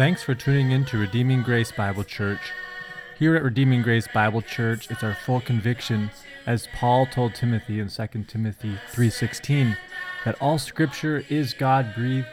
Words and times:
Thanks 0.00 0.22
for 0.22 0.34
tuning 0.34 0.70
in 0.70 0.86
to 0.86 0.96
Redeeming 0.96 1.42
Grace 1.42 1.72
Bible 1.72 2.04
Church. 2.04 2.40
Here 3.18 3.36
at 3.36 3.42
Redeeming 3.42 3.82
Grace 3.82 4.08
Bible 4.08 4.40
Church, 4.40 4.90
it's 4.90 5.04
our 5.04 5.12
full 5.12 5.42
conviction, 5.42 6.10
as 6.46 6.68
Paul 6.74 7.04
told 7.04 7.34
Timothy 7.34 7.80
in 7.80 7.90
2 7.90 8.26
Timothy 8.26 8.78
3:16, 8.90 9.76
that 10.24 10.40
all 10.40 10.56
scripture 10.56 11.22
is 11.28 11.52
God-breathed 11.52 12.26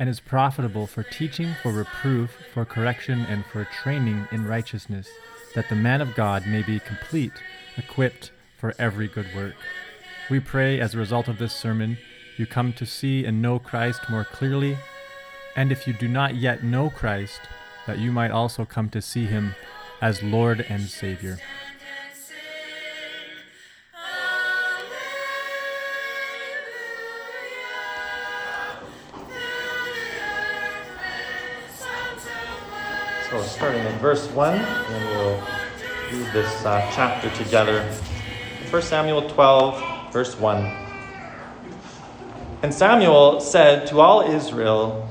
and 0.00 0.08
is 0.08 0.18
profitable 0.18 0.88
for 0.88 1.04
teaching, 1.04 1.54
for 1.62 1.70
reproof, 1.70 2.36
for 2.52 2.64
correction, 2.64 3.20
and 3.26 3.46
for 3.46 3.66
training 3.66 4.26
in 4.32 4.44
righteousness, 4.44 5.08
that 5.54 5.68
the 5.68 5.76
man 5.76 6.00
of 6.00 6.16
God 6.16 6.44
may 6.44 6.62
be 6.62 6.80
complete, 6.80 7.40
equipped 7.76 8.32
for 8.58 8.74
every 8.80 9.06
good 9.06 9.32
work. 9.32 9.54
We 10.28 10.40
pray 10.40 10.80
as 10.80 10.92
a 10.92 10.98
result 10.98 11.28
of 11.28 11.38
this 11.38 11.54
sermon, 11.54 11.98
you 12.36 12.46
come 12.46 12.72
to 12.72 12.84
see 12.84 13.24
and 13.24 13.40
know 13.40 13.60
Christ 13.60 14.10
more 14.10 14.24
clearly 14.24 14.76
and 15.54 15.70
if 15.70 15.86
you 15.86 15.92
do 15.92 16.08
not 16.08 16.36
yet 16.36 16.64
know 16.64 16.90
Christ, 16.90 17.40
that 17.86 17.98
you 17.98 18.12
might 18.12 18.30
also 18.30 18.64
come 18.64 18.88
to 18.90 19.02
see 19.02 19.26
him 19.26 19.54
as 20.00 20.22
Lord 20.22 20.64
and 20.68 20.82
Savior. 20.82 21.38
So, 33.30 33.42
starting 33.42 33.84
in 33.84 33.98
verse 33.98 34.28
1, 34.30 34.54
and 34.58 35.04
we'll 35.08 35.40
read 36.12 36.32
this 36.32 36.64
uh, 36.64 36.90
chapter 36.94 37.30
together. 37.42 37.82
1 38.70 38.82
Samuel 38.82 39.28
12, 39.28 40.12
verse 40.12 40.38
1. 40.38 40.82
And 42.62 42.72
Samuel 42.72 43.40
said 43.40 43.86
to 43.88 44.00
all 44.00 44.22
Israel, 44.22 45.08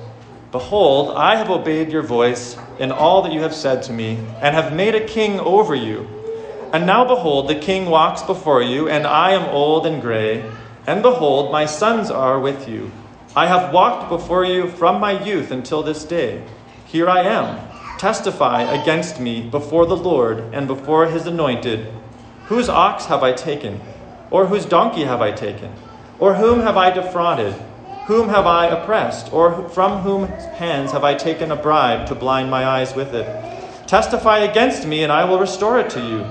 Behold, 0.52 1.16
I 1.16 1.38
have 1.38 1.50
obeyed 1.50 1.94
your 1.94 2.02
voice 2.02 2.58
in 2.78 2.92
all 2.92 3.22
that 3.22 3.32
you 3.32 3.42
have 3.42 3.56
said 3.56 3.84
to 3.84 3.94
me, 3.94 4.18
and 4.42 4.54
have 4.54 4.76
made 4.76 4.96
a 4.96 5.06
king 5.06 5.40
over 5.40 5.74
you. 5.74 6.08
And 6.74 6.86
now, 6.86 7.06
behold, 7.06 7.48
the 7.48 7.56
king 7.56 7.86
walks 7.86 8.22
before 8.22 8.62
you, 8.62 8.90
and 8.90 9.08
I 9.08 9.32
am 9.32 9.50
old 9.50 9.86
and 9.86 10.02
gray. 10.02 10.44
And 10.86 11.02
behold, 11.02 11.52
my 11.54 11.66
sons 11.66 12.12
are 12.12 12.40
with 12.40 12.68
you. 12.68 12.92
I 13.34 13.48
have 13.48 13.74
walked 13.74 14.10
before 14.10 14.44
you 14.44 14.70
from 14.70 15.00
my 15.00 15.24
youth 15.24 15.52
until 15.52 15.84
this 15.84 16.04
day. 16.04 16.44
Here 16.86 17.10
I 17.10 17.22
am. 17.22 17.70
Testify 17.98 18.64
against 18.64 19.22
me 19.22 19.42
before 19.48 19.86
the 19.86 19.96
Lord 19.96 20.40
and 20.54 20.68
before 20.68 21.06
his 21.08 21.28
anointed. 21.28 21.94
Whose 22.48 22.68
ox 22.68 23.06
have 23.06 23.24
I 23.24 23.32
taken? 23.32 23.80
Or 24.30 24.48
whose 24.48 24.66
donkey 24.66 25.04
have 25.04 25.22
I 25.22 25.32
taken? 25.32 25.72
Or 26.20 26.34
whom 26.34 26.60
have 26.60 26.76
I 26.76 26.90
defrauded? 26.90 27.56
Whom 28.12 28.28
have 28.28 28.46
I 28.46 28.66
oppressed, 28.66 29.32
or 29.32 29.70
from 29.70 30.02
whom 30.02 30.28
hands 30.60 30.92
have 30.92 31.06
I 31.06 31.14
taken 31.16 31.50
a 31.50 31.56
bribe 31.56 32.08
to 32.08 32.14
blind 32.14 32.52
my 32.52 32.66
eyes 32.66 32.94
with 32.94 33.16
it? 33.16 33.26
Testify 33.88 34.40
against 34.40 34.86
me, 34.86 35.04
and 35.04 35.14
I 35.14 35.24
will 35.24 35.40
restore 35.40 35.80
it 35.80 35.90
to 35.92 36.02
you. 36.02 36.26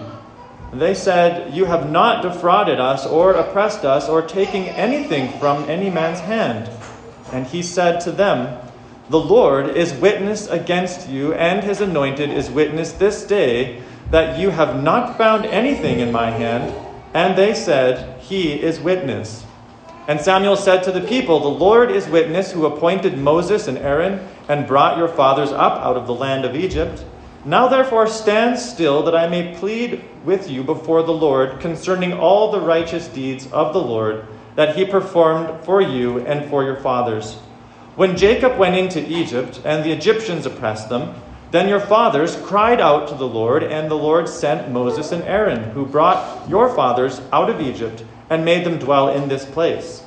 They 0.78 0.92
said, 0.92 1.54
You 1.54 1.64
have 1.64 1.90
not 1.90 2.20
defrauded 2.20 2.78
us, 2.78 3.06
or 3.06 3.32
oppressed 3.32 3.86
us, 3.86 4.10
or 4.10 4.20
taken 4.20 4.64
anything 4.64 5.32
from 5.40 5.64
any 5.70 5.88
man's 5.88 6.20
hand. 6.20 6.68
And 7.32 7.46
he 7.46 7.62
said 7.62 8.02
to 8.02 8.12
them, 8.12 8.60
The 9.08 9.18
Lord 9.18 9.74
is 9.74 9.94
witness 9.94 10.48
against 10.48 11.08
you, 11.08 11.32
and 11.32 11.64
his 11.64 11.80
anointed 11.80 12.28
is 12.28 12.50
witness 12.50 12.92
this 12.92 13.24
day, 13.24 13.82
that 14.10 14.38
you 14.38 14.50
have 14.50 14.82
not 14.82 15.16
found 15.16 15.46
anything 15.46 16.00
in 16.00 16.12
my 16.12 16.30
hand. 16.30 16.74
And 17.14 17.38
they 17.38 17.54
said, 17.54 18.20
He 18.20 18.60
is 18.60 18.78
witness. 18.78 19.46
And 20.08 20.20
Samuel 20.20 20.56
said 20.56 20.82
to 20.84 20.92
the 20.92 21.02
people, 21.02 21.40
The 21.40 21.48
Lord 21.48 21.90
is 21.90 22.08
witness 22.08 22.50
who 22.50 22.66
appointed 22.66 23.18
Moses 23.18 23.68
and 23.68 23.78
Aaron 23.78 24.26
and 24.48 24.66
brought 24.66 24.98
your 24.98 25.08
fathers 25.08 25.52
up 25.52 25.80
out 25.80 25.96
of 25.96 26.06
the 26.06 26.14
land 26.14 26.44
of 26.44 26.56
Egypt. 26.56 27.04
Now 27.44 27.68
therefore 27.68 28.06
stand 28.06 28.58
still 28.58 29.02
that 29.04 29.14
I 29.14 29.28
may 29.28 29.54
plead 29.54 30.02
with 30.24 30.50
you 30.50 30.62
before 30.62 31.02
the 31.02 31.12
Lord 31.12 31.60
concerning 31.60 32.12
all 32.12 32.50
the 32.50 32.60
righteous 32.60 33.08
deeds 33.08 33.50
of 33.52 33.72
the 33.72 33.80
Lord 33.80 34.26
that 34.56 34.76
he 34.76 34.84
performed 34.84 35.64
for 35.64 35.80
you 35.80 36.18
and 36.26 36.50
for 36.50 36.64
your 36.64 36.76
fathers. 36.76 37.36
When 37.96 38.16
Jacob 38.16 38.58
went 38.58 38.76
into 38.76 39.06
Egypt 39.08 39.60
and 39.64 39.84
the 39.84 39.92
Egyptians 39.92 40.46
oppressed 40.46 40.88
them, 40.88 41.14
then 41.50 41.68
your 41.68 41.80
fathers 41.80 42.36
cried 42.36 42.80
out 42.80 43.08
to 43.08 43.14
the 43.14 43.26
Lord, 43.26 43.64
and 43.64 43.90
the 43.90 43.96
Lord 43.96 44.28
sent 44.28 44.70
Moses 44.70 45.10
and 45.10 45.22
Aaron, 45.24 45.70
who 45.70 45.84
brought 45.84 46.48
your 46.48 46.72
fathers 46.74 47.20
out 47.32 47.50
of 47.50 47.60
Egypt 47.60 48.04
and 48.30 48.44
made 48.44 48.64
them 48.64 48.78
dwell 48.78 49.08
in 49.08 49.28
this 49.28 49.44
place. 49.44 50.02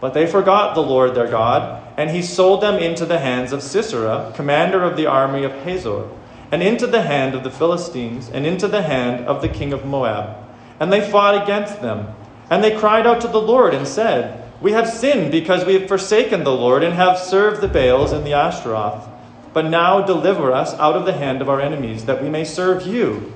But 0.00 0.14
they 0.14 0.26
forgot 0.26 0.74
the 0.74 0.82
Lord 0.82 1.14
their 1.14 1.28
God, 1.28 1.82
and 1.96 2.10
he 2.10 2.22
sold 2.22 2.62
them 2.62 2.76
into 2.76 3.06
the 3.06 3.18
hands 3.18 3.52
of 3.52 3.62
Sisera, 3.62 4.32
commander 4.34 4.82
of 4.82 4.96
the 4.96 5.06
army 5.06 5.44
of 5.44 5.52
Hazor, 5.52 6.08
and 6.50 6.62
into 6.62 6.86
the 6.86 7.02
hand 7.02 7.34
of 7.34 7.44
the 7.44 7.50
Philistines, 7.50 8.28
and 8.28 8.46
into 8.46 8.68
the 8.68 8.82
hand 8.82 9.26
of 9.26 9.42
the 9.42 9.48
king 9.48 9.72
of 9.72 9.84
Moab. 9.84 10.36
And 10.80 10.92
they 10.92 11.10
fought 11.10 11.42
against 11.42 11.80
them. 11.80 12.08
And 12.50 12.62
they 12.62 12.76
cried 12.76 13.06
out 13.06 13.20
to 13.22 13.28
the 13.28 13.40
Lord 13.40 13.74
and 13.74 13.86
said, 13.86 14.44
We 14.60 14.72
have 14.72 14.88
sinned 14.88 15.32
because 15.32 15.64
we 15.64 15.74
have 15.74 15.88
forsaken 15.88 16.44
the 16.44 16.52
Lord 16.52 16.84
and 16.84 16.94
have 16.94 17.18
served 17.18 17.60
the 17.60 17.68
Baals 17.68 18.12
and 18.12 18.24
the 18.24 18.34
Ashtaroth. 18.34 19.08
But 19.52 19.66
now 19.66 20.02
deliver 20.02 20.52
us 20.52 20.74
out 20.74 20.96
of 20.96 21.06
the 21.06 21.14
hand 21.14 21.40
of 21.40 21.48
our 21.48 21.60
enemies, 21.60 22.04
that 22.04 22.22
we 22.22 22.28
may 22.28 22.44
serve 22.44 22.86
you. 22.86 23.32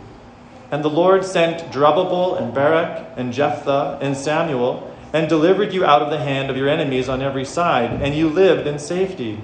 And 0.70 0.84
the 0.84 0.90
Lord 0.90 1.24
sent 1.24 1.72
Zerubbabel 1.72 2.36
and 2.36 2.54
Barak 2.54 3.14
and 3.16 3.32
Jephthah 3.32 3.98
and 4.00 4.16
Samuel 4.16 4.86
and 5.12 5.28
delivered 5.28 5.72
you 5.72 5.84
out 5.84 6.02
of 6.02 6.10
the 6.10 6.18
hand 6.18 6.50
of 6.50 6.56
your 6.56 6.68
enemies 6.68 7.08
on 7.08 7.20
every 7.20 7.44
side, 7.44 8.00
and 8.00 8.14
you 8.14 8.28
lived 8.28 8.66
in 8.66 8.78
safety. 8.78 9.40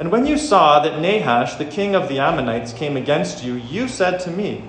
And 0.00 0.10
when 0.10 0.26
you 0.26 0.36
saw 0.36 0.80
that 0.80 1.00
Nahash, 1.00 1.54
the 1.56 1.64
king 1.64 1.94
of 1.94 2.08
the 2.08 2.18
Ammonites, 2.18 2.72
came 2.72 2.96
against 2.96 3.44
you, 3.44 3.54
you 3.54 3.86
said 3.86 4.18
to 4.20 4.30
me, 4.30 4.64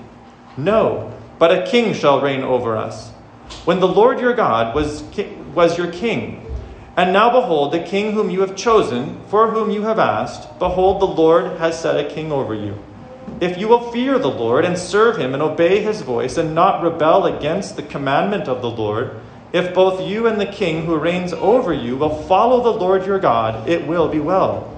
No, 0.58 1.12
but 1.40 1.52
a 1.52 1.66
king 1.66 1.94
shall 1.94 2.22
reign 2.22 2.44
over 2.44 2.78
us. 2.78 3.10
When 3.66 3.80
the 3.80 3.88
Lord 3.88 4.20
your 4.20 4.34
God 4.34 4.76
was, 4.76 5.04
was 5.56 5.78
your 5.78 5.92
king. 5.92 6.46
And 6.98 7.14
now 7.14 7.32
behold, 7.32 7.72
the 7.72 7.84
king 7.84 8.12
whom 8.12 8.30
you 8.30 8.42
have 8.42 8.56
chosen, 8.56 9.22
for 9.28 9.50
whom 9.50 9.72
you 9.72 9.84
have 9.84 9.98
asked, 9.98 10.60
behold, 10.60 11.02
the 11.02 11.06
Lord 11.06 11.58
has 11.58 11.80
set 11.80 11.98
a 11.98 12.14
king 12.14 12.32
over 12.32 12.54
you. 12.54 12.78
If 13.40 13.58
you 13.58 13.68
will 13.68 13.92
fear 13.92 14.20
the 14.20 14.30
Lord 14.30 14.66
and 14.66 14.78
serve 14.78 15.18
him 15.18 15.34
and 15.34 15.42
obey 15.42 15.82
his 15.82 16.02
voice 16.02 16.38
and 16.38 16.54
not 16.54 16.84
rebel 16.84 17.26
against 17.26 17.76
the 17.76 17.84
commandment 17.84 18.48
of 18.48 18.62
the 18.62 18.70
Lord, 18.70 19.20
if 19.52 19.74
both 19.74 20.08
you 20.08 20.28
and 20.28 20.40
the 20.40 20.46
king 20.46 20.86
who 20.86 20.96
reigns 20.98 21.34
over 21.34 21.74
you 21.74 21.98
will 21.98 22.24
follow 22.24 22.64
the 22.64 22.80
Lord 22.80 23.06
your 23.06 23.20
God, 23.20 23.68
it 23.68 23.88
will 23.88 24.08
be 24.08 24.20
well. 24.20 24.72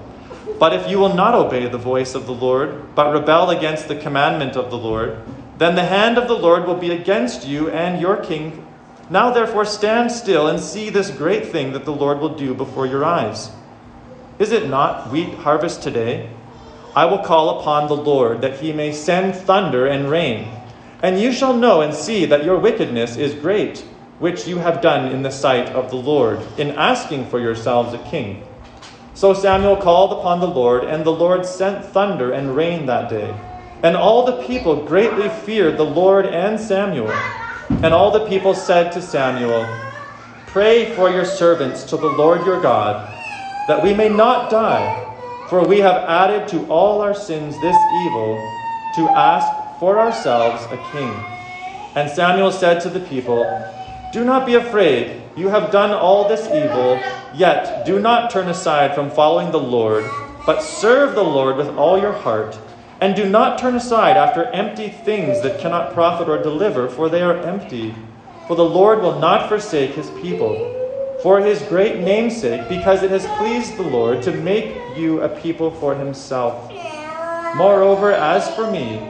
But 0.58 0.72
if 0.72 0.88
you 0.88 0.98
will 0.98 1.14
not 1.14 1.34
obey 1.34 1.68
the 1.68 1.78
voice 1.78 2.14
of 2.14 2.26
the 2.26 2.32
Lord, 2.32 2.94
but 2.94 3.12
rebel 3.12 3.50
against 3.50 3.88
the 3.88 3.96
commandment 3.96 4.56
of 4.56 4.70
the 4.70 4.78
Lord, 4.78 5.18
then 5.58 5.74
the 5.74 5.84
hand 5.84 6.18
of 6.18 6.26
the 6.26 6.36
Lord 6.36 6.66
will 6.66 6.76
be 6.76 6.90
against 6.90 7.46
you 7.46 7.70
and 7.70 8.00
your 8.00 8.16
king. 8.16 8.66
Now 9.10 9.30
therefore 9.30 9.64
stand 9.64 10.10
still 10.10 10.48
and 10.48 10.58
see 10.58 10.90
this 10.90 11.10
great 11.10 11.46
thing 11.46 11.72
that 11.72 11.84
the 11.84 11.92
Lord 11.92 12.18
will 12.18 12.34
do 12.34 12.54
before 12.54 12.86
your 12.86 13.04
eyes. 13.04 13.50
Is 14.38 14.50
it 14.50 14.68
not 14.68 15.10
wheat 15.12 15.34
harvest 15.34 15.82
today? 15.82 16.30
I 16.96 17.06
will 17.06 17.18
call 17.18 17.60
upon 17.60 17.88
the 17.88 17.96
Lord 17.96 18.40
that 18.42 18.60
he 18.60 18.72
may 18.72 18.92
send 18.92 19.34
thunder 19.34 19.86
and 19.86 20.10
rain, 20.10 20.48
and 21.02 21.20
you 21.20 21.32
shall 21.32 21.56
know 21.56 21.80
and 21.80 21.92
see 21.92 22.24
that 22.26 22.44
your 22.44 22.58
wickedness 22.58 23.16
is 23.16 23.34
great 23.34 23.84
which 24.18 24.46
you 24.46 24.58
have 24.58 24.80
done 24.80 25.10
in 25.10 25.22
the 25.22 25.30
sight 25.30 25.68
of 25.70 25.90
the 25.90 25.96
Lord, 25.96 26.40
in 26.56 26.70
asking 26.72 27.26
for 27.26 27.40
yourselves 27.40 27.92
a 27.92 27.98
king. 28.10 28.46
So 29.14 29.34
Samuel 29.34 29.76
called 29.76 30.12
upon 30.12 30.40
the 30.40 30.46
Lord, 30.48 30.84
and 30.84 31.04
the 31.04 31.12
Lord 31.12 31.44
sent 31.44 31.84
thunder 31.84 32.32
and 32.32 32.56
rain 32.56 32.86
that 32.86 33.10
day. 33.10 33.34
And 33.82 33.96
all 33.96 34.24
the 34.24 34.42
people 34.46 34.86
greatly 34.86 35.28
feared 35.28 35.76
the 35.76 35.84
Lord 35.84 36.26
and 36.26 36.58
Samuel. 36.58 37.12
And 37.68 37.92
all 37.92 38.10
the 38.10 38.26
people 38.28 38.54
said 38.54 38.92
to 38.92 39.02
Samuel, 39.02 39.66
Pray 40.46 40.94
for 40.94 41.10
your 41.10 41.24
servants 41.24 41.82
to 41.84 41.96
the 41.96 42.08
Lord 42.08 42.46
your 42.46 42.60
God, 42.60 43.12
that 43.66 43.82
we 43.82 43.92
may 43.92 44.08
not 44.08 44.50
die, 44.50 45.03
for 45.54 45.62
we 45.68 45.78
have 45.78 46.02
added 46.08 46.48
to 46.48 46.66
all 46.66 47.00
our 47.00 47.14
sins 47.14 47.60
this 47.60 47.78
evil, 47.92 48.50
to 48.92 49.08
ask 49.10 49.78
for 49.78 50.00
ourselves 50.00 50.66
a 50.72 50.76
king. 50.90 51.14
And 51.94 52.10
Samuel 52.10 52.50
said 52.50 52.80
to 52.80 52.88
the 52.88 52.98
people, 52.98 53.44
do 54.10 54.24
not 54.24 54.46
be 54.46 54.56
afraid. 54.56 55.22
You 55.36 55.50
have 55.50 55.70
done 55.70 55.92
all 55.92 56.28
this 56.28 56.48
evil, 56.48 57.00
yet 57.36 57.86
do 57.86 58.00
not 58.00 58.32
turn 58.32 58.48
aside 58.48 58.96
from 58.96 59.12
following 59.12 59.52
the 59.52 59.60
Lord, 59.60 60.02
but 60.44 60.60
serve 60.60 61.14
the 61.14 61.22
Lord 61.22 61.56
with 61.56 61.68
all 61.76 62.00
your 62.00 62.14
heart. 62.14 62.58
And 63.00 63.14
do 63.14 63.28
not 63.28 63.56
turn 63.56 63.76
aside 63.76 64.16
after 64.16 64.46
empty 64.46 64.88
things 64.88 65.40
that 65.42 65.60
cannot 65.60 65.94
profit 65.94 66.28
or 66.28 66.42
deliver, 66.42 66.88
for 66.88 67.08
they 67.08 67.22
are 67.22 67.36
empty. 67.36 67.94
For 68.48 68.56
the 68.56 68.64
Lord 68.64 69.02
will 69.02 69.20
not 69.20 69.48
forsake 69.48 69.92
his 69.92 70.10
people. 70.20 70.83
For 71.24 71.40
his 71.40 71.62
great 71.62 72.00
namesake, 72.00 72.68
because 72.68 73.02
it 73.02 73.10
has 73.10 73.24
pleased 73.38 73.78
the 73.78 73.82
Lord 73.82 74.22
to 74.24 74.30
make 74.30 74.76
you 74.94 75.22
a 75.22 75.28
people 75.40 75.70
for 75.70 75.94
himself. 75.94 76.70
Moreover, 77.56 78.12
as 78.12 78.54
for 78.54 78.70
me, 78.70 79.00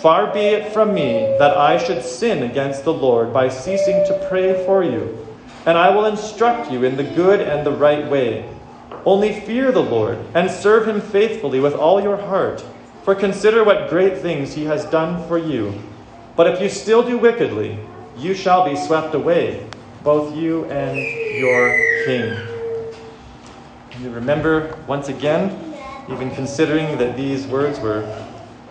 Far 0.00 0.32
be 0.32 0.40
it 0.40 0.72
from 0.72 0.94
me 0.94 1.36
that 1.38 1.58
I 1.58 1.76
should 1.76 2.02
sin 2.02 2.42
against 2.42 2.84
the 2.84 2.94
Lord 2.94 3.34
by 3.34 3.50
ceasing 3.50 4.02
to 4.06 4.26
pray 4.30 4.64
for 4.64 4.82
you, 4.82 5.26
and 5.66 5.76
I 5.76 5.94
will 5.94 6.06
instruct 6.06 6.72
you 6.72 6.82
in 6.84 6.96
the 6.96 7.04
good 7.04 7.42
and 7.42 7.66
the 7.66 7.72
right 7.72 8.10
way. 8.10 8.48
Only 9.04 9.38
fear 9.38 9.70
the 9.70 9.82
Lord 9.82 10.16
and 10.32 10.50
serve 10.50 10.88
him 10.88 11.02
faithfully 11.02 11.60
with 11.60 11.74
all 11.74 12.00
your 12.00 12.16
heart. 12.16 12.64
For 13.02 13.14
consider 13.14 13.62
what 13.62 13.90
great 13.90 14.16
things 14.16 14.54
he 14.54 14.64
has 14.64 14.86
done 14.86 15.28
for 15.28 15.36
you. 15.36 15.74
But 16.34 16.46
if 16.46 16.62
you 16.62 16.70
still 16.70 17.02
do 17.02 17.18
wickedly, 17.18 17.78
you 18.16 18.32
shall 18.32 18.64
be 18.64 18.76
swept 18.76 19.14
away, 19.14 19.66
both 20.02 20.34
you 20.34 20.64
and 20.66 20.96
your 21.38 21.76
king. 22.04 22.36
You 24.00 24.10
remember 24.10 24.78
once 24.86 25.08
again, 25.08 25.74
even 26.08 26.30
considering 26.34 26.96
that 26.98 27.16
these 27.16 27.46
words 27.46 27.78
were 27.78 28.04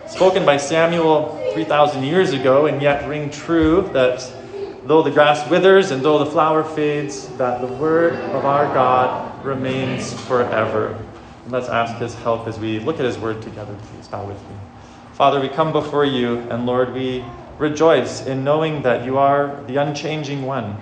spoken 0.06 0.44
by 0.44 0.56
Samuel 0.56 1.38
3,000 1.52 2.02
years 2.02 2.32
ago 2.32 2.66
and 2.66 2.82
yet 2.82 3.08
ring 3.08 3.30
true 3.30 3.88
that 3.92 4.28
though 4.84 5.02
the 5.02 5.10
grass 5.10 5.48
withers 5.48 5.92
and 5.92 6.02
though 6.02 6.18
the 6.18 6.30
flower 6.30 6.64
fades, 6.64 7.28
that 7.36 7.60
the 7.60 7.66
word 7.74 8.14
of 8.14 8.44
our 8.44 8.64
God 8.74 9.44
remains 9.44 10.12
forever. 10.26 10.98
And 11.44 11.52
let's 11.52 11.68
ask 11.68 11.96
his 11.96 12.14
help 12.16 12.48
as 12.48 12.58
we 12.58 12.80
look 12.80 12.98
at 12.98 13.04
his 13.04 13.18
word 13.18 13.40
together. 13.40 13.76
Please 13.92 14.08
bow 14.08 14.26
with 14.26 14.40
me. 14.48 14.56
Father, 15.12 15.40
we 15.40 15.48
come 15.48 15.70
before 15.70 16.04
you, 16.04 16.38
and 16.50 16.66
Lord, 16.66 16.92
we 16.92 17.24
rejoice 17.58 18.26
in 18.26 18.42
knowing 18.42 18.82
that 18.82 19.04
you 19.04 19.18
are 19.18 19.62
the 19.66 19.76
unchanging 19.76 20.42
one. 20.42 20.76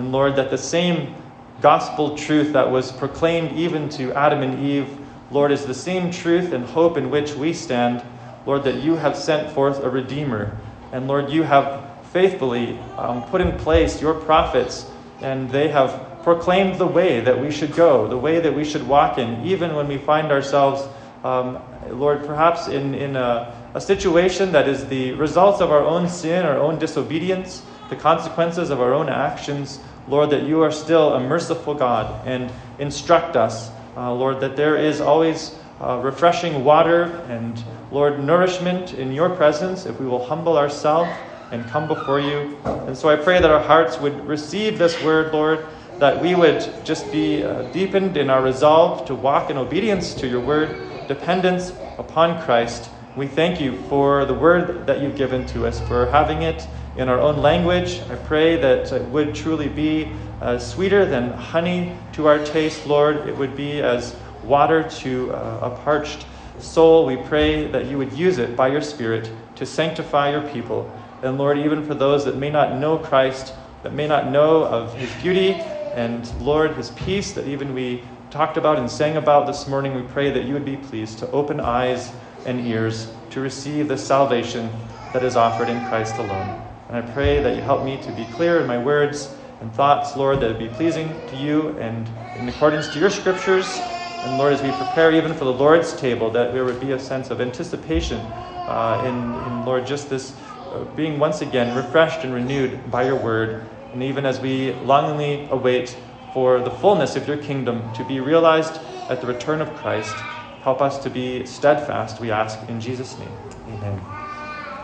And 0.00 0.12
Lord, 0.12 0.36
that 0.36 0.48
the 0.48 0.56
same 0.56 1.14
gospel 1.60 2.16
truth 2.16 2.54
that 2.54 2.70
was 2.70 2.90
proclaimed 2.90 3.52
even 3.58 3.90
to 3.90 4.14
Adam 4.14 4.40
and 4.40 4.64
Eve, 4.64 4.88
Lord, 5.30 5.52
is 5.52 5.66
the 5.66 5.74
same 5.74 6.10
truth 6.10 6.54
and 6.54 6.64
hope 6.64 6.96
in 6.96 7.10
which 7.10 7.34
we 7.34 7.52
stand. 7.52 8.02
Lord, 8.46 8.64
that 8.64 8.76
you 8.76 8.96
have 8.96 9.14
sent 9.14 9.52
forth 9.52 9.84
a 9.84 9.90
Redeemer. 9.90 10.56
And 10.92 11.06
Lord, 11.06 11.28
you 11.28 11.42
have 11.42 11.86
faithfully 12.14 12.78
um, 12.96 13.24
put 13.24 13.42
in 13.42 13.58
place 13.58 14.00
your 14.00 14.14
prophets, 14.14 14.90
and 15.20 15.50
they 15.50 15.68
have 15.68 16.22
proclaimed 16.22 16.78
the 16.78 16.86
way 16.86 17.20
that 17.20 17.38
we 17.38 17.50
should 17.50 17.74
go, 17.74 18.08
the 18.08 18.16
way 18.16 18.40
that 18.40 18.54
we 18.54 18.64
should 18.64 18.88
walk 18.88 19.18
in, 19.18 19.44
even 19.44 19.74
when 19.74 19.86
we 19.86 19.98
find 19.98 20.32
ourselves, 20.32 20.88
um, 21.24 21.58
Lord, 21.90 22.24
perhaps 22.24 22.68
in, 22.68 22.94
in 22.94 23.16
a, 23.16 23.54
a 23.74 23.80
situation 23.82 24.52
that 24.52 24.66
is 24.66 24.86
the 24.86 25.12
results 25.12 25.60
of 25.60 25.70
our 25.70 25.84
own 25.84 26.08
sin, 26.08 26.46
our 26.46 26.56
own 26.56 26.78
disobedience, 26.78 27.60
the 27.90 27.96
consequences 27.96 28.70
of 28.70 28.80
our 28.80 28.94
own 28.94 29.10
actions. 29.10 29.80
Lord, 30.10 30.30
that 30.30 30.42
you 30.42 30.62
are 30.62 30.72
still 30.72 31.14
a 31.14 31.20
merciful 31.20 31.74
God 31.74 32.26
and 32.26 32.50
instruct 32.78 33.36
us, 33.36 33.70
uh, 33.96 34.12
Lord, 34.12 34.40
that 34.40 34.56
there 34.56 34.76
is 34.76 35.00
always 35.00 35.56
uh, 35.80 36.00
refreshing 36.02 36.64
water 36.64 37.04
and, 37.28 37.62
Lord, 37.92 38.22
nourishment 38.22 38.94
in 38.94 39.12
your 39.12 39.30
presence 39.30 39.86
if 39.86 39.98
we 40.00 40.06
will 40.06 40.26
humble 40.26 40.58
ourselves 40.58 41.16
and 41.52 41.68
come 41.70 41.86
before 41.86 42.20
you. 42.20 42.58
And 42.64 42.96
so 42.96 43.08
I 43.08 43.16
pray 43.16 43.40
that 43.40 43.50
our 43.50 43.62
hearts 43.62 43.98
would 43.98 44.26
receive 44.26 44.78
this 44.78 45.02
word, 45.02 45.32
Lord, 45.32 45.66
that 45.98 46.20
we 46.20 46.34
would 46.34 46.84
just 46.84 47.10
be 47.12 47.44
uh, 47.44 47.62
deepened 47.72 48.16
in 48.16 48.30
our 48.30 48.42
resolve 48.42 49.06
to 49.06 49.14
walk 49.14 49.50
in 49.50 49.56
obedience 49.56 50.14
to 50.14 50.26
your 50.26 50.40
word, 50.40 51.06
dependence 51.08 51.72
upon 51.98 52.42
Christ. 52.42 52.90
We 53.16 53.26
thank 53.26 53.60
you 53.60 53.76
for 53.82 54.24
the 54.24 54.34
word 54.34 54.86
that 54.86 55.00
you've 55.02 55.16
given 55.16 55.46
to 55.46 55.66
us, 55.66 55.80
for 55.86 56.06
having 56.06 56.42
it 56.42 56.66
in 56.96 57.08
our 57.08 57.20
own 57.20 57.38
language. 57.38 58.00
I 58.10 58.16
pray 58.16 58.56
that 58.56 58.92
it 58.92 59.02
would 59.08 59.34
truly 59.34 59.68
be 59.68 60.12
uh, 60.40 60.58
sweeter 60.58 61.04
than 61.04 61.32
honey 61.32 61.96
to 62.12 62.26
our 62.26 62.44
taste, 62.44 62.86
Lord. 62.86 63.28
It 63.28 63.36
would 63.36 63.56
be 63.56 63.80
as 63.80 64.16
water 64.44 64.82
to 64.82 65.32
uh, 65.32 65.70
a 65.70 65.70
parched 65.82 66.26
soul. 66.58 67.06
We 67.06 67.16
pray 67.16 67.66
that 67.68 67.86
you 67.86 67.98
would 67.98 68.12
use 68.12 68.38
it 68.38 68.56
by 68.56 68.68
your 68.68 68.82
Spirit 68.82 69.30
to 69.56 69.66
sanctify 69.66 70.30
your 70.30 70.42
people. 70.48 70.90
And 71.22 71.38
Lord, 71.38 71.58
even 71.58 71.84
for 71.84 71.94
those 71.94 72.24
that 72.24 72.36
may 72.36 72.50
not 72.50 72.76
know 72.76 72.98
Christ, 72.98 73.54
that 73.82 73.92
may 73.92 74.06
not 74.06 74.30
know 74.30 74.64
of 74.64 74.94
his 74.94 75.10
beauty, 75.22 75.62
and 75.94 76.30
Lord, 76.40 76.76
his 76.76 76.90
peace 76.90 77.32
that 77.32 77.46
even 77.46 77.74
we 77.74 78.02
talked 78.30 78.56
about 78.56 78.78
and 78.78 78.90
sang 78.90 79.16
about 79.16 79.46
this 79.46 79.66
morning, 79.66 79.94
we 79.94 80.02
pray 80.02 80.30
that 80.30 80.44
you 80.44 80.54
would 80.54 80.64
be 80.64 80.76
pleased 80.76 81.18
to 81.18 81.30
open 81.30 81.60
eyes 81.60 82.12
and 82.46 82.66
ears 82.66 83.12
to 83.30 83.40
receive 83.40 83.88
the 83.88 83.98
salvation 83.98 84.70
that 85.12 85.24
is 85.24 85.36
offered 85.36 85.68
in 85.68 85.84
Christ 85.86 86.16
alone. 86.18 86.69
And 86.90 86.98
I 86.98 87.12
pray 87.12 87.40
that 87.40 87.54
you 87.54 87.62
help 87.62 87.84
me 87.84 87.98
to 87.98 88.10
be 88.10 88.24
clear 88.24 88.58
in 88.58 88.66
my 88.66 88.76
words 88.76 89.32
and 89.60 89.72
thoughts, 89.72 90.16
Lord, 90.16 90.40
that 90.40 90.50
it 90.50 90.58
be 90.58 90.68
pleasing 90.68 91.24
to 91.28 91.36
you 91.36 91.78
and 91.78 92.08
in 92.36 92.48
accordance 92.48 92.88
to 92.88 92.98
your 92.98 93.10
scriptures. 93.10 93.80
And 94.24 94.36
Lord, 94.36 94.52
as 94.54 94.60
we 94.60 94.72
prepare 94.72 95.12
even 95.12 95.32
for 95.32 95.44
the 95.44 95.52
Lord's 95.52 95.94
table, 95.94 96.30
that 96.30 96.52
there 96.52 96.64
would 96.64 96.80
be 96.80 96.90
a 96.90 96.98
sense 96.98 97.30
of 97.30 97.40
anticipation 97.40 98.32
uh, 98.66 99.00
in, 99.04 99.36
in, 99.46 99.64
Lord, 99.64 99.86
just 99.86 100.10
this 100.10 100.34
uh, 100.72 100.80
being 100.96 101.20
once 101.20 101.42
again 101.42 101.76
refreshed 101.76 102.24
and 102.24 102.34
renewed 102.34 102.90
by 102.90 103.04
your 103.04 103.22
word. 103.22 103.68
And 103.92 104.02
even 104.02 104.26
as 104.26 104.40
we 104.40 104.72
longingly 104.72 105.46
await 105.48 105.96
for 106.32 106.58
the 106.58 106.72
fullness 106.72 107.14
of 107.14 107.28
your 107.28 107.36
kingdom 107.36 107.92
to 107.92 108.02
be 108.02 108.18
realized 108.18 108.80
at 109.08 109.20
the 109.20 109.28
return 109.28 109.60
of 109.60 109.76
Christ, 109.76 110.24
help 110.62 110.82
us 110.82 110.98
to 111.04 111.10
be 111.10 111.46
steadfast, 111.46 112.20
we 112.20 112.32
ask 112.32 112.68
in 112.68 112.80
Jesus' 112.80 113.16
name. 113.16 113.32
Amen. 113.68 113.94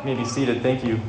You 0.03 0.05
may 0.05 0.15
be 0.15 0.25
seated. 0.25 0.63
Thank 0.63 0.85
you. 0.85 1.01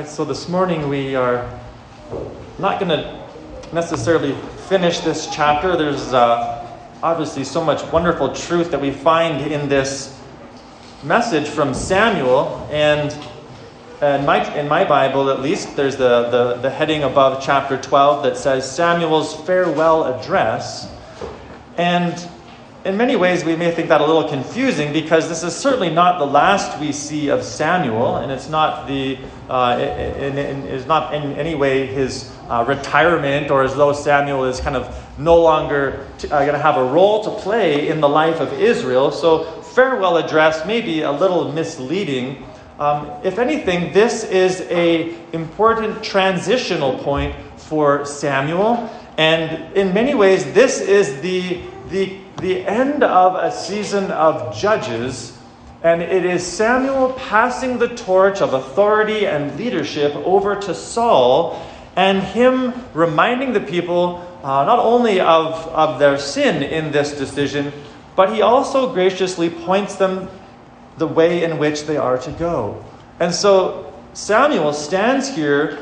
Right, 0.00 0.08
so 0.08 0.24
this 0.24 0.48
morning 0.48 0.88
we 0.88 1.14
are 1.14 1.46
not 2.58 2.80
going 2.80 2.88
to 2.88 3.22
necessarily 3.70 4.34
finish 4.66 5.00
this 5.00 5.28
chapter. 5.30 5.76
There's 5.76 6.14
uh, 6.14 6.74
obviously 7.02 7.44
so 7.44 7.62
much 7.62 7.84
wonderful 7.92 8.34
truth 8.34 8.70
that 8.70 8.80
we 8.80 8.92
find 8.92 9.52
in 9.52 9.68
this 9.68 10.18
message 11.04 11.46
from 11.48 11.74
Samuel. 11.74 12.66
And 12.70 13.12
in 14.00 14.24
my, 14.24 14.42
in 14.54 14.68
my 14.68 14.84
Bible, 14.84 15.28
at 15.28 15.42
least, 15.42 15.76
there's 15.76 15.98
the, 15.98 16.30
the, 16.30 16.54
the 16.62 16.70
heading 16.70 17.02
above 17.02 17.42
chapter 17.44 17.76
12 17.76 18.22
that 18.22 18.38
says 18.38 18.74
Samuel's 18.74 19.34
farewell 19.44 20.04
address. 20.04 20.90
And 21.76 22.26
in 22.84 22.96
many 22.96 23.14
ways, 23.14 23.44
we 23.44 23.56
may 23.56 23.70
think 23.70 23.88
that 23.88 24.00
a 24.00 24.06
little 24.06 24.28
confusing 24.28 24.92
because 24.92 25.28
this 25.28 25.42
is 25.42 25.54
certainly 25.54 25.90
not 25.90 26.18
the 26.18 26.24
last 26.24 26.80
we 26.80 26.92
see 26.92 27.28
of 27.28 27.44
Samuel, 27.44 28.16
and 28.16 28.32
it's 28.32 28.48
not 28.48 28.86
the 28.88 29.18
uh, 29.50 29.76
in, 29.78 30.38
in, 30.38 30.66
is 30.66 30.86
not 30.86 31.12
in 31.12 31.34
any 31.34 31.54
way 31.54 31.86
his 31.86 32.32
uh, 32.48 32.64
retirement 32.66 33.50
or 33.50 33.64
as 33.64 33.74
though 33.74 33.92
Samuel 33.92 34.44
is 34.44 34.60
kind 34.60 34.76
of 34.76 34.96
no 35.18 35.40
longer 35.40 36.06
uh, 36.24 36.28
going 36.28 36.52
to 36.52 36.58
have 36.58 36.78
a 36.78 36.84
role 36.84 37.22
to 37.24 37.42
play 37.42 37.88
in 37.88 38.00
the 38.00 38.08
life 38.08 38.40
of 38.40 38.52
Israel. 38.54 39.10
So, 39.10 39.44
farewell 39.62 40.16
address 40.16 40.66
may 40.66 40.80
be 40.80 41.02
a 41.02 41.12
little 41.12 41.52
misleading. 41.52 42.46
Um, 42.78 43.10
if 43.22 43.38
anything, 43.38 43.92
this 43.92 44.24
is 44.24 44.62
a 44.70 45.14
important 45.32 46.02
transitional 46.02 46.98
point 47.00 47.36
for 47.56 48.06
Samuel, 48.06 48.88
and 49.18 49.76
in 49.76 49.92
many 49.92 50.14
ways, 50.14 50.50
this 50.54 50.80
is 50.80 51.20
the 51.20 51.60
the 51.90 52.16
the 52.40 52.66
end 52.66 53.02
of 53.02 53.34
a 53.36 53.52
season 53.52 54.10
of 54.10 54.56
judges. 54.56 55.36
And 55.82 56.02
it 56.02 56.24
is 56.24 56.46
Samuel 56.46 57.12
passing 57.14 57.78
the 57.78 57.88
torch 57.88 58.40
of 58.40 58.52
authority 58.52 59.26
and 59.26 59.56
leadership 59.58 60.14
over 60.16 60.56
to 60.56 60.74
Saul, 60.74 61.66
and 61.96 62.22
him 62.22 62.74
reminding 62.92 63.52
the 63.52 63.60
people 63.60 64.26
uh, 64.42 64.64
not 64.64 64.78
only 64.78 65.20
of, 65.20 65.54
of 65.68 65.98
their 65.98 66.18
sin 66.18 66.62
in 66.62 66.92
this 66.92 67.12
decision, 67.12 67.72
but 68.16 68.32
he 68.32 68.42
also 68.42 68.92
graciously 68.92 69.50
points 69.50 69.96
them 69.96 70.28
the 70.98 71.06
way 71.06 71.44
in 71.44 71.58
which 71.58 71.84
they 71.84 71.96
are 71.96 72.18
to 72.18 72.30
go. 72.32 72.84
And 73.18 73.34
so 73.34 73.92
Samuel 74.12 74.72
stands 74.72 75.28
here 75.28 75.78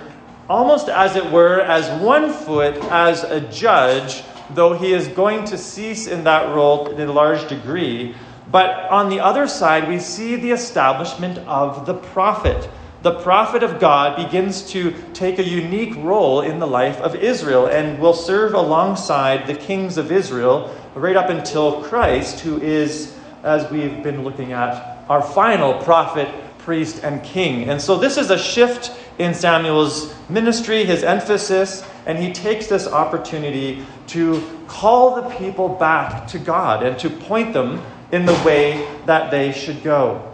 almost 0.48 0.88
as 0.88 1.16
it 1.16 1.30
were 1.30 1.60
as 1.60 1.88
one 2.02 2.32
foot 2.32 2.76
as 2.90 3.24
a 3.24 3.40
judge, 3.40 4.22
though 4.50 4.72
he 4.74 4.92
is 4.92 5.08
going 5.08 5.44
to 5.46 5.58
cease 5.58 6.06
in 6.06 6.24
that 6.24 6.54
role 6.54 6.88
in 6.88 7.08
a 7.08 7.12
large 7.12 7.48
degree. 7.48 8.14
But 8.50 8.88
on 8.90 9.10
the 9.10 9.20
other 9.20 9.46
side, 9.46 9.88
we 9.88 9.98
see 9.98 10.36
the 10.36 10.52
establishment 10.52 11.38
of 11.46 11.86
the 11.86 11.94
prophet 11.94 12.68
the 13.00 13.20
prophet 13.20 13.62
of 13.62 13.78
God 13.78 14.16
begins 14.16 14.68
to 14.72 14.92
take 15.14 15.38
a 15.38 15.44
unique 15.44 15.94
role 15.98 16.40
in 16.40 16.58
the 16.58 16.66
life 16.66 16.98
of 17.00 17.14
Israel 17.14 17.66
and 17.66 17.96
will 18.00 18.12
serve 18.12 18.54
alongside 18.54 19.46
the 19.46 19.54
kings 19.54 19.98
of 19.98 20.10
Israel 20.10 20.74
right 20.96 21.14
up 21.14 21.30
until 21.30 21.80
Christ, 21.84 22.40
who 22.40 22.60
is, 22.60 23.16
as 23.44 23.70
we've 23.70 24.02
been 24.02 24.24
looking 24.24 24.52
at, 24.52 25.04
our 25.08 25.22
final 25.22 25.80
prophet, 25.84 26.28
priest, 26.58 27.04
and 27.04 27.22
king. 27.22 27.68
And 27.68 27.80
so 27.80 27.96
this 27.96 28.16
is 28.16 28.30
a 28.30 28.38
shift 28.38 28.90
in 29.18 29.32
Samuel's 29.32 30.12
ministry, 30.28 30.84
his 30.84 31.04
emphasis, 31.04 31.87
and 32.06 32.18
he 32.18 32.32
takes 32.32 32.66
this 32.66 32.86
opportunity 32.86 33.84
to 34.08 34.42
call 34.66 35.14
the 35.16 35.28
people 35.36 35.68
back 35.68 36.26
to 36.28 36.38
God 36.38 36.82
and 36.82 36.98
to 36.98 37.10
point 37.10 37.52
them 37.52 37.82
in 38.12 38.24
the 38.26 38.34
way 38.44 38.88
that 39.06 39.30
they 39.30 39.52
should 39.52 39.82
go. 39.82 40.24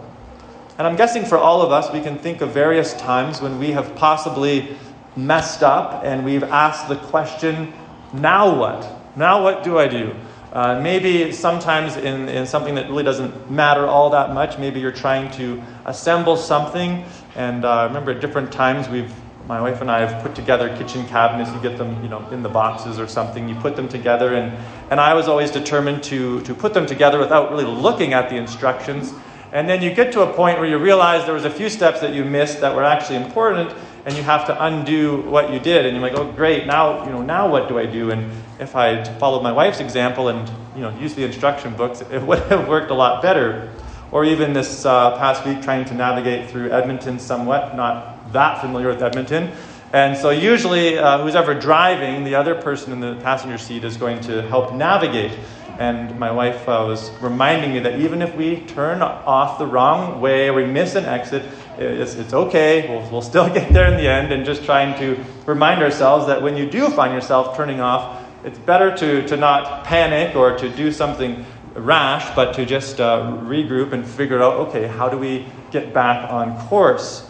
And 0.77 0.85
I'm 0.85 0.95
guessing 0.95 1.25
for 1.25 1.37
all 1.37 1.61
of 1.61 1.71
us, 1.71 1.91
we 1.91 2.01
can 2.01 2.17
think 2.17 2.41
of 2.41 2.51
various 2.51 2.93
times 2.95 3.41
when 3.41 3.59
we 3.59 3.71
have 3.71 3.95
possibly 3.95 4.75
messed 5.15 5.63
up 5.63 6.03
and 6.03 6.25
we've 6.25 6.43
asked 6.43 6.89
the 6.89 6.97
question, 6.97 7.73
now 8.13 8.57
what? 8.57 8.85
Now 9.15 9.41
what 9.43 9.63
do 9.63 9.77
I 9.77 9.87
do? 9.87 10.15
Uh, 10.51 10.79
maybe 10.81 11.31
sometimes 11.33 11.97
in, 11.97 12.29
in 12.29 12.45
something 12.45 12.75
that 12.75 12.89
really 12.89 13.03
doesn't 13.03 13.51
matter 13.51 13.85
all 13.85 14.09
that 14.11 14.33
much, 14.33 14.57
maybe 14.57 14.79
you're 14.79 14.91
trying 14.91 15.29
to 15.31 15.61
assemble 15.85 16.37
something. 16.37 17.03
And 17.35 17.65
uh, 17.65 17.69
I 17.69 17.83
remember 17.85 18.11
at 18.11 18.21
different 18.21 18.51
times 18.51 18.87
we've 18.87 19.13
my 19.47 19.61
wife 19.61 19.81
and 19.81 19.91
I 19.91 20.05
have 20.05 20.23
put 20.23 20.33
together 20.35 20.75
kitchen 20.75 21.05
cabinets. 21.07 21.51
You 21.51 21.59
get 21.59 21.77
them, 21.77 22.01
you 22.01 22.09
know, 22.09 22.27
in 22.29 22.41
the 22.41 22.49
boxes 22.49 22.99
or 22.99 23.07
something. 23.07 23.47
You 23.47 23.55
put 23.55 23.75
them 23.75 23.87
together, 23.87 24.33
and, 24.33 24.57
and 24.89 24.99
I 24.99 25.13
was 25.13 25.27
always 25.27 25.51
determined 25.51 26.03
to, 26.05 26.41
to 26.41 26.53
put 26.53 26.73
them 26.73 26.85
together 26.85 27.19
without 27.19 27.51
really 27.51 27.65
looking 27.65 28.13
at 28.13 28.29
the 28.29 28.35
instructions. 28.35 29.13
And 29.51 29.69
then 29.69 29.81
you 29.81 29.93
get 29.93 30.11
to 30.13 30.21
a 30.21 30.33
point 30.33 30.59
where 30.59 30.67
you 30.67 30.77
realize 30.77 31.25
there 31.25 31.33
was 31.33 31.45
a 31.45 31.49
few 31.49 31.69
steps 31.69 32.01
that 32.01 32.13
you 32.13 32.25
missed 32.25 32.59
that 32.61 32.75
were 32.75 32.83
actually 32.83 33.17
important, 33.17 33.73
and 34.05 34.15
you 34.15 34.23
have 34.23 34.45
to 34.47 34.65
undo 34.65 35.21
what 35.21 35.53
you 35.53 35.59
did. 35.59 35.85
And 35.85 35.95
you're 35.95 36.01
like, 36.01 36.17
oh, 36.17 36.31
great, 36.31 36.65
now, 36.65 37.05
you 37.05 37.11
know, 37.11 37.21
now 37.21 37.49
what 37.49 37.69
do 37.69 37.77
I 37.77 37.85
do? 37.85 38.11
And 38.11 38.31
if 38.59 38.75
I 38.75 39.03
followed 39.19 39.43
my 39.43 39.51
wife's 39.51 39.79
example 39.79 40.29
and, 40.29 40.49
you 40.75 40.81
know, 40.81 40.89
used 40.97 41.15
the 41.15 41.23
instruction 41.23 41.75
books, 41.75 42.01
it 42.01 42.21
would 42.21 42.39
have 42.49 42.67
worked 42.67 42.89
a 42.89 42.95
lot 42.95 43.21
better. 43.21 43.71
Or 44.11 44.25
even 44.25 44.53
this 44.53 44.85
uh, 44.85 45.17
past 45.17 45.45
week, 45.45 45.61
trying 45.61 45.85
to 45.85 45.93
navigate 45.93 46.49
through 46.49 46.71
Edmonton 46.71 47.19
somewhat, 47.19 47.75
not 47.75 48.14
that 48.35 48.61
familiar 48.61 48.87
with 48.87 49.01
Edmonton. 49.01 49.51
And 49.91 50.17
so, 50.17 50.29
usually, 50.29 50.97
uh, 50.97 51.23
who's 51.23 51.35
ever 51.35 51.53
driving, 51.53 52.23
the 52.23 52.35
other 52.35 52.55
person 52.55 52.91
in 52.91 52.99
the 52.99 53.15
passenger 53.21 53.57
seat 53.57 53.83
is 53.83 53.97
going 53.97 54.19
to 54.21 54.41
help 54.43 54.73
navigate. 54.73 55.31
And 55.79 56.17
my 56.19 56.31
wife 56.31 56.67
uh, 56.69 56.85
was 56.87 57.11
reminding 57.21 57.73
me 57.73 57.79
that 57.79 57.99
even 57.99 58.21
if 58.21 58.33
we 58.35 58.61
turn 58.61 59.01
off 59.01 59.59
the 59.59 59.65
wrong 59.65 60.21
way 60.21 60.49
we 60.51 60.65
miss 60.65 60.95
an 60.95 61.05
exit, 61.05 61.43
it's, 61.77 62.15
it's 62.15 62.33
okay. 62.33 62.87
We'll, 62.89 63.09
we'll 63.11 63.21
still 63.21 63.47
get 63.53 63.73
there 63.73 63.91
in 63.91 63.97
the 63.97 64.07
end. 64.07 64.31
And 64.31 64.45
just 64.45 64.63
trying 64.63 64.97
to 64.99 65.21
remind 65.45 65.81
ourselves 65.81 66.27
that 66.27 66.41
when 66.41 66.55
you 66.55 66.69
do 66.69 66.89
find 66.89 67.13
yourself 67.13 67.57
turning 67.57 67.81
off, 67.81 68.23
it's 68.45 68.59
better 68.59 68.95
to, 68.97 69.27
to 69.27 69.37
not 69.37 69.85
panic 69.85 70.35
or 70.35 70.57
to 70.57 70.69
do 70.69 70.91
something 70.91 71.45
rash, 71.73 72.33
but 72.35 72.53
to 72.53 72.65
just 72.65 73.01
uh, 73.01 73.37
regroup 73.43 73.91
and 73.91 74.05
figure 74.05 74.41
out 74.41 74.53
okay, 74.67 74.87
how 74.87 75.09
do 75.09 75.17
we 75.17 75.45
get 75.71 75.93
back 75.93 76.29
on 76.31 76.57
course? 76.67 77.29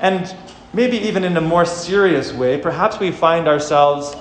And 0.00 0.34
maybe 0.72 0.96
even 0.98 1.24
in 1.24 1.36
a 1.36 1.40
more 1.40 1.64
serious 1.64 2.32
way, 2.32 2.58
perhaps 2.58 2.98
we 2.98 3.10
find 3.10 3.48
ourselves 3.48 4.16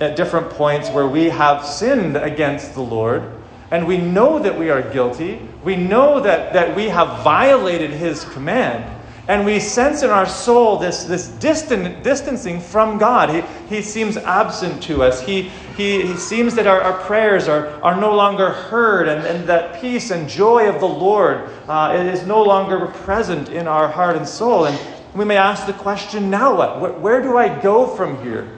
at 0.00 0.16
different 0.16 0.50
points 0.50 0.90
where 0.90 1.06
we 1.06 1.24
have 1.24 1.64
sinned 1.64 2.16
against 2.16 2.74
the 2.74 2.82
Lord 2.82 3.30
and 3.70 3.88
we 3.88 3.96
know 3.98 4.38
that 4.38 4.56
we 4.56 4.70
are 4.70 4.82
guilty. 4.82 5.40
We 5.64 5.74
know 5.74 6.20
that, 6.20 6.52
that 6.52 6.76
we 6.76 6.84
have 6.84 7.24
violated 7.24 7.90
His 7.90 8.24
command. 8.26 8.84
And 9.26 9.44
we 9.44 9.58
sense 9.58 10.02
in 10.02 10.10
our 10.10 10.26
soul 10.26 10.78
this, 10.78 11.04
this 11.04 11.28
distant, 11.28 12.04
distancing 12.04 12.60
from 12.60 12.98
God. 12.98 13.30
He, 13.30 13.74
he 13.74 13.82
seems 13.82 14.18
absent 14.18 14.82
to 14.84 15.02
us. 15.02 15.22
He, 15.22 15.50
he, 15.76 16.02
he 16.02 16.16
seems 16.16 16.54
that 16.56 16.66
our, 16.66 16.82
our 16.82 17.04
prayers 17.04 17.48
are, 17.48 17.68
are 17.82 17.98
no 17.98 18.14
longer 18.14 18.50
heard, 18.50 19.08
and, 19.08 19.26
and 19.26 19.48
that 19.48 19.80
peace 19.80 20.10
and 20.10 20.28
joy 20.28 20.68
of 20.68 20.78
the 20.78 20.86
Lord 20.86 21.48
uh, 21.66 21.96
is 21.98 22.26
no 22.26 22.42
longer 22.42 22.86
present 22.86 23.48
in 23.48 23.66
our 23.66 23.88
heart 23.88 24.14
and 24.14 24.28
soul. 24.28 24.66
And 24.66 24.78
we 25.14 25.24
may 25.24 25.36
ask 25.36 25.66
the 25.66 25.72
question 25.72 26.30
now 26.30 26.56
what? 26.56 27.00
Where, 27.00 27.22
do 27.22 27.36
I 27.36 27.60
go 27.60 27.86
from 27.86 28.22
here? 28.22 28.48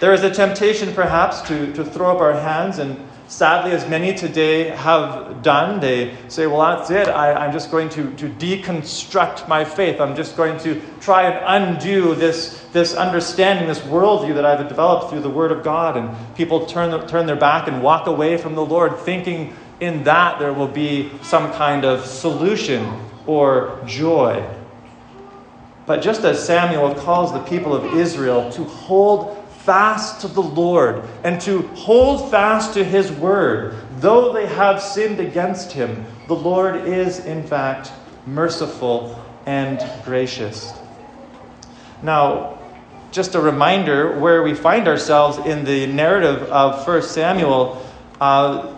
There 0.00 0.12
is 0.12 0.22
a 0.22 0.30
temptation, 0.30 0.94
perhaps, 0.94 1.40
to, 1.42 1.72
to 1.72 1.84
throw 1.84 2.14
up 2.14 2.20
our 2.20 2.34
hands 2.34 2.78
and 2.78 2.96
sadly, 3.28 3.72
as 3.72 3.88
many 3.88 4.14
today 4.14 4.68
have 4.68 5.42
done, 5.42 5.80
they 5.80 6.16
say, 6.28 6.46
Well, 6.46 6.60
that's 6.60 6.90
it. 6.90 7.08
I, 7.08 7.44
am 7.44 7.52
just 7.52 7.70
going 7.70 7.88
to, 7.90 8.14
to 8.16 8.28
deconstruct 8.28 9.48
my 9.48 9.64
faith. 9.64 10.00
I'm 10.00 10.16
just 10.16 10.36
going 10.36 10.58
to 10.60 10.80
try 11.00 11.24
and 11.24 11.76
undo 11.76 12.14
this, 12.14 12.64
this 12.72 12.94
understanding, 12.94 13.66
this 13.66 13.80
worldview 13.80 14.34
that 14.34 14.44
I've 14.44 14.68
developed 14.68 15.10
through 15.10 15.20
the 15.20 15.30
Word 15.30 15.52
of 15.52 15.62
God. 15.62 15.96
And 15.96 16.36
people 16.36 16.66
turn, 16.66 17.06
turn 17.08 17.26
their 17.26 17.36
back 17.36 17.68
and 17.68 17.82
walk 17.82 18.06
away 18.06 18.36
from 18.36 18.54
the 18.54 18.64
Lord, 18.64 18.98
thinking 18.98 19.54
in 19.80 20.04
that 20.04 20.38
there 20.38 20.52
will 20.52 20.68
be 20.68 21.10
some 21.22 21.52
kind 21.52 21.84
of 21.84 22.06
solution 22.06 23.00
or 23.26 23.80
joy. 23.86 24.44
But 25.86 26.02
just 26.02 26.24
as 26.24 26.44
Samuel 26.44 26.94
calls 26.94 27.32
the 27.32 27.42
people 27.44 27.74
of 27.74 27.94
Israel 27.94 28.50
to 28.52 28.64
hold 28.64 29.36
fast 29.66 30.20
to 30.20 30.28
the 30.28 30.42
Lord 30.42 31.02
and 31.24 31.40
to 31.42 31.62
hold 31.74 32.30
fast 32.30 32.74
to 32.74 32.84
his 32.84 33.10
word. 33.12 33.74
Though 33.98 34.32
they 34.32 34.46
have 34.46 34.80
sinned 34.82 35.20
against 35.20 35.72
him, 35.72 36.04
the 36.28 36.34
Lord 36.34 36.86
is, 36.86 37.24
in 37.24 37.46
fact, 37.46 37.92
merciful 38.26 39.24
and 39.46 39.80
gracious. 40.04 40.72
Now, 42.02 42.58
just 43.10 43.34
a 43.34 43.40
reminder 43.40 44.18
where 44.18 44.42
we 44.42 44.54
find 44.54 44.86
ourselves 44.86 45.38
in 45.38 45.64
the 45.64 45.86
narrative 45.86 46.42
of 46.44 46.86
1 46.86 47.02
Samuel. 47.02 47.84
Uh, 48.20 48.74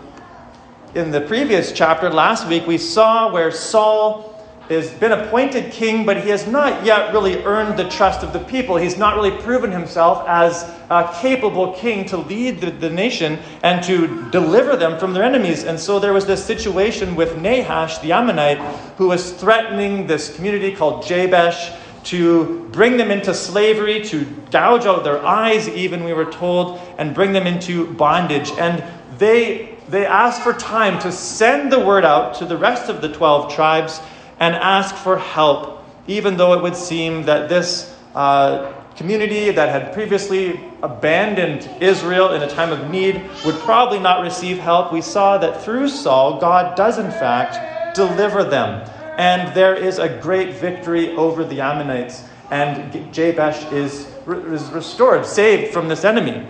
in 0.95 1.11
the 1.11 1.21
previous 1.21 1.71
chapter, 1.71 2.09
last 2.09 2.47
week, 2.47 2.65
we 2.65 2.77
saw 2.77 3.31
where 3.31 3.51
Saul 3.51 4.28
has 4.75 4.91
been 4.91 5.11
appointed 5.11 5.71
king, 5.71 6.05
but 6.05 6.21
he 6.21 6.29
has 6.29 6.45
not 6.45 6.85
yet 6.85 7.11
really 7.11 7.43
earned 7.43 7.77
the 7.77 7.89
trust 7.89 8.23
of 8.23 8.33
the 8.33 8.39
people. 8.39 8.77
He's 8.77 8.97
not 8.97 9.15
really 9.15 9.31
proven 9.41 9.71
himself 9.71 10.23
as 10.27 10.63
a 10.91 11.11
capable 11.21 11.73
king 11.73 12.05
to 12.05 12.17
lead 12.17 12.61
the, 12.61 12.69
the 12.69 12.89
nation 12.89 13.39
and 13.63 13.83
to 13.85 14.29
deliver 14.29 14.75
them 14.75 14.99
from 14.99 15.13
their 15.13 15.23
enemies. 15.23 15.63
And 15.63 15.79
so 15.79 15.99
there 15.99 16.13
was 16.13 16.25
this 16.27 16.43
situation 16.45 17.15
with 17.15 17.37
Nahash, 17.37 17.97
the 17.99 18.11
Ammonite, 18.11 18.59
who 18.97 19.07
was 19.07 19.31
threatening 19.33 20.05
this 20.05 20.35
community 20.35 20.75
called 20.75 21.03
Jabesh 21.03 21.75
to 22.05 22.67
bring 22.71 22.97
them 22.97 23.11
into 23.11 23.33
slavery, 23.33 24.03
to 24.05 24.25
gouge 24.51 24.85
out 24.85 25.03
their 25.03 25.23
eyes, 25.25 25.67
even 25.69 26.03
we 26.03 26.13
were 26.13 26.31
told, 26.31 26.79
and 26.97 27.13
bring 27.13 27.33
them 27.33 27.45
into 27.47 27.91
bondage. 27.93 28.51
And 28.51 28.83
they, 29.17 29.77
they 29.89 30.05
asked 30.05 30.41
for 30.43 30.53
time 30.53 30.99
to 31.01 31.11
send 31.11 31.71
the 31.71 31.79
word 31.79 32.05
out 32.05 32.35
to 32.35 32.45
the 32.45 32.57
rest 32.57 32.89
of 32.89 33.01
the 33.01 33.09
12 33.11 33.53
tribes 33.53 33.99
and 34.39 34.55
ask 34.55 34.95
for 34.95 35.17
help, 35.17 35.83
even 36.07 36.37
though 36.37 36.53
it 36.53 36.61
would 36.61 36.75
seem 36.75 37.23
that 37.23 37.49
this 37.49 37.95
uh, 38.15 38.73
community 38.95 39.51
that 39.51 39.69
had 39.69 39.93
previously 39.93 40.59
abandoned 40.83 41.69
Israel 41.81 42.33
in 42.33 42.41
a 42.41 42.49
time 42.49 42.71
of 42.71 42.89
need 42.89 43.21
would 43.45 43.55
probably 43.59 43.99
not 43.99 44.21
receive 44.21 44.57
help. 44.57 44.91
We 44.91 45.01
saw 45.01 45.37
that 45.37 45.63
through 45.63 45.89
Saul, 45.89 46.39
God 46.39 46.75
does 46.75 46.97
in 46.97 47.11
fact 47.11 47.95
deliver 47.95 48.43
them. 48.43 48.89
And 49.17 49.53
there 49.55 49.75
is 49.75 49.99
a 49.99 50.09
great 50.21 50.55
victory 50.55 51.15
over 51.15 51.43
the 51.43 51.59
Ammonites, 51.59 52.23
and 52.51 53.13
Jabesh 53.13 53.71
is, 53.71 54.07
is 54.27 54.69
restored, 54.71 55.25
saved 55.25 55.73
from 55.73 55.89
this 55.89 56.05
enemy. 56.05 56.47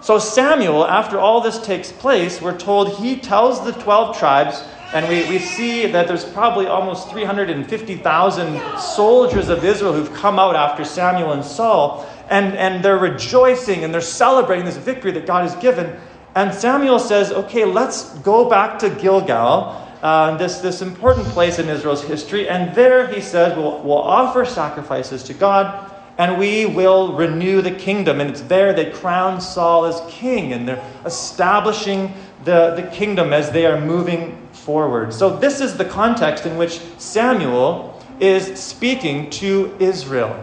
So, 0.00 0.20
Samuel, 0.20 0.86
after 0.86 1.18
all 1.18 1.40
this 1.40 1.58
takes 1.58 1.90
place, 1.90 2.40
we're 2.40 2.56
told 2.56 2.96
he 2.96 3.16
tells 3.18 3.64
the 3.64 3.72
12 3.72 4.16
tribes 4.16 4.62
and 4.96 5.06
we, 5.10 5.28
we 5.28 5.38
see 5.38 5.84
that 5.88 6.08
there's 6.08 6.24
probably 6.24 6.66
almost 6.68 7.10
350,000 7.10 8.78
soldiers 8.78 9.50
of 9.50 9.62
Israel 9.62 9.92
who've 9.92 10.12
come 10.14 10.38
out 10.38 10.56
after 10.56 10.86
Samuel 10.86 11.32
and 11.32 11.44
Saul. 11.44 12.08
And, 12.30 12.56
and 12.56 12.82
they're 12.82 12.96
rejoicing 12.96 13.84
and 13.84 13.92
they're 13.92 14.00
celebrating 14.00 14.64
this 14.64 14.78
victory 14.78 15.12
that 15.12 15.26
God 15.26 15.42
has 15.42 15.54
given. 15.56 15.94
And 16.34 16.54
Samuel 16.54 16.98
says, 16.98 17.30
okay, 17.30 17.66
let's 17.66 18.14
go 18.20 18.48
back 18.48 18.78
to 18.78 18.88
Gilgal, 18.88 19.86
uh, 20.00 20.38
this, 20.38 20.60
this 20.60 20.80
important 20.80 21.26
place 21.26 21.58
in 21.58 21.68
Israel's 21.68 22.02
history. 22.02 22.48
And 22.48 22.74
there, 22.74 23.06
he 23.06 23.20
says, 23.20 23.54
we'll, 23.54 23.82
we'll 23.82 23.98
offer 23.98 24.46
sacrifices 24.46 25.22
to 25.24 25.34
God 25.34 25.92
and 26.16 26.38
we 26.38 26.64
will 26.64 27.12
renew 27.12 27.60
the 27.60 27.70
kingdom. 27.70 28.22
And 28.22 28.30
it's 28.30 28.40
there 28.40 28.72
they 28.72 28.90
crown 28.90 29.42
Saul 29.42 29.84
as 29.84 30.00
king, 30.08 30.54
and 30.54 30.66
they're 30.66 30.82
establishing 31.04 32.14
the, 32.44 32.74
the 32.74 32.88
kingdom 32.90 33.34
as 33.34 33.50
they 33.50 33.66
are 33.66 33.78
moving 33.78 34.45
forward. 34.66 35.14
So, 35.14 35.36
this 35.36 35.60
is 35.60 35.76
the 35.76 35.84
context 35.84 36.44
in 36.44 36.56
which 36.56 36.80
Samuel 36.98 38.02
is 38.18 38.60
speaking 38.60 39.30
to 39.30 39.76
Israel. 39.78 40.34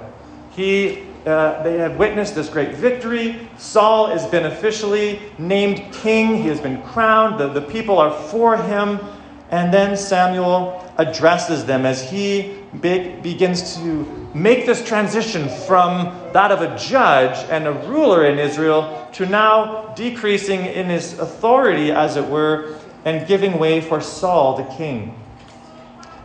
He, 0.52 1.04
uh, 1.26 1.62
they 1.64 1.78
have 1.78 1.98
witnessed 1.98 2.34
this 2.34 2.48
great 2.48 2.74
victory. 2.74 3.50
Saul 3.58 4.08
has 4.08 4.26
been 4.28 4.46
officially 4.46 5.20
named 5.38 5.84
king, 5.92 6.38
he 6.38 6.48
has 6.48 6.62
been 6.62 6.82
crowned, 6.84 7.38
the, 7.38 7.50
the 7.50 7.62
people 7.62 7.98
are 8.00 8.12
for 8.30 8.56
him. 8.56 8.98
And 9.52 9.74
then 9.74 9.98
Samuel 9.98 10.90
addresses 10.98 11.66
them 11.66 11.86
as 11.86 12.10
he 12.10 12.58
be- 12.80 13.10
begins 13.22 13.76
to 13.76 14.30
make 14.34 14.66
this 14.66 14.84
transition 14.86 15.50
from 15.68 16.06
that 16.32 16.50
of 16.50 16.62
a 16.62 16.78
judge 16.78 17.38
and 17.50 17.68
a 17.68 17.74
ruler 17.90 18.26
in 18.26 18.40
Israel 18.40 19.10
to 19.14 19.26
now 19.26 19.94
decreasing 19.96 20.66
in 20.66 20.88
his 20.88 21.20
authority, 21.20 21.92
as 21.92 22.16
it 22.16 22.26
were, 22.26 22.80
and 23.06 23.28
giving 23.28 23.60
way 23.60 23.82
for 23.82 24.02
Saul 24.02 24.58
the 24.58 24.76
king. 24.76 25.20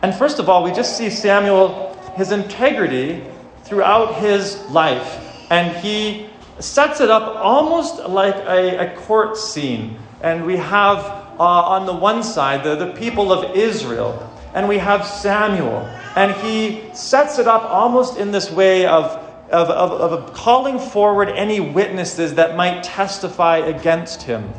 And 0.01 0.15
first 0.15 0.39
of 0.39 0.49
all, 0.49 0.63
we 0.63 0.71
just 0.71 0.97
see 0.97 1.09
Samuel, 1.09 1.93
his 2.15 2.31
integrity 2.31 3.23
throughout 3.63 4.15
his 4.15 4.57
life. 4.69 5.25
And 5.49 5.75
he 5.77 6.27
sets 6.59 7.01
it 7.01 7.09
up 7.09 7.35
almost 7.35 7.99
like 8.07 8.35
a, 8.35 8.91
a 8.91 8.95
court 8.97 9.37
scene. 9.37 9.97
And 10.21 10.45
we 10.45 10.57
have 10.57 10.99
uh, 11.39 11.43
on 11.43 11.85
the 11.85 11.93
one 11.93 12.23
side 12.23 12.63
the, 12.63 12.75
the 12.75 12.93
people 12.93 13.31
of 13.31 13.55
Israel, 13.55 14.29
and 14.53 14.67
we 14.67 14.77
have 14.77 15.05
Samuel. 15.05 15.79
And 16.15 16.33
he 16.43 16.93
sets 16.93 17.39
it 17.39 17.47
up 17.47 17.63
almost 17.63 18.17
in 18.17 18.31
this 18.31 18.51
way 18.51 18.85
of, 18.85 19.05
of, 19.51 19.69
of, 19.69 19.91
of 19.91 20.33
calling 20.33 20.79
forward 20.79 21.29
any 21.29 21.59
witnesses 21.59 22.35
that 22.35 22.55
might 22.57 22.83
testify 22.83 23.57
against 23.57 24.23
him. 24.23 24.53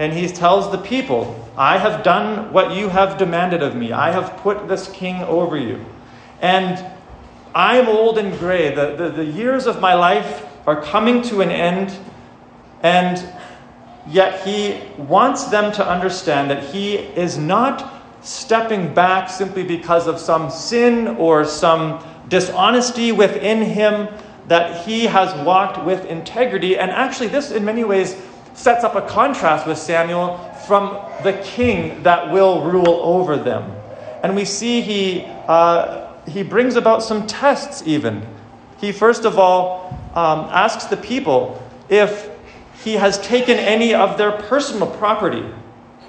And 0.00 0.14
he 0.14 0.26
tells 0.28 0.72
the 0.72 0.78
people, 0.78 1.38
I 1.58 1.76
have 1.76 2.02
done 2.02 2.54
what 2.54 2.74
you 2.74 2.88
have 2.88 3.18
demanded 3.18 3.62
of 3.62 3.76
me. 3.76 3.92
I 3.92 4.10
have 4.12 4.34
put 4.38 4.66
this 4.66 4.88
king 4.88 5.16
over 5.24 5.58
you. 5.58 5.84
And 6.40 6.82
I'm 7.54 7.86
old 7.86 8.16
and 8.16 8.36
gray. 8.38 8.74
The, 8.74 8.96
the, 8.96 9.10
the 9.10 9.24
years 9.26 9.66
of 9.66 9.78
my 9.78 9.92
life 9.92 10.46
are 10.66 10.80
coming 10.80 11.20
to 11.24 11.42
an 11.42 11.50
end. 11.50 11.94
And 12.82 13.22
yet 14.08 14.42
he 14.42 14.80
wants 14.96 15.44
them 15.44 15.70
to 15.72 15.86
understand 15.86 16.50
that 16.50 16.64
he 16.64 16.94
is 16.94 17.36
not 17.36 17.92
stepping 18.22 18.94
back 18.94 19.28
simply 19.28 19.64
because 19.64 20.06
of 20.06 20.18
some 20.18 20.48
sin 20.48 21.08
or 21.08 21.44
some 21.44 22.02
dishonesty 22.28 23.12
within 23.12 23.60
him, 23.60 24.08
that 24.48 24.86
he 24.86 25.04
has 25.04 25.34
walked 25.44 25.84
with 25.84 26.06
integrity. 26.06 26.78
And 26.78 26.90
actually, 26.90 27.28
this 27.28 27.50
in 27.50 27.66
many 27.66 27.84
ways 27.84 28.16
sets 28.60 28.84
up 28.84 28.94
a 28.94 29.02
contrast 29.02 29.66
with 29.66 29.78
Samuel 29.78 30.38
from 30.66 30.98
the 31.22 31.32
king 31.44 32.02
that 32.02 32.30
will 32.30 32.62
rule 32.62 33.00
over 33.02 33.36
them. 33.36 33.74
And 34.22 34.36
we 34.36 34.44
see 34.44 34.82
he, 34.82 35.24
uh, 35.48 36.12
he 36.28 36.42
brings 36.42 36.76
about 36.76 37.02
some 37.02 37.26
tests, 37.26 37.82
even. 37.86 38.26
He, 38.78 38.92
first 38.92 39.24
of 39.24 39.38
all, 39.38 39.98
um, 40.14 40.48
asks 40.50 40.84
the 40.84 40.96
people 40.96 41.62
if 41.88 42.28
he 42.84 42.94
has 42.94 43.18
taken 43.20 43.58
any 43.58 43.94
of 43.94 44.18
their 44.18 44.32
personal 44.32 44.86
property 44.86 45.44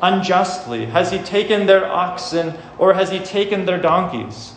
unjustly? 0.02 0.86
Has 0.86 1.12
he 1.12 1.20
taken 1.20 1.66
their 1.66 1.86
oxen 1.86 2.54
or 2.78 2.94
has 2.94 3.10
he 3.10 3.20
taken 3.20 3.66
their 3.66 3.80
donkeys? 3.80 4.54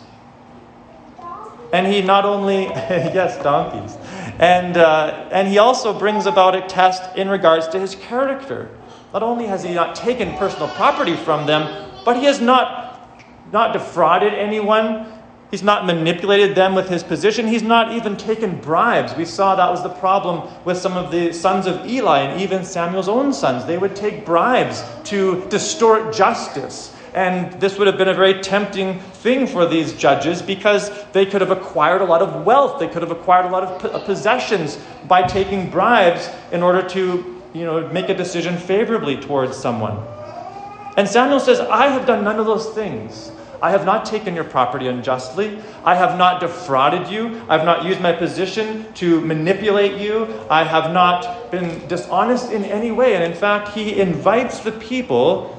And 1.71 1.87
he 1.87 2.01
not 2.01 2.25
only, 2.25 2.63
yes, 2.65 3.41
donkeys. 3.43 3.97
And, 4.39 4.77
uh, 4.77 5.29
and 5.31 5.47
he 5.47 5.57
also 5.57 5.97
brings 5.97 6.25
about 6.25 6.55
a 6.55 6.61
test 6.61 7.15
in 7.15 7.29
regards 7.29 7.67
to 7.69 7.79
his 7.79 7.95
character. 7.95 8.69
Not 9.13 9.23
only 9.23 9.47
has 9.47 9.63
he 9.63 9.73
not 9.73 9.95
taken 9.95 10.35
personal 10.37 10.67
property 10.69 11.15
from 11.15 11.45
them, 11.45 11.91
but 12.03 12.17
he 12.17 12.25
has 12.25 12.41
not, 12.41 13.09
not 13.53 13.71
defrauded 13.71 14.33
anyone. 14.33 15.11
He's 15.51 15.63
not 15.63 15.85
manipulated 15.85 16.53
them 16.53 16.75
with 16.75 16.89
his 16.89 17.01
position. 17.01 17.47
He's 17.47 17.63
not 17.63 17.93
even 17.93 18.17
taken 18.17 18.59
bribes. 18.59 19.15
We 19.15 19.25
saw 19.25 19.55
that 19.55 19.69
was 19.69 19.83
the 19.83 19.89
problem 19.89 20.51
with 20.65 20.77
some 20.77 20.97
of 20.97 21.11
the 21.11 21.31
sons 21.31 21.65
of 21.65 21.85
Eli 21.85 22.19
and 22.19 22.41
even 22.41 22.65
Samuel's 22.65 23.07
own 23.07 23.31
sons. 23.31 23.65
They 23.65 23.77
would 23.77 23.95
take 23.95 24.25
bribes 24.25 24.83
to 25.05 25.45
distort 25.49 26.13
justice. 26.13 26.94
And 27.15 27.53
this 27.61 27.77
would 27.77 27.87
have 27.87 27.97
been 27.97 28.09
a 28.09 28.13
very 28.13 28.41
tempting 28.41 28.99
thing 28.99 29.47
for 29.47 29.65
these 29.65 29.93
judges 29.93 30.41
because 30.41 30.91
they 31.13 31.25
could 31.25 31.39
have 31.39 31.49
acquired 31.49 32.01
a 32.01 32.05
lot 32.05 32.21
of 32.21 32.45
wealth. 32.45 32.77
They 32.77 32.89
could 32.89 33.01
have 33.01 33.11
acquired 33.11 33.45
a 33.45 33.49
lot 33.49 33.63
of 33.63 33.85
uh, 33.85 33.99
possessions 33.99 34.77
by 35.07 35.23
taking 35.23 35.69
bribes 35.69 36.29
in 36.51 36.61
order 36.61 36.85
to 36.89 37.41
you 37.53 37.63
know, 37.63 37.87
make 37.87 38.09
a 38.09 38.13
decision 38.13 38.57
favorably 38.57 39.15
towards 39.15 39.55
someone. 39.55 39.97
And 40.97 41.07
Samuel 41.07 41.39
says, 41.39 41.61
I 41.61 41.87
have 41.87 42.05
done 42.05 42.25
none 42.25 42.37
of 42.37 42.45
those 42.45 42.67
things. 42.71 43.31
I 43.61 43.71
have 43.71 43.85
not 43.85 44.05
taken 44.05 44.35
your 44.35 44.43
property 44.43 44.87
unjustly. 44.87 45.57
I 45.85 45.95
have 45.95 46.17
not 46.17 46.41
defrauded 46.41 47.07
you. 47.07 47.41
I 47.47 47.57
have 47.57 47.65
not 47.65 47.85
used 47.85 48.01
my 48.01 48.11
position 48.11 48.93
to 48.95 49.21
manipulate 49.21 50.01
you. 50.01 50.27
I 50.49 50.65
have 50.65 50.91
not 50.91 51.49
been 51.49 51.87
dishonest 51.87 52.51
in 52.51 52.65
any 52.65 52.91
way. 52.91 53.15
And 53.15 53.23
in 53.23 53.33
fact, 53.33 53.69
he 53.69 54.01
invites 54.01 54.59
the 54.59 54.73
people 54.73 55.53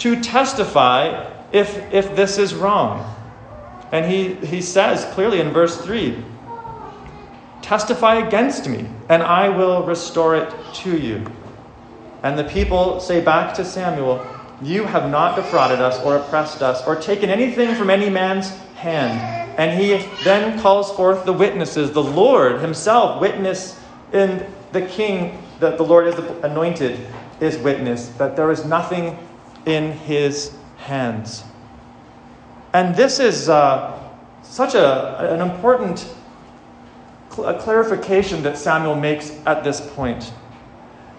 to 0.00 0.20
testify 0.20 1.30
if, 1.52 1.92
if 1.92 2.14
this 2.16 2.38
is 2.38 2.54
wrong. 2.54 3.14
And 3.92 4.10
he, 4.10 4.34
he 4.34 4.60
says 4.60 5.04
clearly 5.14 5.40
in 5.40 5.50
verse 5.50 5.80
3 5.80 6.24
Testify 7.62 8.16
against 8.16 8.68
me, 8.68 8.86
and 9.08 9.22
I 9.22 9.48
will 9.48 9.84
restore 9.84 10.34
it 10.34 10.52
to 10.74 10.96
you. 10.96 11.24
And 12.22 12.38
the 12.38 12.44
people 12.44 13.00
say 13.00 13.20
back 13.20 13.54
to 13.54 13.64
Samuel, 13.64 14.26
you 14.62 14.84
have 14.84 15.10
not 15.10 15.36
defrauded 15.36 15.80
us 15.80 15.98
or 16.04 16.16
oppressed 16.16 16.62
us 16.62 16.84
or 16.86 16.96
taken 16.96 17.30
anything 17.30 17.74
from 17.74 17.88
any 17.88 18.10
man's 18.10 18.50
hand. 18.76 19.20
And 19.58 19.80
he 19.80 20.04
then 20.24 20.58
calls 20.60 20.90
forth 20.92 21.24
the 21.24 21.32
witnesses. 21.32 21.92
The 21.92 22.02
Lord 22.02 22.60
himself 22.60 23.20
witness 23.20 23.78
in 24.12 24.52
the 24.72 24.82
king 24.82 25.42
that 25.60 25.76
the 25.76 25.84
Lord 25.84 26.08
is 26.08 26.14
anointed 26.42 26.98
is 27.40 27.56
witness 27.58 28.08
that 28.18 28.36
there 28.36 28.50
is 28.50 28.64
nothing 28.64 29.18
in 29.66 29.92
his 29.92 30.54
hands. 30.78 31.44
And 32.72 32.94
this 32.94 33.18
is 33.18 33.48
uh, 33.48 33.98
such 34.42 34.74
a, 34.74 35.32
an 35.32 35.40
important 35.40 36.12
cl- 37.30 37.54
clarification 37.58 38.42
that 38.42 38.56
Samuel 38.56 38.94
makes 38.94 39.32
at 39.46 39.64
this 39.64 39.80
point. 39.94 40.32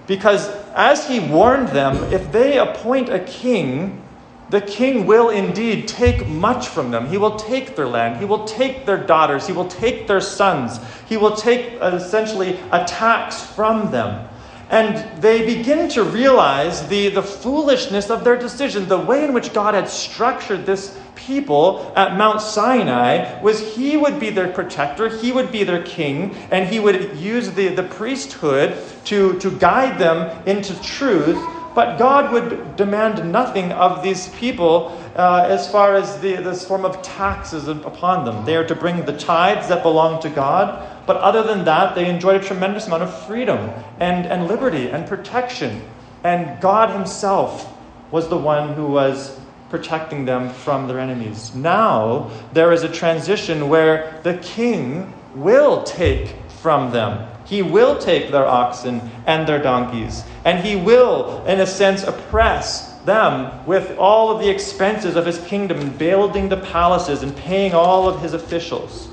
Because 0.08 0.50
as 0.74 1.08
he 1.08 1.20
warned 1.20 1.70
them, 1.70 1.96
if 2.12 2.32
they 2.32 2.58
appoint 2.58 3.10
a 3.10 3.20
king, 3.20 4.02
the 4.50 4.62
king 4.62 5.06
will 5.06 5.30
indeed 5.30 5.88
take 5.88 6.28
much 6.28 6.68
from 6.68 6.92
them. 6.92 7.08
He 7.08 7.18
will 7.18 7.38
take 7.38 7.78
their 7.78 7.88
land. 7.88 8.18
He 8.20 8.26
will 8.26 8.44
take 8.44 8.86
their 8.86 8.98
daughters. 8.98 9.48
He 9.48 9.54
will 9.54 9.68
take 9.68 10.08
their 10.08 10.20
sons. 10.20 10.80
He 11.08 11.16
will 11.16 11.36
take 11.36 11.82
uh, 11.82 11.92
essentially 11.96 12.60
a 12.72 12.84
tax 12.84 13.42
from 13.42 13.92
them. 13.92 14.28
And 14.72 15.22
they 15.22 15.46
begin 15.46 15.90
to 15.90 16.04
realize 16.04 16.88
the, 16.88 17.10
the 17.10 17.22
foolishness 17.22 18.10
of 18.10 18.24
their 18.24 18.38
decision. 18.38 18.88
The 18.88 18.98
way 18.98 19.26
in 19.26 19.34
which 19.34 19.54
God 19.54 19.74
had 19.74 19.90
structured 19.90 20.66
this 20.66 20.98
people 21.16 21.92
at 21.96 22.18
Mount 22.18 22.42
Sinai 22.42 23.42
was 23.42 23.76
he 23.76 23.98
would 23.98 24.18
be 24.20 24.30
their 24.30 24.48
protector, 24.48 25.10
he 25.10 25.34
would 25.34 25.52
be 25.52 25.66
their 25.66 25.84
king, 25.84 26.34
and 26.52 26.68
he 26.68 26.80
would 26.80 27.18
use 27.18 27.52
the, 27.52 27.68
the 27.68 27.84
priesthood 27.84 28.78
to, 29.06 29.38
to 29.40 29.52
guide 29.60 30.00
them 30.00 30.42
into 30.48 30.80
truth. 30.82 31.38
But 31.76 31.98
God 31.98 32.34
would 32.34 32.76
demand 32.76 33.32
nothing 33.32 33.72
of 33.72 34.04
these 34.04 34.28
people 34.30 34.98
uh, 35.16 35.46
as 35.48 35.72
far 35.72 35.96
as 35.96 36.20
the, 36.20 36.36
this 36.36 36.66
form 36.66 36.84
of 36.84 37.02
taxes 37.02 37.68
upon 37.68 38.26
them. 38.26 38.44
They 38.46 38.58
are 38.58 38.68
to 38.68 38.76
bring 38.76 39.06
the 39.06 39.18
tithes 39.18 39.70
that 39.70 39.84
belong 39.84 40.22
to 40.22 40.30
God, 40.30 40.91
but 41.06 41.18
other 41.18 41.44
than 41.44 41.66
that, 41.66 41.96
they 41.96 42.10
enjoyed 42.10 42.42
a 42.42 42.46
tremendous 42.46 42.88
amount 42.88 43.04
of 43.04 43.26
freedom 43.26 43.72
and, 44.00 44.26
and 44.26 44.48
liberty 44.48 44.90
and 44.90 45.08
protection. 45.08 45.82
And 46.24 46.62
God 46.62 46.92
Himself 46.92 47.72
was 48.12 48.30
the 48.30 48.38
one 48.38 48.74
who 48.74 48.88
was 48.88 49.40
protecting 49.70 50.26
them 50.26 50.50
from 50.50 50.88
their 50.88 51.00
enemies. 51.00 51.56
Now, 51.56 52.30
there 52.54 52.72
is 52.72 52.84
a 52.84 52.90
transition 52.90 53.70
where 53.70 54.20
the 54.24 54.38
king 54.40 55.14
will 55.34 55.84
take 55.84 56.36
from 56.62 56.92
them. 56.92 57.28
He 57.46 57.62
will 57.62 57.98
take 57.98 58.32
their 58.32 58.46
oxen 58.46 59.02
and 59.26 59.48
their 59.48 59.62
donkeys, 59.62 60.24
and 60.46 60.64
he 60.64 60.76
will, 60.76 61.44
in 61.46 61.60
a 61.60 61.66
sense, 61.66 62.04
oppress 62.04 62.92
them 63.06 63.66
with 63.66 63.98
all 63.98 64.32
of 64.32 64.42
the 64.42 64.50
expenses 64.50 65.16
of 65.16 65.26
his 65.26 65.40
kingdom, 65.40 65.90
building 65.98 66.50
the 66.50 66.58
palaces 66.58 67.24
and 67.24 67.36
paying 67.36 67.74
all 67.74 68.08
of 68.08 68.22
his 68.22 68.34
officials. 68.34 69.11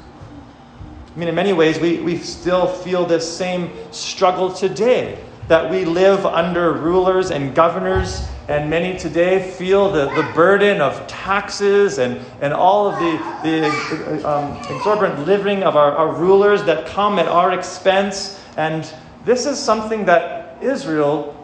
I 1.18 1.20
mean, 1.20 1.30
in 1.30 1.34
many 1.34 1.52
ways, 1.52 1.80
we, 1.80 1.98
we 1.98 2.16
still 2.16 2.68
feel 2.68 3.04
this 3.04 3.28
same 3.36 3.72
struggle 3.90 4.52
today 4.52 5.18
that 5.48 5.68
we 5.68 5.84
live 5.84 6.24
under 6.24 6.72
rulers 6.74 7.32
and 7.32 7.56
governors, 7.56 8.28
and 8.46 8.70
many 8.70 8.96
today 8.96 9.50
feel 9.50 9.90
the, 9.90 10.04
the 10.14 10.22
burden 10.32 10.80
of 10.80 11.04
taxes 11.08 11.98
and, 11.98 12.24
and 12.40 12.52
all 12.52 12.86
of 12.86 13.00
the, 13.00 13.16
the 13.42 14.28
um, 14.28 14.56
exorbitant 14.72 15.26
living 15.26 15.64
of 15.64 15.74
our, 15.74 15.90
our 15.90 16.14
rulers 16.14 16.62
that 16.62 16.86
come 16.86 17.18
at 17.18 17.26
our 17.26 17.52
expense. 17.52 18.40
And 18.56 18.88
this 19.24 19.44
is 19.44 19.58
something 19.58 20.04
that 20.04 20.62
Israel, 20.62 21.34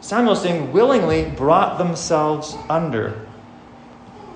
Samuel 0.00 0.36
saying, 0.36 0.72
willingly 0.72 1.28
brought 1.28 1.76
themselves 1.76 2.54
under. 2.70 3.20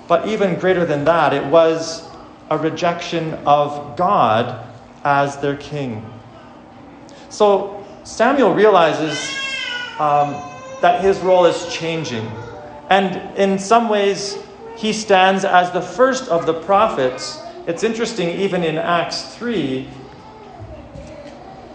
But 0.09 0.27
even 0.27 0.59
greater 0.59 0.85
than 0.85 1.05
that, 1.05 1.33
it 1.33 1.47
was 1.53 2.06
a 2.51 2.59
rejection 2.59 3.35
of 3.47 3.97
God 3.97 4.67
as 5.05 5.37
their 5.39 5.57
king. 5.57 6.05
So 7.29 7.85
Samuel 8.05 8.55
realizes 8.55 9.19
um, 9.99 10.35
that 10.81 11.03
his 11.03 11.19
role 11.21 11.47
is 11.47 11.67
changing. 11.73 12.31
And 12.89 13.37
in 13.37 13.59
some 13.59 13.89
ways, 13.89 14.39
he 14.77 14.93
stands 14.93 15.45
as 15.45 15.73
the 15.73 15.81
first 15.81 16.29
of 16.29 16.47
the 16.47 16.55
prophets. 16.55 17.41
It's 17.67 17.83
interesting, 17.83 18.29
even 18.29 18.63
in 18.63 18.79
Acts 18.79 19.35
3, 19.35 19.89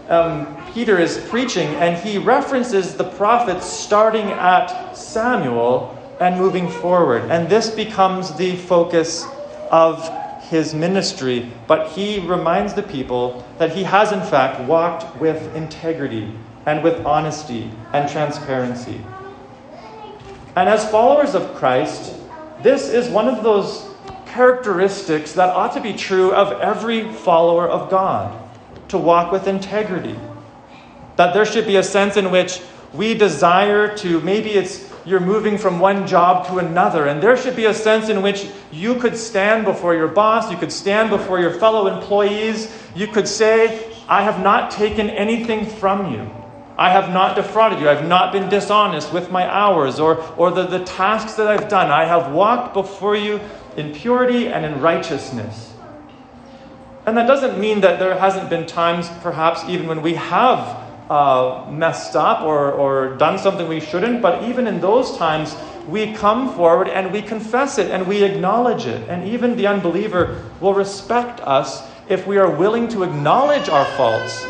um, 0.08 0.58
Peter 0.74 1.00
is 1.00 1.18
preaching 1.30 1.68
and 1.76 1.98
he 1.98 2.18
references 2.18 2.96
the 2.96 3.04
prophets 3.04 3.66
starting 3.66 4.28
at 4.32 4.94
Samuel 4.94 5.98
and 6.20 6.38
moving 6.38 6.70
forward. 6.70 7.30
And 7.32 7.50
this 7.50 7.70
becomes 7.70 8.34
the 8.36 8.56
focus 8.56 9.26
of 9.70 10.21
his 10.52 10.76
ministry, 10.76 11.50
but 11.66 11.88
he 11.94 12.20
reminds 12.20 12.74
the 12.74 12.84
people 12.84 13.48
that 13.58 13.72
he 13.72 13.84
has, 13.84 14.12
in 14.12 14.20
fact, 14.20 14.60
walked 14.68 15.16
with 15.16 15.56
integrity 15.56 16.30
and 16.66 16.84
with 16.84 17.06
honesty 17.06 17.72
and 17.94 18.10
transparency. 18.10 19.00
And 20.58 20.68
as 20.68 20.92
followers 20.92 21.36
of 21.36 21.56
Christ, 21.56 22.14
this 22.62 22.90
is 22.90 23.08
one 23.08 23.30
of 23.30 23.46
those 23.46 23.88
characteristics 24.26 25.32
that 25.34 25.56
ought 25.56 25.72
to 25.72 25.80
be 25.80 25.94
true 25.94 26.34
of 26.34 26.60
every 26.60 27.14
follower 27.14 27.70
of 27.70 27.90
God 27.90 28.38
to 28.90 28.98
walk 28.98 29.32
with 29.32 29.48
integrity. 29.48 30.20
That 31.16 31.34
there 31.34 31.46
should 31.46 31.66
be 31.66 31.78
a 31.78 31.84
sense 31.84 32.18
in 32.18 32.30
which 32.30 32.60
we 32.92 33.14
desire 33.14 33.96
to, 34.00 34.20
maybe 34.20 34.50
it's 34.50 34.91
you're 35.06 35.20
moving 35.20 35.58
from 35.58 35.80
one 35.80 36.06
job 36.08 36.48
to 36.48 36.58
another, 36.58 37.08
and 37.08 37.22
there 37.22 37.36
should 37.36 37.56
be 37.56 37.66
a 37.66 37.74
sense 37.74 38.10
in 38.10 38.22
which 38.22 38.50
you 38.72 38.96
could 38.96 39.18
stand 39.18 39.66
before 39.66 39.96
your 39.96 40.08
boss, 40.08 40.52
you 40.52 40.58
could 40.58 40.72
stand 40.72 41.10
before 41.10 41.40
your 41.40 41.54
fellow 41.54 41.88
employees, 41.88 42.72
you 42.96 43.08
could 43.08 43.28
say, 43.28 43.92
I 44.08 44.24
have 44.24 44.44
not 44.44 44.72
taken 44.72 45.10
anything 45.10 45.66
from 45.66 46.14
you. 46.14 46.30
I 46.78 46.90
have 46.90 47.14
not 47.14 47.36
defrauded 47.36 47.80
you. 47.80 47.88
I 47.88 47.94
have 47.94 48.08
not 48.08 48.34
been 48.34 48.50
dishonest 48.50 49.14
with 49.14 49.30
my 49.30 49.48
hours 49.48 50.00
or, 50.00 50.18
or 50.36 50.50
the, 50.50 50.66
the 50.66 50.84
tasks 50.84 51.36
that 51.36 51.48
I've 51.48 51.70
done. 51.70 51.92
I 51.92 52.06
have 52.06 52.32
walked 52.32 52.74
before 52.74 53.16
you 53.16 53.40
in 53.78 53.94
purity 53.94 54.48
and 54.48 54.66
in 54.66 54.82
righteousness. 54.82 55.74
And 57.06 57.16
that 57.18 57.28
doesn't 57.28 57.60
mean 57.60 57.82
that 57.82 58.00
there 58.00 58.18
hasn't 58.18 58.50
been 58.50 58.66
times, 58.66 59.10
perhaps, 59.22 59.64
even 59.68 59.88
when 59.88 60.02
we 60.02 60.16
have 60.16 60.81
uh, 61.10 61.68
messed 61.72 62.16
up 62.16 62.42
or, 62.42 62.72
or 62.72 63.16
done 63.18 63.38
something 63.38 63.68
we 63.68 63.80
shouldn't, 63.80 64.22
but 64.22 64.44
even 64.44 64.68
in 64.68 64.80
those 64.80 65.18
times, 65.18 65.56
we 65.88 66.14
come 66.14 66.54
forward 66.56 66.88
and 66.88 67.12
we 67.12 67.22
confess 67.22 67.78
it 67.78 67.90
and 67.90 68.08
we 68.08 68.24
acknowledge 68.24 68.86
it. 68.86 69.08
And 69.10 69.28
even 69.28 69.56
the 69.56 69.68
unbeliever 69.68 70.44
will 70.60 70.74
respect 70.74 71.40
us 71.42 71.88
if 72.08 72.28
we 72.28 72.38
are 72.38 72.50
willing 72.50 72.88
to 72.90 73.04
acknowledge 73.04 73.70
our 73.70 73.86
faults 73.98 74.46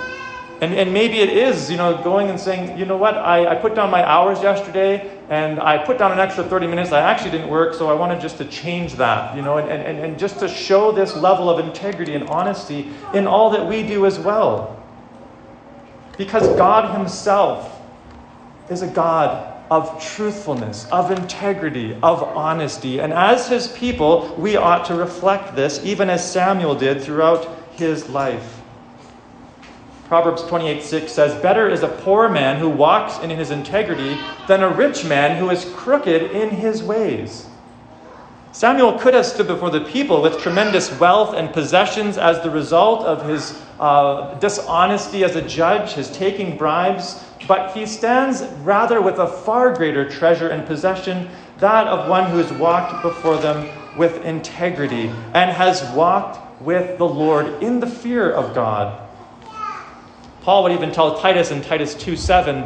and, 0.62 0.76
and 0.76 0.94
maybe 0.94 1.18
it 1.22 1.30
is, 1.30 1.72
you 1.72 1.78
know, 1.78 2.02
going 2.04 2.30
and 2.30 2.40
saying, 2.40 2.78
you 2.78 2.86
know 2.86 2.96
what, 2.96 3.18
I, 3.18 3.48
I 3.48 3.56
put 3.56 3.74
down 3.74 3.90
my 3.90 4.08
hours 4.08 4.44
yesterday 4.44 5.20
and 5.28 5.60
I 5.60 5.80
put 5.80 5.98
down 5.98 6.12
an 6.12 6.20
extra 6.20 6.44
30 6.44 6.68
minutes. 6.68 6.92
I 6.92 7.00
actually 7.00 7.32
didn't 7.32 7.50
work, 7.50 7.74
so 7.74 7.90
I 7.90 7.94
wanted 7.94 8.22
just 8.22 8.38
to 8.38 8.46
change 8.46 8.94
that, 8.96 9.36
you 9.36 9.42
know, 9.42 9.58
and, 9.58 9.68
and, 9.68 9.98
and 9.98 10.20
just 10.20 10.40
to 10.40 10.48
show 10.48 10.92
this 10.92 11.16
level 11.16 11.50
of 11.50 11.66
integrity 11.66 12.14
and 12.14 12.30
honesty 12.30 12.92
in 13.16 13.26
all 13.26 13.50
that 13.50 13.66
we 13.66 13.82
do 13.82 14.06
as 14.06 14.20
well. 14.20 14.78
Because 16.22 16.48
God 16.56 16.96
Himself 16.96 17.82
is 18.70 18.84
a 18.84 18.88
God 18.88 19.48
of 19.72 20.00
truthfulness, 20.00 20.86
of 20.92 21.10
integrity, 21.10 21.96
of 22.04 22.22
honesty. 22.22 23.00
And 23.02 23.12
as 23.12 23.48
His 23.48 23.70
people, 23.70 24.36
we 24.38 24.56
ought 24.56 24.86
to 24.86 24.94
reflect 24.94 25.56
this, 25.56 25.84
even 25.84 26.12
as 26.12 26.32
Samuel 26.32 26.76
did 26.76 27.02
throughout 27.02 27.50
his 27.72 28.08
life. 28.10 28.62
Proverbs 30.06 30.44
28 30.44 30.84
6 30.84 31.12
says, 31.12 31.42
Better 31.42 31.68
is 31.68 31.82
a 31.82 31.88
poor 31.88 32.30
man 32.30 32.60
who 32.60 32.70
walks 32.70 33.18
in 33.24 33.32
his 33.32 33.50
integrity 33.50 34.16
than 34.48 34.62
a 34.62 34.70
rich 34.70 35.04
man 35.04 35.38
who 35.38 35.50
is 35.50 35.66
crooked 35.74 36.22
in 36.32 36.52
his 36.52 36.84
ways. 36.84 37.48
Samuel 38.54 39.00
could 39.00 39.14
have 39.14 39.26
stood 39.26 39.48
before 39.48 39.70
the 39.70 39.82
people 39.82 40.22
with 40.22 40.40
tremendous 40.40 40.92
wealth 41.00 41.34
and 41.34 41.54
possessions 41.54 42.18
as 42.18 42.42
the 42.42 42.50
result 42.50 43.06
of 43.06 43.28
his 43.28 43.62
uh, 43.80 44.34
dishonesty 44.40 45.24
as 45.24 45.38
a 45.38 45.42
judge, 45.42 45.94
his 45.94 46.12
taking 46.12 46.58
bribes, 46.58 47.24
but 47.48 47.76
he 47.76 47.86
stands 47.86 48.44
rather 48.64 49.02
with 49.02 49.20
a 49.20 49.28
far 49.28 49.74
greater 49.74 50.10
treasure 50.10 50.50
and 50.50 50.68
possession, 50.68 51.30
that 51.60 51.88
of 51.88 52.10
one 52.10 52.30
who 52.30 52.38
has 52.38 52.52
walked 52.52 53.02
before 53.02 53.38
them 53.38 53.70
with 53.96 54.24
integrity 54.26 55.08
and 55.34 55.50
has 55.52 55.82
walked 55.96 56.62
with 56.62 56.98
the 56.98 57.08
Lord 57.08 57.64
in 57.64 57.80
the 57.80 57.88
fear 57.88 58.30
of 58.30 58.54
God. 58.54 59.10
Paul 60.42 60.64
would 60.64 60.72
even 60.74 60.92
tell 60.92 61.20
Titus 61.20 61.52
in 61.52 61.62
Titus 61.62 61.96
2 61.96 62.18
7 62.18 62.66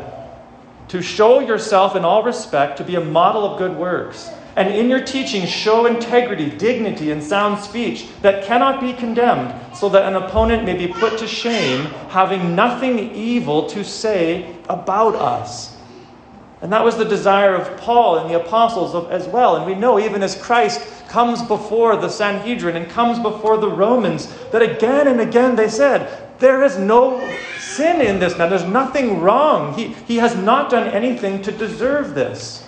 to 0.87 1.01
show 1.01 1.39
yourself 1.39 1.95
in 1.95 2.03
all 2.05 2.23
respect 2.23 2.77
to 2.77 2.83
be 2.83 2.95
a 2.95 3.01
model 3.01 3.45
of 3.45 3.59
good 3.59 3.75
works. 3.75 4.31
And 4.55 4.73
in 4.73 4.89
your 4.89 5.01
teaching, 5.01 5.45
show 5.45 5.85
integrity, 5.85 6.49
dignity, 6.49 7.11
and 7.11 7.21
sound 7.21 7.61
speech 7.61 8.07
that 8.21 8.45
cannot 8.45 8.79
be 8.79 8.93
condemned, 8.93 9.53
so 9.75 9.89
that 9.89 10.03
an 10.03 10.15
opponent 10.15 10.63
may 10.63 10.75
be 10.75 10.87
put 10.87 11.17
to 11.19 11.27
shame, 11.27 11.85
having 12.09 12.55
nothing 12.55 13.13
evil 13.13 13.67
to 13.67 13.83
say 13.83 14.55
about 14.69 15.15
us. 15.15 15.75
And 16.61 16.71
that 16.71 16.83
was 16.83 16.97
the 16.97 17.05
desire 17.05 17.53
of 17.53 17.77
Paul 17.77 18.19
and 18.19 18.29
the 18.29 18.39
apostles 18.39 18.95
as 19.11 19.27
well. 19.27 19.57
And 19.57 19.65
we 19.65 19.75
know, 19.75 19.99
even 19.99 20.23
as 20.23 20.41
Christ 20.41 20.81
comes 21.09 21.41
before 21.41 21.97
the 21.97 22.09
Sanhedrin 22.09 22.77
and 22.77 22.89
comes 22.89 23.19
before 23.19 23.57
the 23.57 23.69
Romans, 23.69 24.33
that 24.51 24.61
again 24.61 25.07
and 25.07 25.19
again 25.19 25.55
they 25.55 25.69
said, 25.69 26.25
there 26.39 26.63
is 26.63 26.77
no 26.77 27.19
sin 27.59 28.01
in 28.01 28.19
this 28.19 28.37
man. 28.37 28.49
There's 28.49 28.63
nothing 28.63 29.21
wrong. 29.21 29.73
He, 29.73 29.87
he 30.07 30.17
has 30.17 30.35
not 30.35 30.69
done 30.71 30.87
anything 30.87 31.41
to 31.43 31.51
deserve 31.51 32.15
this. 32.15 32.67